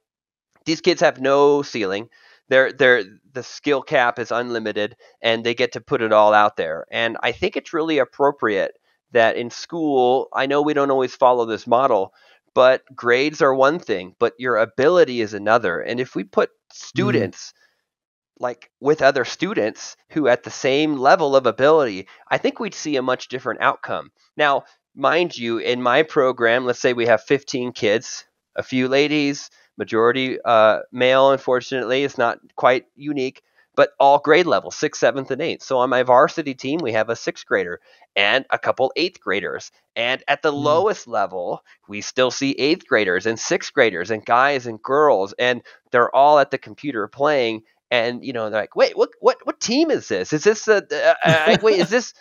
these 0.65 0.81
kids 0.81 1.01
have 1.01 1.19
no 1.19 1.61
ceiling 1.61 2.07
their 2.51 2.73
their 2.73 3.03
the 3.31 3.43
skill 3.43 3.81
cap 3.81 4.19
is 4.19 4.29
unlimited 4.29 4.97
and 5.21 5.41
they 5.43 5.53
get 5.53 5.71
to 5.71 5.79
put 5.79 6.01
it 6.01 6.11
all 6.11 6.33
out 6.33 6.57
there. 6.57 6.85
And 6.91 7.17
i 7.23 7.31
think 7.31 7.55
it's 7.55 7.73
really 7.73 7.97
appropriate 7.97 8.73
that 9.13 9.37
in 9.37 9.49
school 9.49 10.27
i 10.33 10.45
know 10.45 10.61
we 10.61 10.73
don't 10.73 10.91
always 10.91 11.15
follow 11.15 11.45
this 11.45 11.65
model 11.65 12.13
but 12.53 12.83
grades 12.93 13.41
are 13.41 13.55
one 13.55 13.79
thing 13.79 14.15
but 14.19 14.33
your 14.37 14.57
ability 14.57 15.21
is 15.21 15.33
another. 15.33 15.79
And 15.79 15.99
if 15.99 16.13
we 16.13 16.25
put 16.25 16.49
mm-hmm. 16.49 16.87
students 16.87 17.53
like 18.37 18.69
with 18.81 19.01
other 19.01 19.23
students 19.23 19.95
who 20.09 20.27
at 20.27 20.43
the 20.43 20.51
same 20.51 20.97
level 20.97 21.37
of 21.37 21.45
ability 21.45 22.07
i 22.27 22.37
think 22.37 22.59
we'd 22.59 22.73
see 22.83 22.97
a 22.97 23.01
much 23.01 23.29
different 23.29 23.61
outcome. 23.61 24.11
Now 24.35 24.63
mind 24.93 25.37
you 25.37 25.59
in 25.59 25.81
my 25.81 26.03
program 26.03 26.65
let's 26.65 26.79
say 26.79 26.91
we 26.91 27.05
have 27.05 27.23
15 27.23 27.71
kids 27.71 28.25
a 28.57 28.63
few 28.63 28.89
ladies 28.89 29.49
majority 29.77 30.37
uh, 30.43 30.79
male 30.91 31.31
unfortunately 31.31 32.03
it's 32.03 32.17
not 32.17 32.39
quite 32.55 32.85
unique 32.95 33.41
but 33.75 33.91
all 33.99 34.19
grade 34.19 34.45
levels 34.45 34.75
sixth 34.75 34.99
seventh 34.99 35.31
and 35.31 35.41
eighth. 35.41 35.63
So 35.63 35.77
on 35.77 35.89
my 35.89 36.03
varsity 36.03 36.53
team 36.53 36.79
we 36.81 36.91
have 36.93 37.09
a 37.09 37.15
sixth 37.15 37.45
grader 37.45 37.79
and 38.15 38.45
a 38.49 38.57
couple 38.59 38.91
eighth 38.95 39.19
graders. 39.19 39.71
And 39.95 40.23
at 40.27 40.41
the 40.41 40.51
Mm. 40.51 40.53
lowest 40.53 41.07
level 41.07 41.63
we 41.87 42.01
still 42.01 42.31
see 42.31 42.51
eighth 42.51 42.85
graders 42.87 43.25
and 43.25 43.39
sixth 43.39 43.73
graders 43.73 44.11
and 44.11 44.25
guys 44.25 44.67
and 44.67 44.81
girls 44.81 45.33
and 45.39 45.61
they're 45.91 46.13
all 46.13 46.39
at 46.39 46.51
the 46.51 46.57
computer 46.57 47.07
playing. 47.07 47.63
And 47.89 48.23
you 48.25 48.33
know 48.33 48.49
they're 48.49 48.61
like 48.61 48.75
wait 48.75 48.97
what 48.97 49.09
what 49.19 49.37
what 49.45 49.59
team 49.59 49.89
is 49.91 50.07
this? 50.07 50.33
Is 50.33 50.43
this 50.43 50.65
the 50.65 50.85
uh, 51.25 51.27
uh, 51.27 51.57
wait 51.61 51.79
is 51.79 51.89
this 51.89 52.13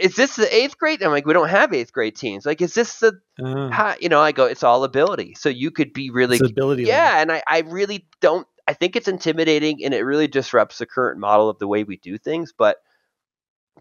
is 0.00 0.14
this 0.16 0.36
the 0.36 0.54
eighth 0.54 0.78
grade 0.78 1.02
i'm 1.02 1.10
like 1.10 1.26
we 1.26 1.32
don't 1.32 1.48
have 1.48 1.72
eighth 1.72 1.92
grade 1.92 2.16
teams 2.16 2.46
like 2.46 2.60
is 2.62 2.74
this 2.74 2.98
the 3.00 3.12
Uh, 3.42 3.68
how, 3.70 3.94
you 4.00 4.08
know 4.08 4.20
i 4.20 4.32
go 4.32 4.46
it's 4.46 4.62
all 4.62 4.84
ability 4.84 5.34
so 5.34 5.48
you 5.48 5.70
could 5.70 5.92
be 5.92 6.10
really 6.10 6.38
ability. 6.38 6.84
level. 6.84 6.94
yeah 6.98 7.20
and 7.20 7.32
I, 7.32 7.42
I 7.46 7.60
really 7.60 8.06
don't 8.20 8.46
i 8.68 8.72
think 8.74 8.96
it's 8.96 9.08
intimidating 9.08 9.84
and 9.84 9.94
it 9.94 10.02
really 10.02 10.28
disrupts 10.28 10.78
the 10.78 10.86
current 10.86 11.18
model 11.20 11.48
of 11.48 11.58
the 11.58 11.66
way 11.68 11.84
we 11.84 11.96
do 11.98 12.18
things 12.18 12.52
but 12.56 12.76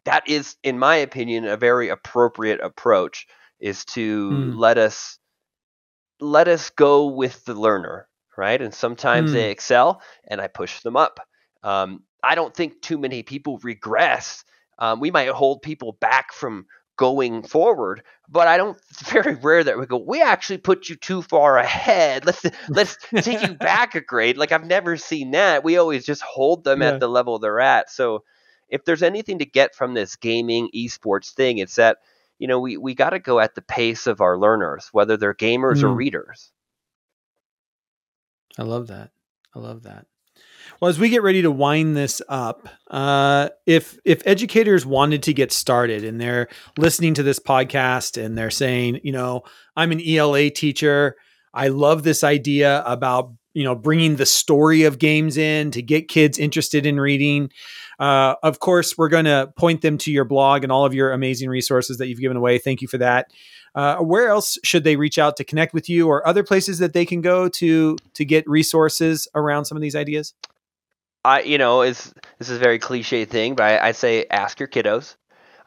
that 0.06 0.28
is 0.28 0.56
in 0.63 0.80
my 0.80 0.97
opinion 0.97 1.45
a 1.45 1.58
very 1.58 1.89
appropriate 1.89 2.60
approach 2.62 3.28
is 3.60 3.86
to 3.86 4.30
Mm. 4.32 4.58
let 4.58 4.78
us 4.78 5.19
let 6.19 6.47
us 6.47 6.69
go 6.71 7.08
with 7.08 7.43
the 7.45 7.54
learner 7.56 8.08
right 8.38 8.62
and 8.62 8.74
sometimes 8.74 9.32
Mm. 9.32 9.34
they 9.34 9.52
excel 9.52 10.02
and 10.28 10.41
i 10.41 10.47
push 10.47 10.82
them 10.82 10.95
up 10.95 11.19
um, 11.63 12.04
i 12.24 12.36
don't 12.36 12.56
think 12.56 12.82
too 12.82 12.97
many 12.97 13.24
people 13.24 13.60
regress 13.63 14.43
um, 14.82 15.00
we 15.02 15.12
might 15.12 15.30
hold 15.30 15.63
people 15.63 15.94
back 16.02 16.34
from 16.34 16.67
going 16.98 17.44
forward 17.44 18.04
but 18.30 18.48
i 18.48 18.58
don't 18.58 18.78
it's 18.91 19.12
very 19.12 19.36
rare 19.36 19.63
that 19.63 19.80
we 19.80 19.88
go 19.88 19.98
we 19.98 20.22
actually 20.22 20.58
put 20.60 20.89
you 20.89 20.96
too 20.96 21.22
far 21.24 21.58
ahead 21.58 22.26
let's 22.28 22.50
let's 22.76 22.98
take 23.22 23.44
you 23.46 23.56
back 23.62 23.96
a 23.96 24.02
grade 24.02 24.38
like 24.38 24.52
i've 24.52 24.65
never 24.67 24.98
seen 24.98 25.32
that 25.32 25.63
we 25.63 25.78
always 25.78 26.06
just 26.06 26.22
hold 26.24 26.63
them 26.63 26.82
Yeah. 26.82 26.88
at 26.88 27.00
the 27.00 27.10
level 27.10 27.39
they're 27.39 27.62
at 27.62 27.89
so 27.91 28.24
if 28.70 28.86
there's 28.86 29.04
anything 29.04 29.39
to 29.39 29.46
get 29.46 29.76
from 29.76 29.94
this 29.96 30.17
gaming 30.17 30.70
esports 30.76 31.32
thing 31.34 31.60
it's 31.60 31.76
that 31.76 32.00
you 32.39 32.48
know 32.48 32.60
we, 32.60 32.78
we 32.78 32.96
got 32.96 33.12
to 33.12 33.20
go 33.20 33.39
at 33.39 33.56
the 33.56 33.62
pace 33.62 34.08
of 34.08 34.22
our 34.22 34.38
learners 34.38 34.89
whether 34.91 35.17
they're 35.17 35.36
gamers 35.36 35.84
or 35.84 35.94
Mm. 35.94 35.96
readers 35.96 36.52
I 38.58 38.63
love 38.63 38.88
that. 38.88 39.12
I 39.56 39.60
love 39.60 39.84
that. 39.84 40.08
Well, 40.79 40.89
as 40.89 40.99
we 40.99 41.10
get 41.10 41.23
ready 41.23 41.41
to 41.41 41.51
wind 41.51 41.95
this 41.95 42.21
up, 42.29 42.67
uh, 42.89 43.49
if 43.65 43.97
if 44.05 44.25
educators 44.25 44.86
wanted 44.86 45.23
to 45.23 45.34
get 45.34 45.51
started 45.51 46.03
and 46.03 46.19
they're 46.19 46.47
listening 46.77 47.13
to 47.15 47.24
this 47.24 47.39
podcast 47.39 48.22
and 48.24 48.38
they're 48.38 48.51
saying, 48.51 48.99
you 49.03 49.11
know, 49.11 49.43
I'm 49.76 49.91
an 49.91 50.01
ELA 50.05 50.49
teacher, 50.49 51.15
I 51.53 51.67
love 51.67 52.03
this 52.03 52.24
idea 52.24 52.84
about 52.86 53.34
you 53.53 53.63
know 53.63 53.76
bringing 53.76 54.15
the 54.15 54.26
story 54.26 54.84
of 54.84 54.97
games 54.97 55.38
in 55.38 55.72
to 55.72 55.82
get 55.82 56.07
kids 56.07 56.39
interested 56.39 56.86
in 56.86 56.99
reading. 56.99 57.49
Uh, 57.99 58.36
of 58.41 58.59
course, 58.59 58.97
we're 58.97 59.09
going 59.09 59.26
to 59.26 59.53
point 59.57 59.82
them 59.82 59.97
to 59.99 60.11
your 60.11 60.26
blog 60.26 60.63
and 60.63 60.72
all 60.72 60.86
of 60.86 60.93
your 60.93 61.11
amazing 61.11 61.49
resources 61.49 61.97
that 61.99 62.07
you've 62.07 62.19
given 62.19 62.38
away. 62.38 62.57
Thank 62.57 62.82
you 62.82 62.88
for 62.88 62.97
that. 62.97 63.28
Uh, 63.76 63.97
where 63.97 64.28
else 64.28 64.57
should 64.63 64.84
they 64.84 64.95
reach 64.95 65.19
out 65.19 65.38
to 65.38 65.43
connect 65.43 65.74
with 65.74 65.88
you, 65.88 66.07
or 66.07 66.28
other 66.28 66.43
places 66.43 66.80
that 66.80 66.93
they 66.93 67.05
can 67.05 67.22
go 67.22 67.47
to 67.47 67.97
to 68.13 68.26
get 68.26 68.47
resources 68.49 69.28
around 69.36 69.65
some 69.65 69.78
of 69.78 69.82
these 69.82 69.95
ideas? 69.95 70.34
I, 71.24 71.41
you 71.41 71.57
know, 71.57 71.82
is 71.84 72.13
this 72.39 72.49
is 72.49 72.57
a 72.57 72.59
very 72.59 72.80
cliche 72.80 73.26
thing, 73.26 73.55
but 73.55 73.63
I, 73.63 73.89
I 73.89 73.91
say 73.91 74.26
ask 74.30 74.59
your 74.59 74.67
kiddos. 74.67 75.15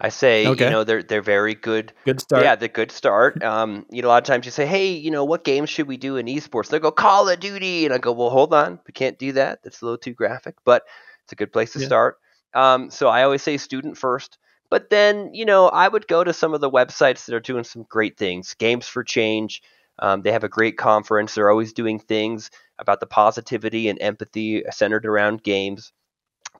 I 0.01 0.09
say, 0.09 0.47
Okay. 0.49 0.65
you 0.65 0.71
know, 0.71 0.85
they're 0.85 1.03
they're 1.03 1.23
very 1.23 1.55
good. 1.55 1.93
Good 2.05 2.21
start. 2.21 2.43
Yeah, 2.43 2.57
the 2.57 2.69
good 2.69 2.91
start. 2.91 3.43
Um, 3.45 3.87
you 3.91 4.03
know, 4.03 4.09
a 4.09 4.11
lot 4.11 4.23
of 4.23 4.27
times 4.27 4.45
you 4.45 4.51
say, 4.51 4.67
hey, 4.67 4.93
you 4.93 5.11
know, 5.11 5.25
what 5.25 5.45
games 5.45 5.71
should 5.71 5.87
we 5.87 5.97
do 5.97 6.17
in 6.17 6.27
esports? 6.27 6.69
They 6.69 6.81
go 6.81 6.91
Call 6.91 7.29
of 7.29 7.39
Duty, 7.39 7.85
and 7.85 7.95
I 7.95 7.99
go, 7.99 8.13
well, 8.13 8.31
hold 8.31 8.53
on, 8.53 8.81
we 8.87 8.93
can't 8.93 9.19
do 9.19 9.33
that. 9.33 9.61
That's 9.63 9.81
a 9.81 9.85
little 9.85 9.99
too 9.99 10.13
graphic, 10.13 10.57
but 10.65 10.83
it's 11.23 11.33
a 11.33 11.37
good 11.37 11.53
place 11.53 11.73
to 11.75 11.81
Yeah. 11.81 11.87
start. 11.87 12.19
Um, 12.53 12.91
so 12.91 13.09
I 13.09 13.23
always 13.23 13.43
say 13.43 13.57
student 13.57 13.97
first. 13.97 14.39
But 14.71 14.91
then, 14.91 15.33
you 15.35 15.45
know, 15.45 15.69
I 15.69 15.87
would 15.87 16.09
go 16.09 16.25
to 16.25 16.33
some 16.33 16.55
of 16.55 16.61
the 16.61 16.71
websites 16.71 17.27
that 17.27 17.35
are 17.35 17.41
doing 17.41 17.65
some 17.65 17.87
great 17.89 18.17
things. 18.17 18.55
Games 18.55 18.89
for 18.89 19.05
Change. 19.05 19.63
Um, 20.01 20.23
they 20.23 20.33
have 20.33 20.43
a 20.45 20.49
great 20.49 20.77
conference. 20.77 21.35
They're 21.35 21.51
always 21.51 21.73
doing 21.73 22.01
things 22.01 22.51
about 22.79 23.01
the 23.01 23.07
positivity 23.07 23.89
and 23.89 24.01
empathy 24.01 24.65
centered 24.71 25.07
around 25.07 25.43
games. 25.43 25.93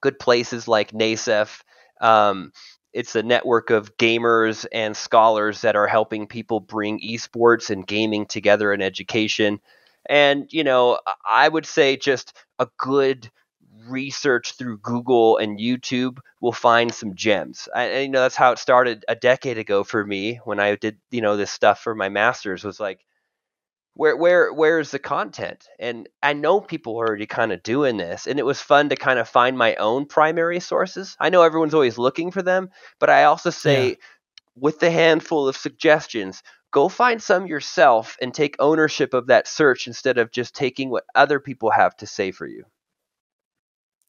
Good 0.01 0.19
places 0.19 0.67
like 0.67 0.91
NASEF. 0.91 1.61
Um, 2.01 2.51
it's 2.93 3.15
a 3.15 3.23
network 3.23 3.71
of 3.71 3.97
gamers 3.97 4.65
and 4.71 4.95
scholars 4.95 5.61
that 5.61 5.75
are 5.75 5.87
helping 5.87 6.27
people 6.27 6.59
bring 6.61 7.01
esports 7.01 7.69
and 7.69 7.85
gaming 7.85 8.25
together 8.25 8.71
in 8.71 8.81
education. 8.81 9.59
And, 10.07 10.47
you 10.51 10.63
know, 10.63 10.99
I 11.29 11.49
would 11.49 11.65
say 11.65 11.97
just 11.97 12.37
a 12.59 12.67
good 12.77 13.29
research 13.87 14.53
through 14.53 14.77
Google 14.79 15.37
and 15.37 15.59
YouTube 15.59 16.19
will 16.41 16.51
find 16.51 16.93
some 16.93 17.15
gems. 17.15 17.67
I, 17.75 17.99
you 17.99 18.09
know, 18.09 18.21
that's 18.21 18.35
how 18.35 18.51
it 18.51 18.59
started 18.59 19.03
a 19.07 19.15
decade 19.15 19.57
ago 19.57 19.83
for 19.83 20.05
me 20.05 20.39
when 20.45 20.59
I 20.59 20.75
did, 20.75 20.97
you 21.11 21.21
know, 21.21 21.37
this 21.37 21.51
stuff 21.51 21.81
for 21.81 21.95
my 21.95 22.09
master's 22.09 22.63
was 22.63 22.79
like, 22.79 23.05
where 23.95 24.15
where 24.15 24.53
where's 24.53 24.91
the 24.91 24.99
content? 24.99 25.67
And 25.79 26.07
I 26.21 26.33
know 26.33 26.59
people 26.59 26.99
are 26.99 27.07
already 27.07 27.25
kind 27.25 27.51
of 27.51 27.63
doing 27.63 27.97
this, 27.97 28.27
and 28.27 28.37
it 28.39 28.45
was 28.45 28.61
fun 28.61 28.89
to 28.89 28.95
kind 28.95 29.19
of 29.19 29.27
find 29.27 29.57
my 29.57 29.75
own 29.75 30.05
primary 30.05 30.59
sources. 30.59 31.15
I 31.19 31.29
know 31.29 31.41
everyone's 31.43 31.73
always 31.73 31.97
looking 31.97 32.29
for 32.31 32.41
them, 32.41 32.69
but 32.99 33.09
I 33.09 33.23
also 33.23 33.49
say, 33.49 33.89
Yeah. 33.89 33.95
with 34.55 34.79
the 34.79 34.91
handful 34.91 35.47
of 35.47 35.55
suggestions, 35.55 36.43
go 36.71 36.89
find 36.89 37.23
some 37.23 37.47
yourself 37.47 38.17
and 38.21 38.33
take 38.33 38.57
ownership 38.59 39.13
of 39.13 39.27
that 39.27 39.47
search 39.47 39.87
instead 39.87 40.17
of 40.17 40.31
just 40.31 40.53
taking 40.53 40.89
what 40.89 41.05
other 41.15 41.39
people 41.39 41.71
have 41.71 41.95
to 41.97 42.05
say 42.05 42.31
for 42.31 42.45
you. 42.45 42.65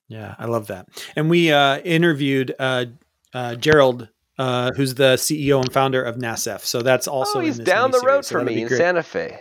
Yeah, 0.09 0.35
I 0.39 0.47
love 0.47 0.67
that. 0.69 0.89
And 1.15 1.31
we 1.31 1.53
uh, 1.53 1.79
interviewed 1.79 2.55
uh, 2.59 2.87
uh, 3.33 3.55
Gerald, 3.57 4.09
uh, 4.39 4.73
who's 4.73 4.95
the 4.95 5.15
CEO 5.15 5.61
and 5.61 5.73
founder 5.73 6.03
of 6.03 6.17
NASEF. 6.17 6.61
So 6.61 6.83
that's 6.83 7.09
also 7.09 7.39
oh, 7.39 7.43
he's 7.43 7.59
down 7.59 7.91
the 7.93 8.01
road 8.01 8.25
so 8.25 8.37
from 8.37 8.47
me 8.47 8.63
in. 8.63 8.69
Santa 8.69 9.03
Fe. 9.03 9.41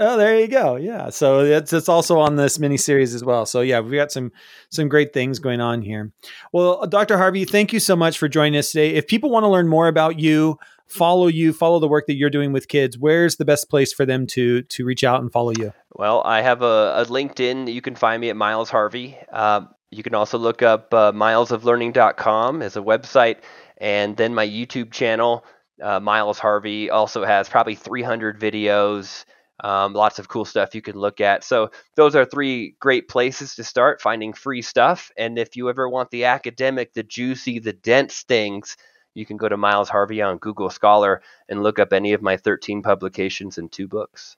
Oh, 0.00 0.16
there 0.16 0.40
you 0.40 0.48
go. 0.48 0.76
Yeah. 0.76 1.10
So 1.10 1.46
that's 1.46 1.72
it's 1.72 1.88
also 1.88 2.18
on 2.18 2.36
this 2.36 2.58
mini 2.58 2.76
series 2.76 3.14
as 3.14 3.22
well. 3.22 3.46
So 3.46 3.60
yeah, 3.60 3.80
we've 3.80 3.92
got 3.92 4.10
some 4.10 4.32
some 4.70 4.88
great 4.88 5.12
things 5.12 5.38
going 5.38 5.60
on 5.60 5.82
here. 5.82 6.10
Well, 6.52 6.82
uh, 6.82 6.86
Dr. 6.86 7.16
Harvey, 7.16 7.44
thank 7.44 7.72
you 7.72 7.78
so 7.78 7.94
much 7.94 8.18
for 8.18 8.28
joining 8.28 8.58
us 8.58 8.72
today. 8.72 8.94
If 8.94 9.06
people 9.06 9.30
want 9.30 9.44
to 9.44 9.48
learn 9.48 9.68
more 9.68 9.86
about 9.86 10.18
you, 10.18 10.58
follow 10.86 11.28
you, 11.28 11.52
follow 11.52 11.78
the 11.78 11.88
work 11.88 12.06
that 12.06 12.14
you're 12.14 12.30
doing 12.30 12.52
with 12.52 12.68
kids, 12.68 12.98
where's 12.98 13.36
the 13.36 13.44
best 13.44 13.70
place 13.70 13.92
for 13.92 14.04
them 14.04 14.26
to 14.28 14.62
to 14.62 14.84
reach 14.84 15.04
out 15.04 15.20
and 15.20 15.30
follow 15.30 15.52
you? 15.58 15.72
Well, 15.92 16.22
I 16.24 16.40
have 16.40 16.62
a, 16.62 16.94
a 16.96 17.04
LinkedIn. 17.06 17.72
You 17.72 17.80
can 17.80 17.94
find 17.94 18.20
me 18.20 18.30
at 18.30 18.36
Miles 18.36 18.70
Harvey. 18.70 19.16
Um, 19.32 19.68
you 19.90 20.02
can 20.02 20.14
also 20.14 20.38
look 20.38 20.60
up 20.62 20.92
uh, 20.92 21.12
milesoflearning.com 21.12 22.62
as 22.62 22.76
a 22.76 22.80
website, 22.80 23.36
and 23.78 24.16
then 24.16 24.34
my 24.34 24.46
YouTube 24.46 24.90
channel, 24.90 25.44
uh, 25.80 26.00
Miles 26.00 26.40
Harvey, 26.40 26.90
also 26.90 27.24
has 27.24 27.48
probably 27.48 27.76
300 27.76 28.40
videos. 28.40 29.24
Um, 29.60 29.92
lots 29.92 30.18
of 30.18 30.28
cool 30.28 30.44
stuff 30.44 30.74
you 30.74 30.82
can 30.82 30.96
look 30.96 31.20
at. 31.20 31.44
So 31.44 31.70
those 31.94 32.16
are 32.16 32.24
three 32.24 32.76
great 32.80 33.08
places 33.08 33.54
to 33.54 33.64
start 33.64 34.00
finding 34.00 34.32
free 34.32 34.62
stuff. 34.62 35.12
And 35.16 35.38
if 35.38 35.56
you 35.56 35.70
ever 35.70 35.88
want 35.88 36.10
the 36.10 36.24
academic, 36.24 36.92
the 36.92 37.04
juicy, 37.04 37.60
the 37.60 37.72
dense 37.72 38.22
things, 38.22 38.76
you 39.14 39.24
can 39.24 39.36
go 39.36 39.48
to 39.48 39.56
Miles 39.56 39.88
Harvey 39.88 40.20
on 40.22 40.38
Google 40.38 40.70
Scholar 40.70 41.22
and 41.48 41.62
look 41.62 41.78
up 41.78 41.92
any 41.92 42.14
of 42.14 42.22
my 42.22 42.36
13 42.36 42.82
publications 42.82 43.58
and 43.58 43.70
two 43.70 43.86
books. 43.86 44.36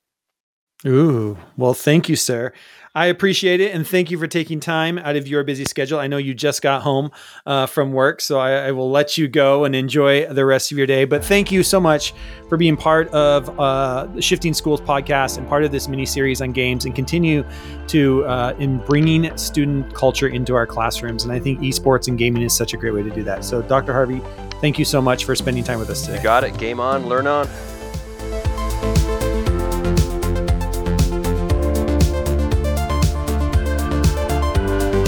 Ooh, 0.84 1.38
well, 1.56 1.72
thank 1.72 2.08
you, 2.08 2.16
sir. 2.16 2.52
I 2.94 3.06
appreciate 3.06 3.60
it, 3.60 3.74
and 3.74 3.86
thank 3.86 4.10
you 4.10 4.18
for 4.18 4.26
taking 4.26 4.58
time 4.58 4.96
out 4.96 5.16
of 5.16 5.28
your 5.28 5.44
busy 5.44 5.66
schedule. 5.66 5.98
I 5.98 6.06
know 6.06 6.16
you 6.16 6.32
just 6.32 6.62
got 6.62 6.80
home 6.80 7.10
uh, 7.44 7.66
from 7.66 7.92
work, 7.92 8.22
so 8.22 8.38
I, 8.38 8.68
I 8.68 8.72
will 8.72 8.90
let 8.90 9.18
you 9.18 9.28
go 9.28 9.64
and 9.66 9.76
enjoy 9.76 10.26
the 10.26 10.46
rest 10.46 10.72
of 10.72 10.78
your 10.78 10.86
day. 10.86 11.04
But 11.04 11.22
thank 11.22 11.52
you 11.52 11.62
so 11.62 11.78
much 11.78 12.14
for 12.48 12.56
being 12.56 12.74
part 12.74 13.08
of 13.08 13.60
uh, 13.60 14.06
the 14.14 14.22
Shifting 14.22 14.54
Schools 14.54 14.80
podcast 14.80 15.36
and 15.36 15.46
part 15.46 15.62
of 15.62 15.72
this 15.72 15.88
mini 15.88 16.06
series 16.06 16.40
on 16.40 16.52
games, 16.52 16.86
and 16.86 16.94
continue 16.94 17.44
to 17.88 18.24
uh, 18.24 18.54
in 18.58 18.78
bringing 18.86 19.36
student 19.36 19.94
culture 19.94 20.28
into 20.28 20.54
our 20.54 20.66
classrooms. 20.66 21.24
And 21.24 21.32
I 21.34 21.38
think 21.38 21.60
esports 21.60 22.08
and 22.08 22.16
gaming 22.16 22.42
is 22.42 22.56
such 22.56 22.72
a 22.72 22.78
great 22.78 22.94
way 22.94 23.02
to 23.02 23.10
do 23.10 23.22
that. 23.24 23.44
So, 23.44 23.60
Dr. 23.60 23.92
Harvey, 23.92 24.22
thank 24.62 24.78
you 24.78 24.86
so 24.86 25.02
much 25.02 25.26
for 25.26 25.34
spending 25.34 25.64
time 25.64 25.78
with 25.78 25.90
us 25.90 26.00
today. 26.00 26.16
You 26.16 26.22
got 26.22 26.44
it. 26.44 26.56
Game 26.56 26.80
on, 26.80 27.06
learn 27.06 27.26
on. 27.26 27.46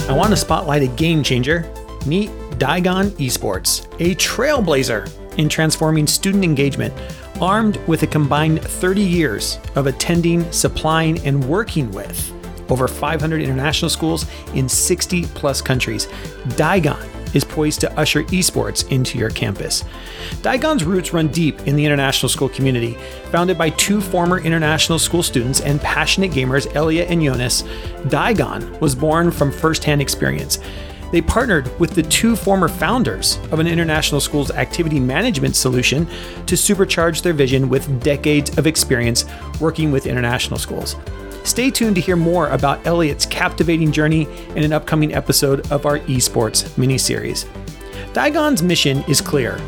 I 0.09 0.13
want 0.13 0.31
to 0.31 0.39
spotlight 0.39 0.83
a 0.83 0.87
game 0.87 1.23
changer. 1.23 1.71
Meet 2.07 2.31
Daigon 2.59 3.11
Esports, 3.19 3.85
a 4.01 4.15
trailblazer 4.15 5.07
in 5.37 5.51
transforming 5.51 6.07
student 6.07 6.45
engagement, 6.45 6.95
armed 7.43 7.77
with 7.87 8.03
a 8.05 8.07
combined 8.07 8.63
30 8.63 9.03
years 9.03 9.59
of 9.75 9.87
attending, 9.87 10.51
supplying, 10.51 11.19
and 11.27 11.47
working 11.47 11.93
with 11.93 12.33
over 12.71 12.89
500 12.89 13.43
international 13.43 13.91
schools 13.91 14.25
in 14.55 14.67
60 14.67 15.27
plus 15.27 15.61
countries. 15.61 16.09
Daigon 16.57 17.07
is 17.35 17.45
poised 17.45 17.81
to 17.81 17.99
usher 17.99 18.25
esports 18.25 18.91
into 18.91 19.19
your 19.19 19.31
campus. 19.31 19.85
Daigon's 20.43 20.85
roots 20.85 21.13
run 21.13 21.29
deep 21.29 21.61
in 21.67 21.77
the 21.77 21.85
international 21.85 22.29
school 22.29 22.49
community. 22.49 22.95
Founded 23.31 23.59
by 23.59 23.71
two 23.71 24.01
former 24.01 24.39
international 24.39 24.99
school 24.99 25.23
students 25.23 25.61
and 25.61 25.81
passionate 25.81 26.31
gamers, 26.31 26.73
Elia 26.75 27.05
and 27.07 27.23
Jonas, 27.23 27.65
Daigon 28.09 28.79
was 28.81 28.95
born 28.95 29.31
from 29.31 29.53
firsthand 29.53 30.01
experience. 30.01 30.59
They 31.11 31.23
partnered 31.23 31.79
with 31.81 31.95
the 31.95 32.03
two 32.03 32.37
former 32.37 32.69
founders 32.69 33.39
of 33.51 33.61
an 33.61 33.67
international 33.67 34.21
school's 34.21 34.51
activity 34.51 35.01
management 35.01 35.57
solution 35.57 36.07
to 36.47 36.55
supercharge 36.55 37.23
their 37.23 37.33
vision 37.33 37.71
with 37.71 38.03
decades 38.03 38.59
of 38.59 38.67
experience 38.67 39.25
working 39.59 39.91
with 39.91 40.07
international 40.07 40.59
schools. 40.59 40.97
Stay 41.49 41.71
tuned 41.71 41.95
to 41.95 42.01
hear 42.03 42.15
more 42.15 42.49
about 42.49 42.87
Elliot's 42.87 43.25
captivating 43.25 43.91
journey 43.91 44.29
in 44.55 44.65
an 44.65 44.75
upcoming 44.75 45.15
episode 45.15 45.73
of 45.73 45.87
our 45.87 45.99
esports 46.01 46.69
miniseries. 46.77 47.47
Daigon's 48.13 48.63
mission 48.63 49.03
is 49.09 49.23
clear 49.23 49.59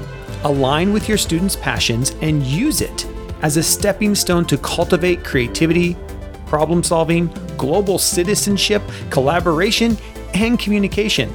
align 0.45 0.93
with 0.93 1.09
your 1.09 1.17
students' 1.17 1.57
passions 1.57 2.11
and 2.21 2.43
use 2.43 2.83
it 2.83 3.07
as 3.41 3.57
a 3.57 3.63
stepping 3.63 4.15
stone 4.15 4.45
to 4.45 4.59
cultivate 4.59 5.25
creativity, 5.25 5.97
problem 6.45 6.83
solving, 6.83 7.29
global 7.57 7.99
citizenship, 7.99 8.83
collaboration, 9.09 9.97
and 10.35 10.59
communication. 10.59 11.33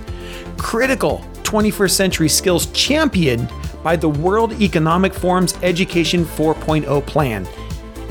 Critical 0.58 1.26
21st 1.42 1.92
century 1.92 2.30
skills 2.30 2.68
championed 2.68 3.52
by 3.84 3.96
the 3.96 4.10
World 4.10 4.54
Economic 4.62 5.12
Forum's 5.12 5.58
Education 5.64 6.24
4.0 6.24 7.04
plan. 7.08 7.48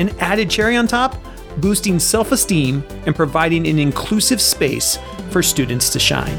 An 0.00 0.08
added 0.18 0.50
cherry 0.50 0.76
on 0.76 0.88
top, 0.88 1.16
boosting 1.58 1.98
self 1.98 2.32
esteem 2.32 2.84
and 3.06 3.14
providing 3.14 3.66
an 3.66 3.78
inclusive 3.78 4.40
space 4.40 4.98
for 5.30 5.42
students 5.42 5.90
to 5.90 5.98
shine. 5.98 6.38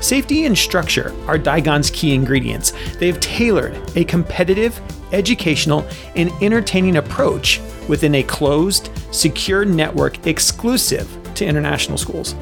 Safety 0.00 0.46
and 0.46 0.58
structure 0.58 1.14
are 1.28 1.38
Daigon's 1.38 1.90
key 1.90 2.14
ingredients. 2.14 2.72
They've 2.98 3.20
tailored 3.20 3.80
a 3.96 4.04
competitive, 4.04 4.80
educational, 5.12 5.86
and 6.16 6.30
entertaining 6.42 6.96
approach 6.96 7.60
within 7.88 8.16
a 8.16 8.22
closed, 8.22 8.90
secure 9.12 9.64
network 9.64 10.26
exclusive 10.26 11.08
to 11.34 11.46
international 11.46 11.98
schools. 11.98 12.34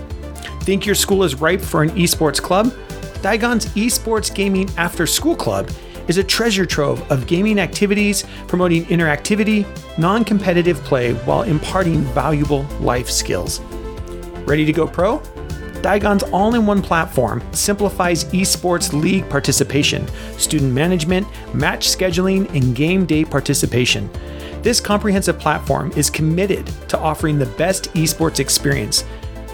Think 0.61 0.86
your 0.86 0.95
school 0.95 1.22
is 1.22 1.34
ripe 1.34 1.61
for 1.61 1.82
an 1.82 1.91
esports 1.91 2.41
club? 2.41 2.74
Daigon's 3.22 3.66
Esports 3.74 4.34
Gaming 4.34 4.70
After 4.78 5.07
School 5.07 5.36
Club 5.36 5.68
is 6.11 6.18
a 6.18 6.24
treasure 6.24 6.66
trove 6.66 7.08
of 7.12 7.28
gaming 7.28 7.61
activities 7.61 8.24
promoting 8.48 8.84
interactivity, 8.86 9.64
non 9.96 10.24
competitive 10.24 10.76
play 10.78 11.12
while 11.24 11.42
imparting 11.42 12.00
valuable 12.12 12.64
life 12.80 13.08
skills. 13.08 13.61
Ready 14.44 14.64
to 14.64 14.72
go 14.72 14.88
pro? 14.88 15.22
Daigon's 15.82 16.24
all 16.24 16.56
in 16.56 16.66
one 16.66 16.82
platform 16.82 17.40
simplifies 17.52 18.24
esports 18.24 18.92
league 18.92 19.28
participation, 19.30 20.04
student 20.36 20.72
management, 20.72 21.28
match 21.54 21.86
scheduling, 21.86 22.52
and 22.56 22.74
game 22.74 23.06
day 23.06 23.24
participation. 23.24 24.11
This 24.62 24.80
comprehensive 24.80 25.38
platform 25.38 25.92
is 25.94 26.11
committed 26.11 26.66
to 26.88 26.98
offering 26.98 27.38
the 27.38 27.46
best 27.46 27.84
esports 27.94 28.40
experience, 28.40 29.04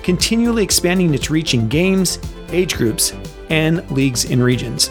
continually 0.03 0.65
expanding 0.65 1.13
its 1.13 1.31
reach 1.31 1.53
in 1.53 1.69
games, 1.69 2.19
age 2.49 2.77
groups, 2.77 3.13
and 3.51 3.89
leagues 3.91 4.25
in 4.25 4.43
regions. 4.43 4.89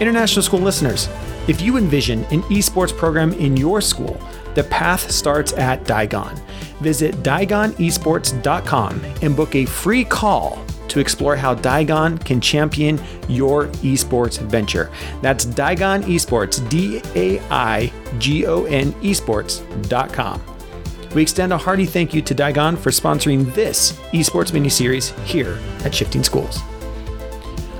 International 0.00 0.42
school 0.42 0.60
listeners, 0.60 1.08
if 1.48 1.62
you 1.62 1.76
envision 1.76 2.24
an 2.26 2.42
esports 2.44 2.96
program 2.96 3.32
in 3.34 3.56
your 3.56 3.80
school, 3.80 4.20
the 4.54 4.64
path 4.64 5.10
starts 5.10 5.52
at 5.54 5.84
Daigon. 5.84 6.36
Visit 6.80 7.14
DaigonEsports.com 7.16 9.00
and 9.22 9.36
book 9.36 9.54
a 9.54 9.64
free 9.64 10.04
call 10.04 10.62
to 10.88 11.00
explore 11.00 11.36
how 11.36 11.54
Daigon 11.54 12.18
can 12.18 12.40
champion 12.40 13.00
your 13.28 13.66
esports 13.82 14.38
venture. 14.38 14.90
That's 15.22 15.44
Daigon 15.44 16.02
Esports, 16.04 16.66
D 16.68 17.00
A 17.14 17.40
I 17.50 17.92
G 18.18 18.46
O 18.46 18.64
N 18.64 18.92
esports.com. 18.94 20.42
We 21.14 21.22
extend 21.22 21.52
a 21.52 21.58
hearty 21.58 21.86
thank 21.86 22.12
you 22.12 22.20
to 22.22 22.34
Daigon 22.34 22.76
for 22.76 22.90
sponsoring 22.90 23.52
this 23.54 23.92
esports 24.12 24.52
mini 24.52 24.68
series 24.68 25.10
here 25.24 25.58
at 25.84 25.94
Shifting 25.94 26.22
Schools. 26.22 26.60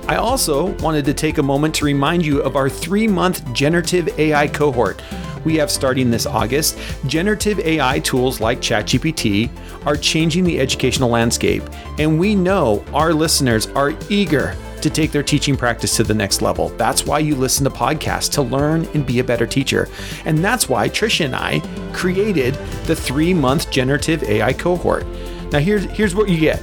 I 0.09 0.17
also 0.17 0.67
wanted 0.77 1.05
to 1.07 1.15
take 1.15 1.39
a 1.39 1.43
moment 1.43 1.75
to 1.77 1.85
remind 1.85 2.25
you 2.25 2.41
of 2.41 2.55
our 2.55 2.69
three 2.69 3.09
month 3.09 3.53
generative 3.53 4.09
AI 4.21 4.47
cohort. 4.47 5.03
We 5.45 5.57
have 5.57 5.69
starting 5.69 6.11
this 6.11 6.27
August. 6.27 6.79
Generative 7.07 7.59
AI 7.59 7.99
tools 8.01 8.41
like 8.41 8.61
ChatGPT 8.61 9.51
are 9.85 9.97
changing 9.97 10.45
the 10.45 10.61
educational 10.61 11.11
landscape, 11.11 11.65
and 11.99 12.21
we 12.21 12.37
know 12.37 12.85
our 12.95 13.13
listeners 13.13 13.67
are 13.69 13.95
eager 14.09 14.57
to 14.81 14.91
take 14.91 15.11
their 15.11 15.25
teaching 15.25 15.57
practice 15.57 15.97
to 15.97 16.05
the 16.05 16.15
next 16.15 16.41
level. 16.41 16.69
That's 16.71 17.05
why 17.05 17.19
you 17.19 17.35
listen 17.35 17.65
to 17.65 17.71
podcasts 17.71 18.31
to 18.33 18.43
learn 18.43 18.87
and 18.95 19.05
be 19.05 19.19
a 19.19 19.25
better 19.25 19.47
teacher. 19.47 19.89
And 20.25 20.39
that's 20.39 20.69
why 20.69 20.89
Trisha 20.89 21.25
and 21.25 21.35
I 21.35 21.61
created 21.93 22.55
the 22.85 22.95
three 22.95 23.35
month 23.35 23.73
generative 23.73 24.23
AI 24.23 24.53
cohort. 24.53 25.05
Now, 25.51 25.59
here's, 25.59 25.85
here's 25.85 26.15
what 26.15 26.29
you 26.29 26.39
get 26.39 26.61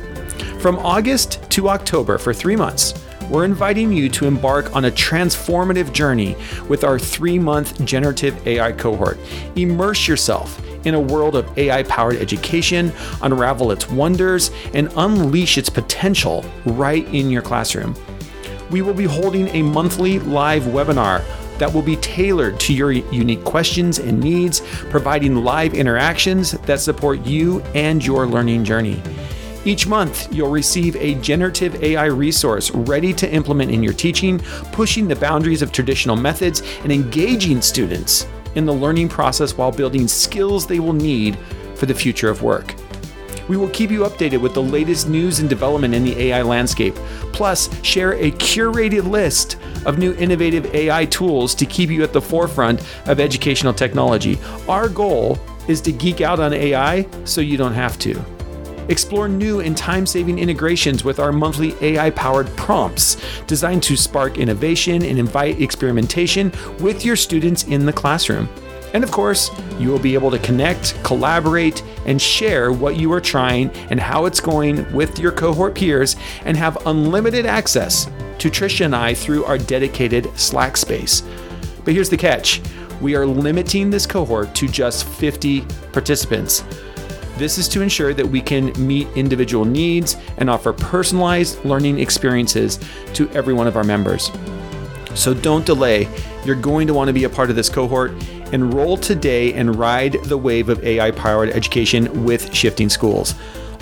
from 0.61 0.79
August 0.79 1.49
to 1.51 1.67
October 1.67 2.17
for 2.17 2.33
three 2.33 2.55
months 2.55 3.02
we're 3.33 3.45
inviting 3.45 3.91
you 3.91 4.09
to 4.09 4.27
embark 4.27 4.75
on 4.75 4.85
a 4.85 4.91
transformative 4.91 5.91
journey 5.91 6.37
with 6.69 6.83
our 6.83 6.99
three 6.99 7.39
month 7.39 7.83
generative 7.83 8.47
AI 8.47 8.71
cohort. 8.71 9.17
Immerse 9.55 10.07
yourself 10.07 10.61
in 10.85 10.93
a 10.93 10.99
world 11.01 11.35
of 11.35 11.57
AI 11.57 11.81
powered 11.83 12.17
education, 12.17 12.93
unravel 13.23 13.71
its 13.71 13.89
wonders, 13.89 14.51
and 14.75 14.93
unleash 14.97 15.57
its 15.57 15.67
potential 15.67 16.45
right 16.65 17.07
in 17.07 17.31
your 17.31 17.41
classroom. 17.41 17.95
We 18.69 18.83
will 18.83 18.93
be 18.93 19.05
holding 19.05 19.47
a 19.47 19.63
monthly 19.63 20.19
live 20.19 20.63
webinar 20.63 21.23
that 21.57 21.73
will 21.73 21.81
be 21.81 21.95
tailored 21.97 22.59
to 22.59 22.73
your 22.73 22.91
unique 22.91 23.43
questions 23.43 23.97
and 23.97 24.19
needs, 24.19 24.61
providing 24.91 25.37
live 25.37 25.73
interactions 25.73 26.51
that 26.51 26.79
support 26.81 27.25
you 27.25 27.61
and 27.73 28.05
your 28.05 28.27
learning 28.27 28.63
journey. 28.63 29.01
Each 29.65 29.87
month, 29.87 30.33
you'll 30.33 30.49
receive 30.49 30.97
a 30.97 31.15
generative 31.15 31.81
AI 31.81 32.05
resource 32.05 32.69
ready 32.71 33.13
to 33.13 33.31
implement 33.31 33.71
in 33.71 33.81
your 33.81 33.93
teaching, 33.93 34.39
pushing 34.73 35.07
the 35.07 35.15
boundaries 35.15 35.61
of 35.61 35.71
traditional 35.71 36.17
methods 36.17 36.61
and 36.83 36.91
engaging 36.91 37.61
students 37.61 38.27
in 38.55 38.65
the 38.65 38.73
learning 38.73 39.07
process 39.07 39.57
while 39.57 39.71
building 39.71 40.07
skills 40.07 40.67
they 40.67 40.81
will 40.81 40.93
need 40.93 41.37
for 41.75 41.85
the 41.85 41.93
future 41.93 42.29
of 42.29 42.43
work. 42.43 42.75
We 43.47 43.55
will 43.55 43.69
keep 43.69 43.89
you 43.89 44.01
updated 44.01 44.41
with 44.41 44.53
the 44.53 44.61
latest 44.61 45.07
news 45.07 45.39
and 45.39 45.49
development 45.49 45.93
in 45.93 46.03
the 46.03 46.17
AI 46.17 46.41
landscape, 46.41 46.95
plus, 47.31 47.69
share 47.83 48.13
a 48.13 48.31
curated 48.31 49.09
list 49.09 49.57
of 49.85 49.97
new 49.97 50.13
innovative 50.15 50.73
AI 50.73 51.05
tools 51.05 51.55
to 51.55 51.65
keep 51.65 51.89
you 51.89 52.03
at 52.03 52.13
the 52.13 52.21
forefront 52.21 52.81
of 53.05 53.19
educational 53.19 53.73
technology. 53.73 54.37
Our 54.67 54.89
goal 54.89 55.39
is 55.67 55.79
to 55.81 55.91
geek 55.93 56.19
out 56.21 56.39
on 56.39 56.53
AI 56.53 57.07
so 57.23 57.41
you 57.41 57.57
don't 57.57 57.73
have 57.73 57.97
to. 57.99 58.42
Explore 58.89 59.29
new 59.29 59.61
and 59.61 59.77
time 59.77 60.05
saving 60.05 60.39
integrations 60.39 61.05
with 61.05 61.19
our 61.19 61.31
monthly 61.31 61.73
AI 61.81 62.09
powered 62.09 62.47
prompts 62.57 63.15
designed 63.47 63.81
to 63.83 63.95
spark 63.95 64.37
innovation 64.37 65.03
and 65.03 65.17
invite 65.17 65.61
experimentation 65.61 66.51
with 66.79 67.05
your 67.05 67.15
students 67.15 67.63
in 67.63 67.85
the 67.85 67.93
classroom. 67.93 68.49
And 68.93 69.03
of 69.03 69.11
course, 69.11 69.49
you 69.79 69.89
will 69.89 69.99
be 69.99 70.13
able 70.13 70.29
to 70.31 70.39
connect, 70.39 71.01
collaborate, 71.03 71.81
and 72.05 72.21
share 72.21 72.71
what 72.71 72.97
you 72.97 73.11
are 73.13 73.21
trying 73.21 73.71
and 73.89 73.99
how 73.99 74.25
it's 74.25 74.39
going 74.39 74.91
with 74.93 75.17
your 75.17 75.31
cohort 75.31 75.75
peers 75.75 76.15
and 76.43 76.57
have 76.57 76.85
unlimited 76.85 77.45
access 77.45 78.05
to 78.37 78.49
Trisha 78.49 78.85
and 78.85 78.95
I 78.95 79.13
through 79.13 79.45
our 79.45 79.57
dedicated 79.57 80.37
Slack 80.37 80.75
space. 80.75 81.23
But 81.85 81.93
here's 81.93 82.09
the 82.09 82.17
catch 82.17 82.61
we 83.01 83.15
are 83.15 83.25
limiting 83.25 83.89
this 83.89 84.05
cohort 84.05 84.53
to 84.55 84.67
just 84.67 85.05
50 85.05 85.61
participants. 85.91 86.63
This 87.37 87.57
is 87.57 87.67
to 87.69 87.81
ensure 87.81 88.13
that 88.13 88.25
we 88.25 88.41
can 88.41 88.71
meet 88.77 89.07
individual 89.15 89.65
needs 89.65 90.17
and 90.37 90.49
offer 90.49 90.71
personalized 90.71 91.63
learning 91.65 91.99
experiences 91.99 92.79
to 93.13 93.29
every 93.31 93.53
one 93.53 93.67
of 93.67 93.75
our 93.75 93.83
members. 93.83 94.31
So 95.15 95.33
don't 95.33 95.65
delay. 95.65 96.07
You're 96.45 96.55
going 96.55 96.87
to 96.87 96.93
want 96.93 97.07
to 97.07 97.13
be 97.13 97.23
a 97.23 97.29
part 97.29 97.49
of 97.49 97.55
this 97.55 97.69
cohort. 97.69 98.11
Enroll 98.51 98.97
today 98.97 99.53
and 99.53 99.75
ride 99.75 100.13
the 100.25 100.37
wave 100.37 100.69
of 100.69 100.83
AI 100.83 101.11
powered 101.11 101.49
education 101.49 102.23
with 102.23 102.53
Shifting 102.53 102.89
Schools. 102.89 103.33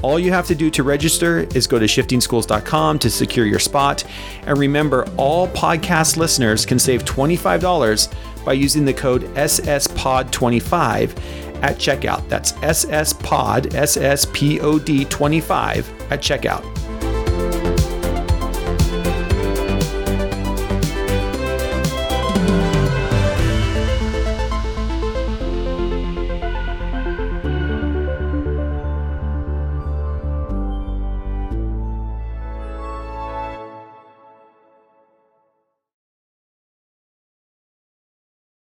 All 0.01 0.19
you 0.19 0.31
have 0.31 0.47
to 0.47 0.55
do 0.55 0.71
to 0.71 0.83
register 0.83 1.39
is 1.53 1.67
go 1.67 1.77
to 1.77 1.85
shiftingschools.com 1.85 2.99
to 2.99 3.09
secure 3.09 3.45
your 3.45 3.59
spot. 3.59 4.03
And 4.45 4.57
remember, 4.57 5.07
all 5.15 5.47
podcast 5.49 6.17
listeners 6.17 6.65
can 6.65 6.79
save 6.79 7.05
$25 7.05 8.43
by 8.43 8.53
using 8.53 8.85
the 8.85 8.93
code 8.93 9.23
SSPOD25 9.35 11.50
at 11.61 11.77
checkout. 11.77 12.27
That's 12.27 12.53
SSPOD, 12.53 13.71
SSPOD 13.71 15.09
25 15.09 16.11
at 16.11 16.21
checkout. 16.21 16.80